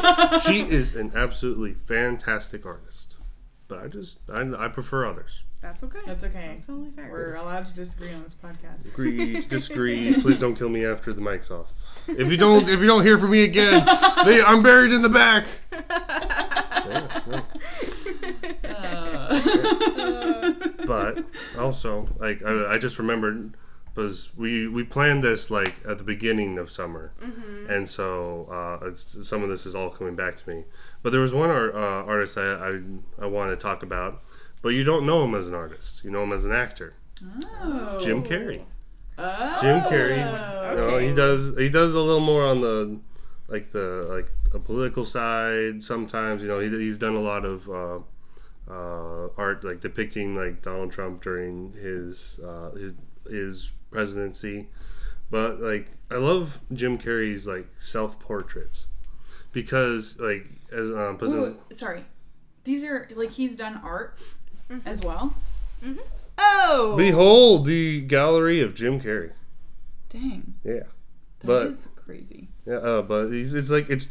she 0.46 0.61
is 0.62 0.94
an 0.96 1.12
absolutely 1.14 1.74
fantastic 1.74 2.66
artist. 2.66 3.14
But 3.68 3.78
I 3.84 3.88
just 3.88 4.18
I, 4.28 4.40
I 4.64 4.68
prefer 4.68 5.06
others. 5.06 5.42
That's 5.61 5.82
okay. 5.82 5.98
That's 6.06 6.24
okay. 6.24 6.48
That's 6.48 6.66
totally 6.66 6.90
fair. 6.90 7.11
We're 7.11 7.34
allowed 7.34 7.66
to 7.66 7.74
disagree 7.74 8.12
on 8.12 8.22
this 8.22 8.34
podcast. 8.34 8.92
Agree, 8.92 9.40
disagree. 9.48 10.14
Please 10.20 10.40
don't 10.40 10.54
kill 10.54 10.68
me 10.68 10.84
after 10.84 11.12
the 11.12 11.20
mic's 11.20 11.50
off. 11.50 11.72
If 12.06 12.28
you 12.30 12.36
don't 12.36 12.68
if 12.68 12.80
you 12.80 12.86
don't 12.86 13.04
hear 13.04 13.18
from 13.18 13.30
me 13.30 13.44
again, 13.44 13.84
they, 14.24 14.42
I'm 14.42 14.62
buried 14.62 14.92
in 14.92 15.02
the 15.02 15.09
back. 15.09 15.46
Yeah, 15.72 17.20
no. 17.26 17.44
Uh, 18.68 20.52
but 20.86 21.24
also 21.59 22.09
like 22.18 22.42
I, 22.42 22.74
I 22.74 22.78
just 22.78 22.98
remembered 22.98 23.54
because 23.94 24.34
we 24.36 24.68
we 24.68 24.84
planned 24.84 25.22
this 25.22 25.50
like 25.50 25.74
at 25.86 25.98
the 25.98 26.04
beginning 26.04 26.56
of 26.56 26.70
summer 26.70 27.12
and 27.68 27.88
so 27.88 28.46
uh, 28.50 28.86
it's, 28.86 29.28
some 29.28 29.42
of 29.42 29.48
this 29.48 29.66
is 29.66 29.74
all 29.74 29.90
coming 29.90 30.14
back 30.14 30.36
to 30.36 30.48
me 30.48 30.64
but 31.02 31.11
there 31.11 31.20
was 31.20 31.34
one 31.34 31.50
art, 31.50 31.74
uh, 31.74 31.78
artist 31.78 32.38
I, 32.38 32.52
I 32.52 32.80
i 33.20 33.26
want 33.26 33.50
to 33.50 33.56
talk 33.56 33.82
about 33.82 34.22
but 34.62 34.70
you 34.70 34.84
don't 34.84 35.06
know 35.06 35.24
him 35.24 35.34
as 35.34 35.48
an 35.48 35.54
artist 35.54 36.02
you 36.04 36.11
know 36.11 36.22
him 36.22 36.32
as 36.32 36.44
an 36.44 36.52
actor 36.52 36.94
oh. 37.62 37.98
jim 38.00 38.22
carrey 38.22 38.62
Oh. 39.20 39.59
jim 39.61 39.80
carrey 39.80 40.18
you 40.70 40.76
know, 40.80 40.98
he 40.98 41.12
does 41.12 41.56
he 41.59 41.68
does 41.68 41.92
a 41.94 42.00
little 42.00 42.20
more 42.20 42.44
on 42.44 42.61
the 42.61 43.00
like 43.48 43.72
the 43.72 44.06
like 44.09 44.30
a 44.54 44.61
political 44.61 45.04
side 45.04 45.82
sometimes 45.82 46.40
you 46.42 46.48
know 46.48 46.61
he, 46.61 46.68
he's 46.68 46.98
done 46.98 47.14
a 47.14 47.20
lot 47.20 47.44
of 47.44 47.68
uh, 47.68 47.98
uh, 48.70 49.28
art 49.36 49.64
like 49.64 49.80
depicting 49.80 50.34
like 50.34 50.62
Donald 50.62 50.92
Trump 50.92 51.22
during 51.22 51.72
his 51.72 52.38
uh, 52.46 52.70
his, 52.72 52.92
his 53.28 53.72
presidency 53.90 54.68
but 55.30 55.61
like 55.61 55.88
I 56.11 56.16
love 56.16 56.61
Jim 56.72 56.98
Carrey's 56.98 57.46
like 57.46 57.68
self 57.78 58.18
portraits 58.20 58.86
because 59.52 60.18
like 60.20 60.46
as 60.72 60.90
um 60.90 61.18
Ooh, 61.22 61.56
sorry. 61.72 62.04
These 62.64 62.84
are 62.84 63.09
like 63.14 63.30
he's 63.30 63.56
done 63.56 63.80
art 63.82 64.18
as 64.85 65.03
well. 65.03 65.35
Mhm. 65.85 65.99
Oh. 66.41 66.95
behold 66.97 67.66
the 67.66 68.01
gallery 68.03 68.61
of 68.61 68.75
Jim 68.75 69.01
Carrey 69.01 69.33
Dang. 70.09 70.55
yeah 70.64 70.85
that 71.41 71.66
is 71.69 71.87
But- 71.95 72.05
crazy. 72.05 72.49
yeah 72.66 72.75
uh, 72.77 73.03
but 73.03 73.29
he's, 73.29 73.55
it's 73.55 73.71
like 73.71 73.91
it's 73.91 74.07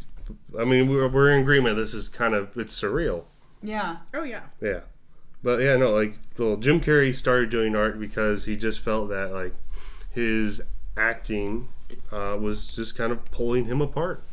I 0.60 0.66
mean 0.66 0.90
we're, 0.90 1.08
we're 1.08 1.32
in 1.32 1.40
agreement 1.42 1.78
this 1.78 1.94
is 1.94 2.10
kind 2.10 2.34
of 2.34 2.58
it's 2.58 2.80
surreal 2.80 3.24
Yeah. 3.64 3.98
Oh 4.14 4.24
yeah. 4.24 4.42
Yeah. 4.62 4.82
But 5.44 5.62
yeah, 5.62 5.78
no, 5.78 5.92
like, 5.94 6.18
well, 6.38 6.58
Jim 6.58 6.82
Carrey 6.82 7.14
started 7.16 7.50
doing 7.52 7.76
art 7.76 8.00
because 8.00 8.46
he 8.46 8.58
just 8.58 8.80
felt 8.80 9.10
that, 9.10 9.32
like, 9.32 9.54
his 10.10 10.62
acting 10.98 11.70
uh, 12.12 12.36
was 12.42 12.76
just 12.76 12.98
kind 12.98 13.12
of 13.12 13.24
pulling 13.32 13.66
him 13.66 13.80
apart. 13.80 14.24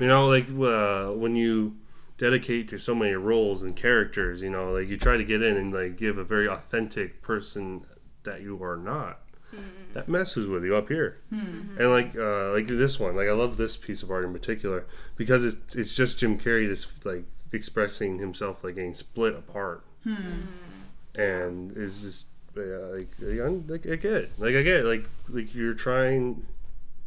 You 0.00 0.06
know, 0.06 0.26
like, 0.28 0.46
uh, 0.48 1.12
when 1.12 1.36
you 1.36 1.76
dedicate 2.18 2.68
to 2.68 2.78
so 2.78 2.94
many 2.94 3.14
roles 3.14 3.62
and 3.62 3.76
characters, 3.76 4.42
you 4.42 4.50
know, 4.50 4.72
like, 4.72 4.88
you 4.88 4.96
try 4.96 5.16
to 5.16 5.24
get 5.24 5.42
in 5.42 5.56
and, 5.56 5.72
like, 5.72 5.96
give 5.96 6.18
a 6.18 6.24
very 6.24 6.48
authentic 6.48 7.22
person 7.22 7.86
that 8.22 8.42
you 8.42 8.62
are 8.62 8.76
not. 8.76 9.20
Mm-hmm. 9.54 9.94
That 9.94 10.08
messes 10.08 10.46
with 10.46 10.64
you 10.64 10.76
up 10.76 10.88
here, 10.88 11.18
mm-hmm. 11.32 11.80
and 11.80 11.90
like 11.90 12.16
uh, 12.16 12.50
like 12.52 12.66
this 12.66 12.98
one, 12.98 13.14
like 13.14 13.28
I 13.28 13.32
love 13.32 13.56
this 13.56 13.76
piece 13.76 14.02
of 14.02 14.10
art 14.10 14.24
in 14.24 14.32
particular 14.32 14.84
because 15.14 15.44
it's 15.44 15.76
it's 15.76 15.94
just 15.94 16.18
Jim 16.18 16.36
Carrey 16.36 16.68
just 16.68 17.06
like 17.06 17.24
expressing 17.52 18.18
himself 18.18 18.64
like 18.64 18.74
getting 18.74 18.92
split 18.92 19.34
apart 19.34 19.84
hmm. 20.02 20.14
mm-hmm. 20.14 21.20
and 21.20 21.76
is 21.76 22.02
just 22.02 22.26
yeah, 22.56 22.62
like, 22.62 23.08
like, 23.20 23.62
like 23.68 23.86
I 23.86 23.96
get 23.96 24.12
it. 24.12 24.30
like 24.38 24.54
I 24.56 24.62
get 24.62 24.80
it. 24.80 24.84
like 24.84 25.04
like 25.28 25.54
you're 25.54 25.74
trying 25.74 26.44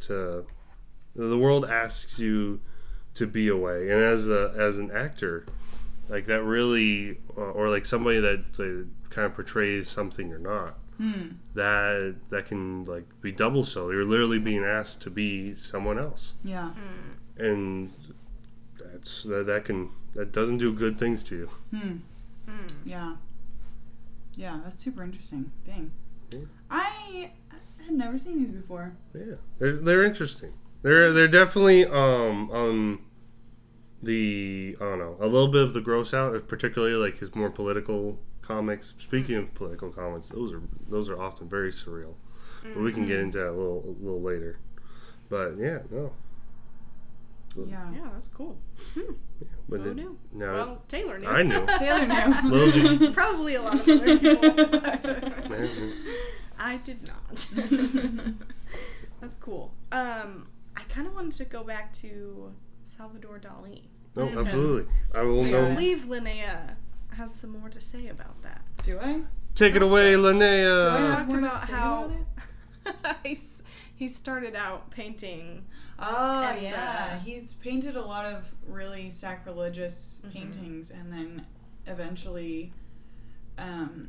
to 0.00 0.46
the 1.14 1.38
world 1.38 1.64
asks 1.64 2.18
you 2.18 2.60
to 3.14 3.26
be 3.26 3.48
away 3.48 3.90
and 3.90 4.00
as 4.02 4.28
a 4.28 4.52
as 4.56 4.78
an 4.78 4.90
actor 4.90 5.44
like 6.08 6.26
that 6.26 6.42
really 6.42 7.18
uh, 7.36 7.40
or 7.40 7.68
like 7.68 7.84
somebody 7.84 8.20
that 8.20 8.40
uh, 8.58 8.86
kind 9.10 9.26
of 9.26 9.34
portrays 9.34 9.88
something 9.88 10.28
you're 10.28 10.38
not 10.38 10.78
that 11.54 12.14
that 12.28 12.44
can 12.46 12.84
like 12.84 13.04
be 13.22 13.32
double 13.32 13.64
so 13.64 13.90
you're 13.90 14.04
literally 14.04 14.38
being 14.38 14.62
asked 14.64 15.00
to 15.00 15.08
be 15.10 15.54
someone 15.54 15.98
else 15.98 16.34
Yeah. 16.44 16.70
and 17.38 17.90
that's 18.78 19.22
that, 19.24 19.46
that 19.46 19.64
can 19.64 19.88
that 20.12 20.30
doesn't 20.32 20.58
do 20.58 20.72
good 20.72 20.98
things 20.98 21.24
to 21.24 21.36
you 21.36 21.50
Hmm. 21.74 21.96
Yeah. 22.84 23.14
Yeah, 24.36 24.58
that's 24.64 24.78
super 24.82 25.02
interesting. 25.02 25.52
Dang. 25.66 25.90
Yeah. 26.32 26.38
I 26.70 27.30
I 27.50 27.84
had 27.84 27.92
never 27.94 28.18
seen 28.18 28.38
these 28.44 28.52
before. 28.52 28.92
Yeah, 29.14 29.34
they're, 29.58 29.76
they're 29.76 30.04
interesting. 30.04 30.52
They're 30.82 31.12
they're 31.12 31.28
definitely 31.28 31.84
um 31.84 32.50
on 32.50 32.98
the 34.02 34.76
I 34.80 34.84
don't 34.84 34.98
know 34.98 35.16
a 35.20 35.26
little 35.26 35.48
bit 35.48 35.62
of 35.62 35.74
the 35.74 35.80
gross 35.80 36.14
out, 36.14 36.48
particularly 36.48 36.94
like 36.94 37.18
his 37.18 37.34
more 37.34 37.50
political 37.50 38.18
comics. 38.42 38.94
Speaking 38.98 39.36
of 39.36 39.54
political 39.54 39.90
comics, 39.90 40.28
those 40.30 40.52
are 40.52 40.62
those 40.88 41.08
are 41.10 41.20
often 41.20 41.48
very 41.48 41.70
surreal, 41.70 42.14
but 42.62 42.78
we 42.78 42.92
can 42.92 43.04
get 43.06 43.18
into 43.20 43.38
that 43.38 43.48
a 43.50 43.52
little 43.52 43.84
a 43.86 44.04
little 44.04 44.22
later. 44.22 44.58
But 45.28 45.58
yeah, 45.58 45.80
no, 45.90 46.12
Yeah. 47.56 47.92
Yeah, 47.92 48.08
that's 48.12 48.28
cool. 48.28 48.58
but 49.68 49.80
Who 49.80 49.90
it- 49.90 49.96
knew? 49.96 50.18
now 50.32 50.54
Well, 50.54 50.82
Taylor 50.88 51.18
knew. 51.18 51.28
I 51.28 51.42
knew. 51.42 51.66
Taylor 51.78 52.06
knew. 52.06 52.50
Little 52.50 52.70
did 52.70 53.00
you- 53.00 53.12
Probably 53.12 53.54
a 53.56 53.62
lot 53.62 53.74
of 53.74 53.80
other 53.88 54.18
people. 54.18 55.90
I 56.58 56.76
did 56.78 57.06
not. 57.06 57.48
That's 59.20 59.36
cool. 59.36 59.72
Um, 59.92 60.48
I 60.76 60.82
kind 60.84 61.06
of 61.06 61.14
wanted 61.14 61.36
to 61.38 61.44
go 61.44 61.62
back 61.64 61.92
to 61.94 62.52
Salvador 62.82 63.38
Dali. 63.40 63.82
No, 64.16 64.24
Yes. 64.26 64.36
absolutely. 64.36 64.92
I 65.14 65.22
will 65.22 65.42
We 65.42 65.48
I 65.48 65.50
know. 65.52 65.66
it. 65.66 65.74
believe 65.74 65.98
Linnea 66.08 66.74
has 67.16 67.34
some 67.34 67.50
more 67.50 67.68
to 67.68 67.80
say 67.80 68.08
about 68.08 68.42
that. 68.42 68.62
Do 68.82 68.98
I? 69.00 69.22
Take 69.54 69.74
it 69.76 69.82
away, 69.82 70.14
I 70.14 70.16
Do 70.16 70.28
I 70.28 70.32
Linnea. 70.32 70.98
have 70.98 71.08
talked 71.08 71.28
more 71.32 71.40
to 71.40 71.46
about 71.46 71.60
say 71.66 71.72
how 71.72 72.04
about 72.04 72.16
it? 73.24 73.38
he 73.94 74.08
started 74.08 74.56
out 74.56 74.90
painting. 74.90 75.66
Oh 75.98 76.42
And, 76.44 76.62
yeah, 76.62 77.10
uh, 77.12 77.18
he's 77.24 77.52
painted 77.54 77.96
a 77.96 78.00
lot 78.02 78.24
of 78.24 78.52
really 78.66 79.10
sacrilegious 79.10 80.20
Mhm. 80.24 80.32
paintings, 80.32 80.90
and 80.90 81.12
then 81.12 81.46
eventually 81.86 82.72
um, 83.58 84.08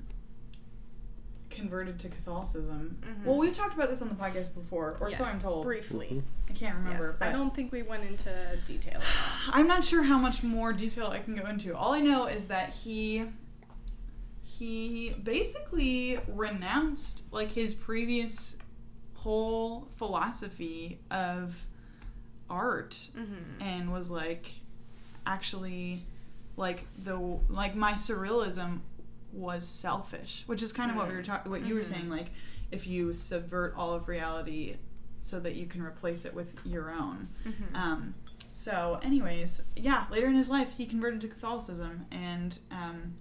converted 1.51 1.99
to 1.99 2.09
Catholicism. 2.09 2.97
Mhm. 3.01 3.25
Well, 3.25 3.37
we've 3.37 3.53
talked 3.53 3.73
about 3.75 3.89
this 3.89 4.01
on 4.01 4.09
the 4.09 4.15
podcast 4.15 4.53
before, 4.53 4.97
or 4.99 5.11
so 5.11 5.23
I'm 5.25 5.39
told. 5.39 5.63
Briefly. 5.65 6.23
I 6.49 6.53
can't 6.53 6.75
remember. 6.77 7.05
Yes. 7.05 7.21
I 7.21 7.31
don't 7.31 7.53
think 7.53 7.71
we 7.71 7.81
went 7.83 8.03
into 8.03 8.57
detail. 8.65 8.99
at 9.01 9.03
all. 9.53 9.59
I'm 9.59 9.67
not 9.67 9.83
sure 9.83 10.03
how 10.03 10.17
much 10.17 10.41
more 10.43 10.73
detail 10.73 11.07
I 11.07 11.19
can 11.19 11.35
go 11.35 11.45
into. 11.45 11.75
All 11.75 11.93
I 11.93 11.99
know 12.01 12.25
is 12.27 12.47
that 12.47 12.69
he 12.73 13.25
he 14.43 15.11
basically 15.23 16.19
renounced 16.27 17.23
like 17.31 17.51
his 17.53 17.73
previous 17.73 18.57
whole 19.15 19.87
philosophy 19.97 20.99
of 21.09 21.67
art 22.49 22.91
Mhm. 23.15 23.61
and 23.61 23.91
was 23.91 24.11
like 24.11 24.53
actually 25.25 26.03
like 26.57 26.85
the 26.97 27.15
like 27.49 27.75
my 27.75 27.93
surrealism 27.93 28.79
was 29.33 29.67
selfish, 29.67 30.43
which 30.47 30.61
is 30.61 30.71
kind 30.73 30.91
of 30.91 30.97
what 30.97 31.07
we 31.07 31.15
were 31.15 31.23
talking 31.23 31.51
what 31.51 31.65
you 31.65 31.75
were 31.75 31.83
saying 31.83 32.09
like 32.09 32.31
if 32.71 32.87
you 32.87 33.13
subvert 33.13 33.73
all 33.77 33.93
of 33.93 34.07
reality 34.07 34.75
so 35.19 35.39
that 35.39 35.55
you 35.55 35.65
can 35.67 35.81
replace 35.81 36.25
it 36.25 36.33
with 36.33 36.53
your 36.65 36.89
own. 36.91 37.29
Mhm. 37.45 37.75
Um, 37.75 38.15
so, 38.53 38.99
anyways, 39.03 39.63
yeah, 39.75 40.05
later 40.11 40.27
in 40.27 40.35
his 40.35 40.49
life, 40.49 40.69
he 40.77 40.85
converted 40.85 41.21
to 41.21 41.27
Catholicism 41.27 42.05
and 42.11 42.57
um, 42.71 43.15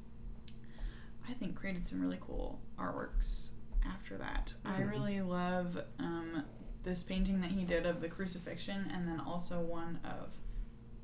I 1.29 1.33
think 1.35 1.55
created 1.57 1.87
some 1.87 2.01
really 2.01 2.19
cool 2.21 2.61
artworks 2.79 3.51
after 3.85 4.17
that. 4.19 4.55
I 4.65 4.81
Mhm. 4.81 4.91
really 4.91 5.21
love 5.21 5.83
um, 5.99 6.45
this 6.83 7.05
painting 7.05 7.41
that 7.43 7.51
he 7.53 7.65
did 7.65 7.87
of 7.87 8.01
the 8.01 8.09
crucifixion 8.09 8.91
and 8.93 9.07
then 9.07 9.21
also 9.21 9.61
one 9.61 10.01
of 10.05 10.39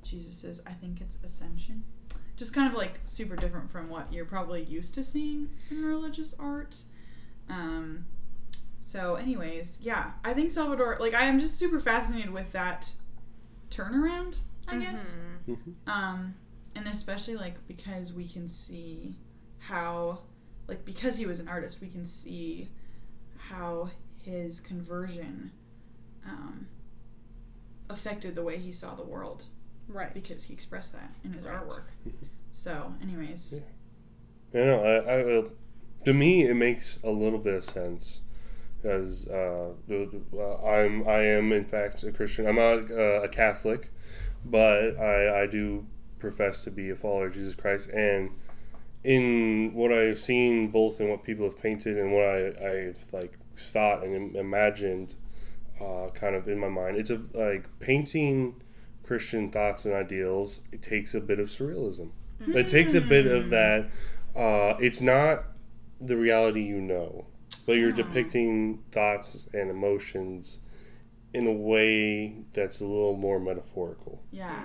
Jesus's, 0.03 0.63
I 0.67 0.73
think 0.73 1.01
it's 1.01 1.19
Ascension. 1.23 1.85
Just 2.37 2.53
kind 2.55 2.71
of 2.71 2.77
like 2.77 3.01
super 3.07 3.35
different 3.37 3.71
from 3.71 3.89
what 3.89 4.13
you're 4.13 4.27
probably 4.27 4.63
used 4.63 4.95
to 4.95 5.05
seeing 5.05 5.49
in 5.71 5.85
religious 5.85 6.35
art. 6.39 6.83
Um, 7.49 8.05
so, 8.79 9.15
anyways, 9.17 9.81
yeah, 9.83 10.13
I 10.25 10.33
think 10.35 10.53
Salvador, 10.53 10.97
like, 11.01 11.15
I 11.15 11.25
am 11.25 11.41
just 11.41 11.59
super 11.59 11.81
fascinated 11.81 12.31
with 12.31 12.53
that 12.53 12.93
turnaround, 13.71 14.41
I 14.69 14.77
guess. 14.79 15.19
Mhm. 15.49 15.57
Mhm. 15.57 15.75
Um, 15.93 16.35
and 16.75 16.87
especially, 16.87 17.37
like, 17.37 17.67
because 17.67 18.13
we 18.13 18.29
can 18.29 18.49
see 18.49 19.17
how, 19.59 20.21
like, 20.69 20.85
because 20.85 21.17
he 21.17 21.27
was 21.27 21.41
an 21.41 21.49
artist, 21.49 21.81
we 21.81 21.89
can 21.89 22.07
see 22.07 22.69
how 23.39 23.91
his 24.23 24.61
conversion 24.61 25.53
um, 26.27 26.67
affected 27.89 28.35
the 28.35 28.43
way 28.43 28.59
he 28.59 28.73
saw 28.73 28.95
the 28.95 29.05
world 29.05 29.47
Right. 29.89 30.13
because 30.13 30.45
he 30.45 30.53
expressed 30.55 30.93
that 30.95 31.11
in 31.25 31.33
his 31.33 31.47
Right. 31.47 31.57
artwork. 31.57 31.85
So, 32.51 32.95
anyways, 33.03 33.61
Yeah. 34.53 34.61
I 34.61 34.65
know. 34.65 34.81
I, 34.83 34.95
I, 34.97 35.37
uh, 35.39 35.49
to 36.05 36.15
me, 36.15 36.45
it 36.45 36.55
makes 36.55 37.03
a 37.03 37.11
little 37.11 37.39
bit 37.39 37.55
of 37.55 37.65
sense 37.65 38.23
because 38.81 39.27
uh, 39.29 39.73
uh, 39.91 40.65
I'm 40.65 41.07
I 41.09 41.23
am 41.25 41.53
in 41.53 41.65
fact 41.65 42.05
a 42.05 42.13
Christian. 42.13 42.47
I'm 42.47 42.57
not 42.57 42.91
uh, 42.91 43.23
a 43.23 43.29
Catholic, 43.29 43.91
but 44.45 44.97
I, 44.99 45.43
I 45.43 45.47
do 45.47 45.87
profess 46.19 46.63
to 46.65 46.71
be 46.71 46.91
a 46.91 46.97
follower 46.97 47.27
of 47.27 47.35
Jesus 47.35 47.55
Christ. 47.55 47.91
And 47.91 48.31
in 49.05 49.73
what 49.75 49.93
I've 49.93 50.21
seen, 50.21 50.69
both 50.71 51.01
in 51.01 51.09
what 51.09 51.23
people 51.23 51.45
have 51.45 51.59
painted 51.59 51.97
and 51.97 52.13
what 52.13 52.25
I, 52.25 52.47
I've 52.65 53.13
like 53.13 53.39
thought 53.73 54.03
and 54.05 54.35
imagined, 54.37 55.15
uh, 55.81 56.09
kind 56.15 56.35
of 56.35 56.49
in 56.49 56.59
my 56.59 56.69
mind, 56.69 56.97
it's 56.97 57.11
a 57.11 57.21
like 57.35 57.67
painting 57.81 58.55
Christian 59.07 59.51
thoughts 59.51 59.85
and 59.85 59.95
ideals. 59.95 60.61
It 60.73 60.83
takes 60.83 61.15
a 61.15 61.21
bit 61.21 61.39
of 61.39 61.49
surrealism. 61.49 62.11
It 62.49 62.69
takes 62.69 62.95
a 62.95 63.01
bit 63.01 63.27
of 63.27 63.51
that. 63.51 63.87
Uh, 64.35 64.77
it's 64.81 65.01
not 65.01 65.45
the 66.01 66.17
reality 66.17 66.63
you 66.63 66.81
know, 66.81 67.27
but 67.67 67.75
you're 67.75 67.93
Oh. 67.93 67.97
depicting 67.97 68.81
thoughts 68.93 69.49
and 69.55 69.71
emotions 69.71 70.61
in 71.33 71.47
a 71.47 71.53
way 71.53 72.35
that's 72.53 72.81
a 72.81 72.87
little 72.87 73.17
more 73.17 73.39
metaphorical. 73.41 74.23
yeah. 74.31 74.65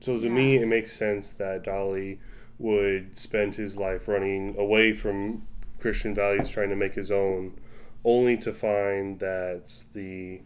So 0.00 0.18
to 0.20 0.28
me, 0.28 0.56
it 0.56 0.66
makes 0.66 0.92
sense 0.92 1.30
that 1.34 1.62
Dali 1.64 2.18
would 2.58 3.16
spend 3.16 3.54
his 3.54 3.76
life 3.76 4.08
running 4.08 4.56
away 4.58 4.92
from 4.92 5.46
Christian 5.78 6.12
values, 6.14 6.50
trying 6.50 6.70
to 6.70 6.76
make 6.76 6.94
his 6.94 7.10
own, 7.12 7.54
only 8.04 8.36
to 8.38 8.52
find 8.52 9.20
that 9.20 9.84
the 9.92 10.40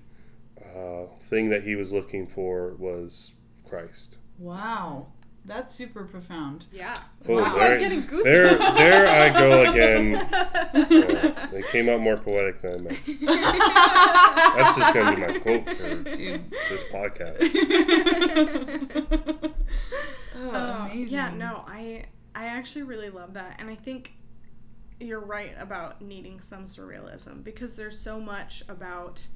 uh, 0.77 1.07
thing 1.25 1.49
that 1.51 1.63
he 1.65 1.75
was 1.77 1.93
looking 1.93 2.27
for 2.27 2.75
was 2.79 3.33
Christ. 3.69 4.17
Wow. 4.39 5.09
That's 5.45 5.73
super 5.73 6.05
profound. 6.05 6.67
Yeah. 6.73 6.97
Boom, 7.25 7.37
Wow. 7.41 7.55
there, 7.55 7.75
I'm 7.75 7.79
getting 7.81 8.03
goosebumps. 8.03 8.25
there, 8.25 8.59
there 8.59 9.07
I 9.07 9.31
go 9.41 9.71
again. 9.71 10.13
Yeah, 10.77 11.55
it 11.55 11.67
came 11.69 11.89
out 11.89 12.01
more 12.01 12.17
poetic 12.17 12.61
than 12.61 12.75
I 12.75 12.79
meant. 12.79 12.99
That's 14.57 14.77
just 14.77 14.93
gonna 14.93 15.15
be 15.17 15.23
my 15.23 15.39
quote 15.39 15.71
for 15.71 15.95
Dude. 16.17 16.51
this 16.51 16.83
podcast. 16.93 17.41
oh, 20.37 20.51
Oh, 20.53 20.89
amazing. 20.91 21.17
Yeah, 21.17 21.31
no, 21.35 21.65
I 21.67 22.05
I 22.35 22.47
actually 22.47 22.83
really 22.83 23.11
love 23.11 23.35
that, 23.35 23.57
and 23.59 23.71
I 23.71 23.75
think 23.77 24.15
you're 25.01 25.21
right 25.21 25.55
about 25.59 26.03
needing 26.03 26.41
some 26.41 26.65
surrealism 26.65 27.43
because 27.45 27.77
there's 27.77 27.99
so 27.99 28.19
much 28.21 28.63
about 28.69 29.27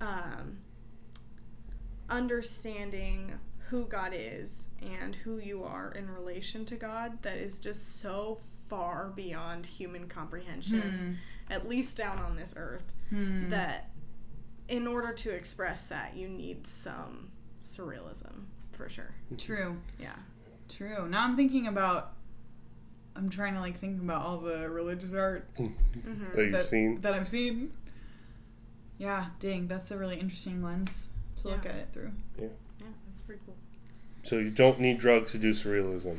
um, 0.00 0.58
understanding 2.08 3.32
who 3.70 3.84
God 3.86 4.12
is 4.14 4.68
and 4.80 5.14
who 5.14 5.38
you 5.38 5.64
are 5.64 5.90
in 5.92 6.08
relation 6.10 6.64
to 6.66 6.76
God 6.76 7.20
that 7.22 7.36
is 7.36 7.58
just 7.58 8.00
so 8.00 8.38
far 8.68 9.12
beyond 9.16 9.66
human 9.66 10.06
comprehension, 10.08 11.18
at 11.50 11.68
least 11.68 11.96
down 11.96 12.18
on 12.20 12.36
this 12.36 12.54
earth, 12.56 12.92
Hmm. 13.10 13.48
that 13.50 13.90
in 14.68 14.86
order 14.86 15.12
to 15.12 15.30
express 15.30 15.86
that, 15.86 16.16
you 16.16 16.28
need 16.28 16.66
some 16.66 17.28
surrealism 17.64 18.44
for 18.72 18.88
sure. 18.88 19.14
True. 19.38 19.76
Yeah. 19.98 20.14
True. 20.68 21.08
Now 21.08 21.24
I'm 21.24 21.36
thinking 21.36 21.66
about. 21.66 22.12
I'm 23.14 23.30
trying 23.30 23.54
to 23.54 23.60
like 23.60 23.78
think 23.78 24.02
about 24.02 24.26
all 24.26 24.36
the 24.38 24.68
religious 24.68 25.14
art 25.14 25.48
Mm-hmm. 25.56 26.36
That 26.36 26.42
you've 26.42 26.52
that, 26.52 26.66
seen. 26.66 27.00
that 27.00 27.14
I've 27.14 27.26
seen. 27.28 27.72
Yeah, 28.98 29.26
dang, 29.40 29.66
that's 29.68 29.90
a 29.90 29.98
really 29.98 30.18
interesting 30.18 30.62
lens 30.62 31.08
to 31.42 31.48
look 31.48 31.66
at 31.66 31.74
it 31.74 31.88
through. 31.92 32.12
Yeah, 32.38 32.46
Yeah, 32.80 32.86
that's 33.08 33.20
pretty 33.22 33.42
cool. 33.44 33.56
So 34.22 34.38
you 34.38 34.50
don't 34.50 34.80
need 34.80 34.98
drugs 34.98 35.32
to 35.32 35.38
do 35.38 35.50
surrealism. 35.50 36.18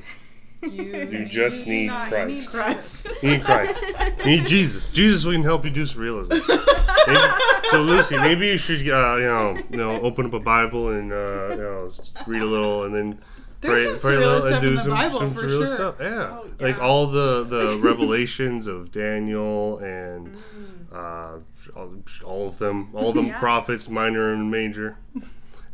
You, 0.62 0.70
You 1.12 1.26
just 1.26 1.68
need 1.68 1.88
not- 1.88 2.12
you 2.12 2.26
need 2.26 2.46
Christ. 2.48 2.54
Christ. 2.54 3.08
You 3.22 3.30
need 3.32 3.44
Christ. 3.44 3.84
You 4.20 4.26
need 4.26 4.48
Jesus. 4.48 4.92
Jesus 4.92 5.24
can 5.24 5.44
help 5.44 5.66
you 5.66 5.72
do 5.72 5.84
surrealism. 5.84 6.30
Maybe- 7.08 7.44
so 7.70 7.82
Lucy, 7.82 8.16
maybe 8.18 8.48
you 8.48 8.58
should, 8.58 8.80
uh, 8.90 9.16
you 9.18 9.26
know, 9.26 9.56
you 9.72 9.78
know, 9.78 10.00
open 10.02 10.26
up 10.26 10.34
a 10.34 10.40
Bible 10.40 10.90
and 10.90 11.12
uh, 11.12 11.48
you 11.52 11.58
know, 11.58 11.92
read 12.26 12.42
a 12.42 12.46
little, 12.46 12.84
and 12.86 12.96
then 12.96 13.20
There's 13.60 13.86
pray, 13.86 13.98
some 13.98 14.10
pray 14.10 14.16
a 14.16 14.20
little 14.20 14.40
surreal 14.42 14.46
and 14.46 14.48
stuff 14.48 14.62
do 14.62 14.68
in 14.70 14.76
the 14.76 14.82
some, 14.82 14.92
Bible 14.94 15.20
some 15.20 15.34
for 15.34 15.42
surreal 15.42 15.58
sure. 15.58 15.68
stuff. 15.68 15.96
Yeah. 16.00 16.40
Oh, 16.42 16.50
like 16.60 16.80
all 16.80 17.08
the 17.08 17.44
the 17.44 17.78
revelations 17.82 18.68
of 18.68 18.92
Daniel 18.92 19.80
and 19.80 20.34
Mm. 20.34 20.77
Uh, 20.94 21.40
all, 21.76 21.94
all 22.26 22.48
of 22.48 22.58
them, 22.58 22.90
all 22.94 23.12
them 23.14 23.28
Yeah. 23.34 23.40
prophets, 23.40 23.90
minor 23.90 24.32
and 24.34 24.50
major. 24.52 24.98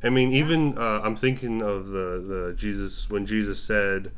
I 0.03 0.09
mean, 0.09 0.33
even 0.33 0.77
uh, 0.77 1.01
I'm 1.03 1.15
thinking 1.15 1.61
of 1.61 1.87
the 1.89 2.23
the 2.27 2.53
Jesus 2.57 3.09
when 3.09 3.25
Jesus 3.25 3.61
said. 3.63 4.11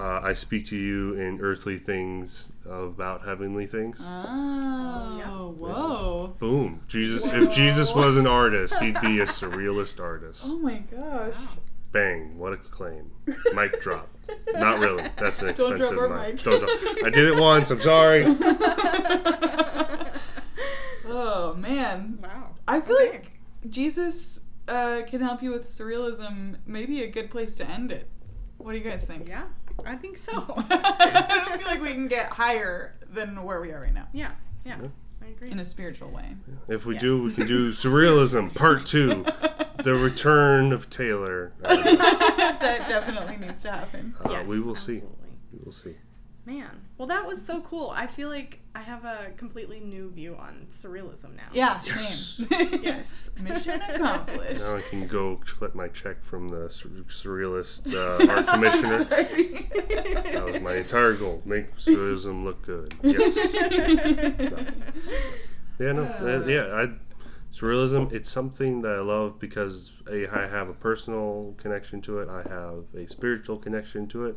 Uh, 0.00 0.20
I 0.22 0.32
speak 0.32 0.64
to 0.66 0.76
you 0.76 1.14
in 1.14 1.40
earthly 1.40 1.76
things 1.76 2.52
about 2.64 3.24
heavenly 3.24 3.66
things. 3.66 4.00
Oh, 4.06 5.16
yeah. 5.18 5.26
whoa. 5.28 6.36
Boom. 6.38 6.82
Jesus. 6.86 7.32
If 7.32 7.50
Jesus 7.50 7.92
was 7.92 8.16
an 8.16 8.24
artist, 8.28 8.78
he'd 8.80 9.00
be 9.00 9.18
a 9.18 9.24
surrealist 9.26 9.98
artist. 10.00 10.44
Oh 10.46 10.56
my 10.60 10.78
gosh. 10.88 11.34
Bang! 11.90 12.38
What 12.38 12.52
a 12.52 12.58
claim. 12.58 13.10
Mic 13.54 13.80
drop. 13.80 14.08
Not 14.52 14.78
really. 14.78 15.02
That's 15.18 15.42
an 15.42 15.52
Don't 15.56 15.72
expensive 15.72 15.96
drop 15.96 16.10
our 16.12 16.26
mic. 16.26 16.34
mic. 16.36 16.44
Don't 16.44 16.60
drop. 16.60 17.04
I 17.04 17.10
did 17.10 17.24
it 17.32 17.40
once. 17.40 17.72
I'm 17.72 17.80
sorry. 17.80 18.22
oh 21.08 21.54
man. 21.56 22.18
Wow. 22.22 22.54
I 22.66 22.80
feel 22.80 22.96
Okay. 22.96 23.10
like 23.10 23.32
Jesus 23.70 24.44
uh, 24.68 25.02
can 25.06 25.20
help 25.20 25.42
you 25.42 25.50
with 25.50 25.66
surrealism. 25.66 26.56
Maybe 26.66 27.02
a 27.02 27.08
good 27.08 27.30
place 27.30 27.54
to 27.56 27.68
end 27.68 27.90
it. 27.92 28.08
What 28.58 28.72
do 28.72 28.78
you 28.78 28.84
guys 28.84 29.04
think? 29.06 29.28
Yeah, 29.28 29.44
I 29.86 29.94
think 29.96 30.18
so. 30.18 30.32
I 30.70 31.44
don't 31.46 31.58
feel 31.58 31.68
like 31.68 31.80
we 31.80 31.92
can 31.92 32.08
get 32.08 32.28
higher 32.30 32.96
than 33.10 33.42
where 33.42 33.60
we 33.60 33.70
are 33.72 33.80
right 33.80 33.94
now 33.94 34.06
yeah, 34.12 34.32
yeah, 34.66 34.76
I 35.22 35.28
agree. 35.28 35.50
in 35.50 35.60
a 35.60 35.64
spiritual 35.64 36.10
way. 36.10 36.34
If 36.68 36.84
we 36.84 36.98
do, 36.98 37.22
we 37.24 37.32
can 37.32 37.46
do 37.46 37.70
surrealism 37.72 38.54
part 38.54 38.84
two, 38.84 39.24
the 39.84 39.94
return 39.94 40.72
of 40.72 40.90
Taylor. 40.90 41.52
That 41.60 42.84
definitely 42.88 43.36
needs 43.38 43.62
to 43.62 43.70
happen. 43.72 44.14
uh, 44.24 44.30
yes, 44.32 44.46
we 44.46 44.60
will 44.60 44.74
see. 44.74 45.02
We 45.52 45.60
will 45.64 45.72
see. 45.72 45.94
Man, 46.48 46.80
well, 46.96 47.06
that 47.08 47.26
was 47.26 47.44
so 47.44 47.60
cool. 47.60 47.92
I 47.94 48.06
feel 48.06 48.30
like 48.30 48.60
I 48.74 48.80
have 48.80 49.04
a 49.04 49.32
completely 49.36 49.80
new 49.80 50.10
view 50.10 50.34
on 50.34 50.66
surrealism 50.70 51.36
now. 51.36 51.50
Yeah, 51.52 51.78
Yes. 51.84 52.40
same. 52.48 52.80
Yes. 52.82 53.28
Mission 53.38 53.82
accomplished. 53.88 54.62
Now 54.62 54.76
I 54.76 54.80
can 54.80 55.06
go 55.06 55.38
collect 55.44 55.74
my 55.74 55.88
check 55.88 56.24
from 56.24 56.48
the 56.48 56.68
surrealist 56.68 57.94
uh, 57.94 58.32
art 58.32 58.46
commissioner. 58.46 59.04
That 59.04 60.44
was 60.50 60.62
my 60.62 60.76
entire 60.76 61.12
goal: 61.12 61.42
make 61.44 61.76
surrealism 61.76 62.44
look 62.44 62.62
good. 62.64 62.94
Yes. 63.02 63.36
Yeah, 65.78 65.92
no, 65.92 66.04
uh, 66.04 66.46
yeah. 66.46 66.74
I, 66.74 66.88
surrealism. 67.52 68.12
It's 68.12 68.30
something 68.30 68.82
that 68.82 68.92
I 68.92 69.00
love 69.00 69.38
because 69.38 69.92
a, 70.10 70.26
I 70.28 70.46
have 70.48 70.68
a 70.68 70.74
personal 70.74 71.54
connection 71.58 72.00
to 72.02 72.18
it. 72.20 72.28
I 72.28 72.42
have 72.48 72.84
a 72.94 73.06
spiritual 73.08 73.58
connection 73.58 74.06
to 74.08 74.26
it, 74.26 74.36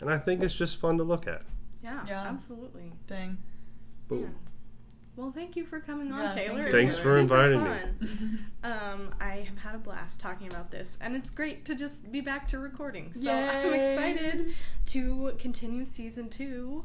and 0.00 0.10
I 0.10 0.18
think 0.18 0.42
it's 0.42 0.54
just 0.54 0.78
fun 0.78 0.98
to 0.98 1.04
look 1.04 1.26
at. 1.26 1.42
Yeah, 1.82 2.04
Yeah. 2.06 2.22
absolutely. 2.22 2.92
Dang. 3.06 3.38
Boom. 4.08 4.22
Yeah. 4.22 4.28
Well, 5.16 5.32
thank 5.32 5.56
you 5.56 5.64
for 5.64 5.80
coming 5.80 6.12
on, 6.12 6.20
Yeah, 6.22 6.30
thank 6.30 6.46
Taylor. 6.50 6.64
you, 6.66 6.70
Thanks 6.70 6.94
was 6.96 7.02
for 7.02 7.18
inviting 7.18 7.64
me. 7.64 7.70
Um, 8.62 9.10
I 9.20 9.44
have 9.48 9.58
had 9.58 9.74
a 9.74 9.78
blast 9.78 10.20
talking 10.20 10.46
about 10.48 10.70
this, 10.70 10.96
and 11.00 11.16
it's 11.16 11.30
great 11.30 11.64
to 11.64 11.74
just 11.74 12.12
be 12.12 12.20
back 12.20 12.46
to 12.48 12.58
recording. 12.58 13.12
So 13.12 13.32
I'm 13.32 13.72
excited 13.74 14.52
to 14.86 15.32
continue 15.38 15.84
season 15.84 16.28
two. 16.28 16.84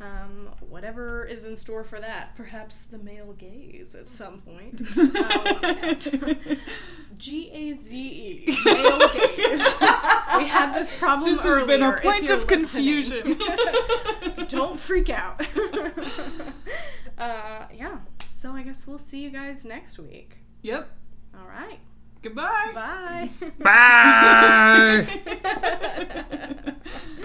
Um, 0.00 0.50
whatever 0.60 1.24
is 1.24 1.44
in 1.44 1.56
store 1.56 1.82
for 1.82 1.98
that, 1.98 2.36
perhaps 2.36 2.82
the 2.84 2.98
male 2.98 3.32
gaze 3.32 3.96
at 3.96 4.06
some 4.06 4.40
point. 4.42 4.76
G 7.18 7.50
A 7.52 7.72
Z 7.74 7.96
E, 7.98 8.44
male 8.64 8.98
gaze. 9.08 9.76
we 10.38 10.44
had 10.46 10.72
this 10.72 10.96
problem 11.00 11.28
This 11.28 11.42
has 11.42 11.66
been 11.66 11.82
a 11.82 11.98
point 12.00 12.30
of 12.30 12.48
listening. 12.48 12.60
confusion. 12.60 13.38
Don't 14.48 14.78
freak 14.78 15.10
out. 15.10 15.44
uh, 17.18 17.66
yeah. 17.74 17.98
So 18.30 18.52
I 18.52 18.62
guess 18.62 18.86
we'll 18.86 18.98
see 18.98 19.18
you 19.20 19.30
guys 19.30 19.64
next 19.64 19.98
week. 19.98 20.36
yep. 20.62 20.90
All 21.36 21.48
right. 21.48 21.80
Goodbye. 22.22 22.70
Bye. 22.72 23.30
Bye. 23.58 25.06
Bye. 25.42 26.74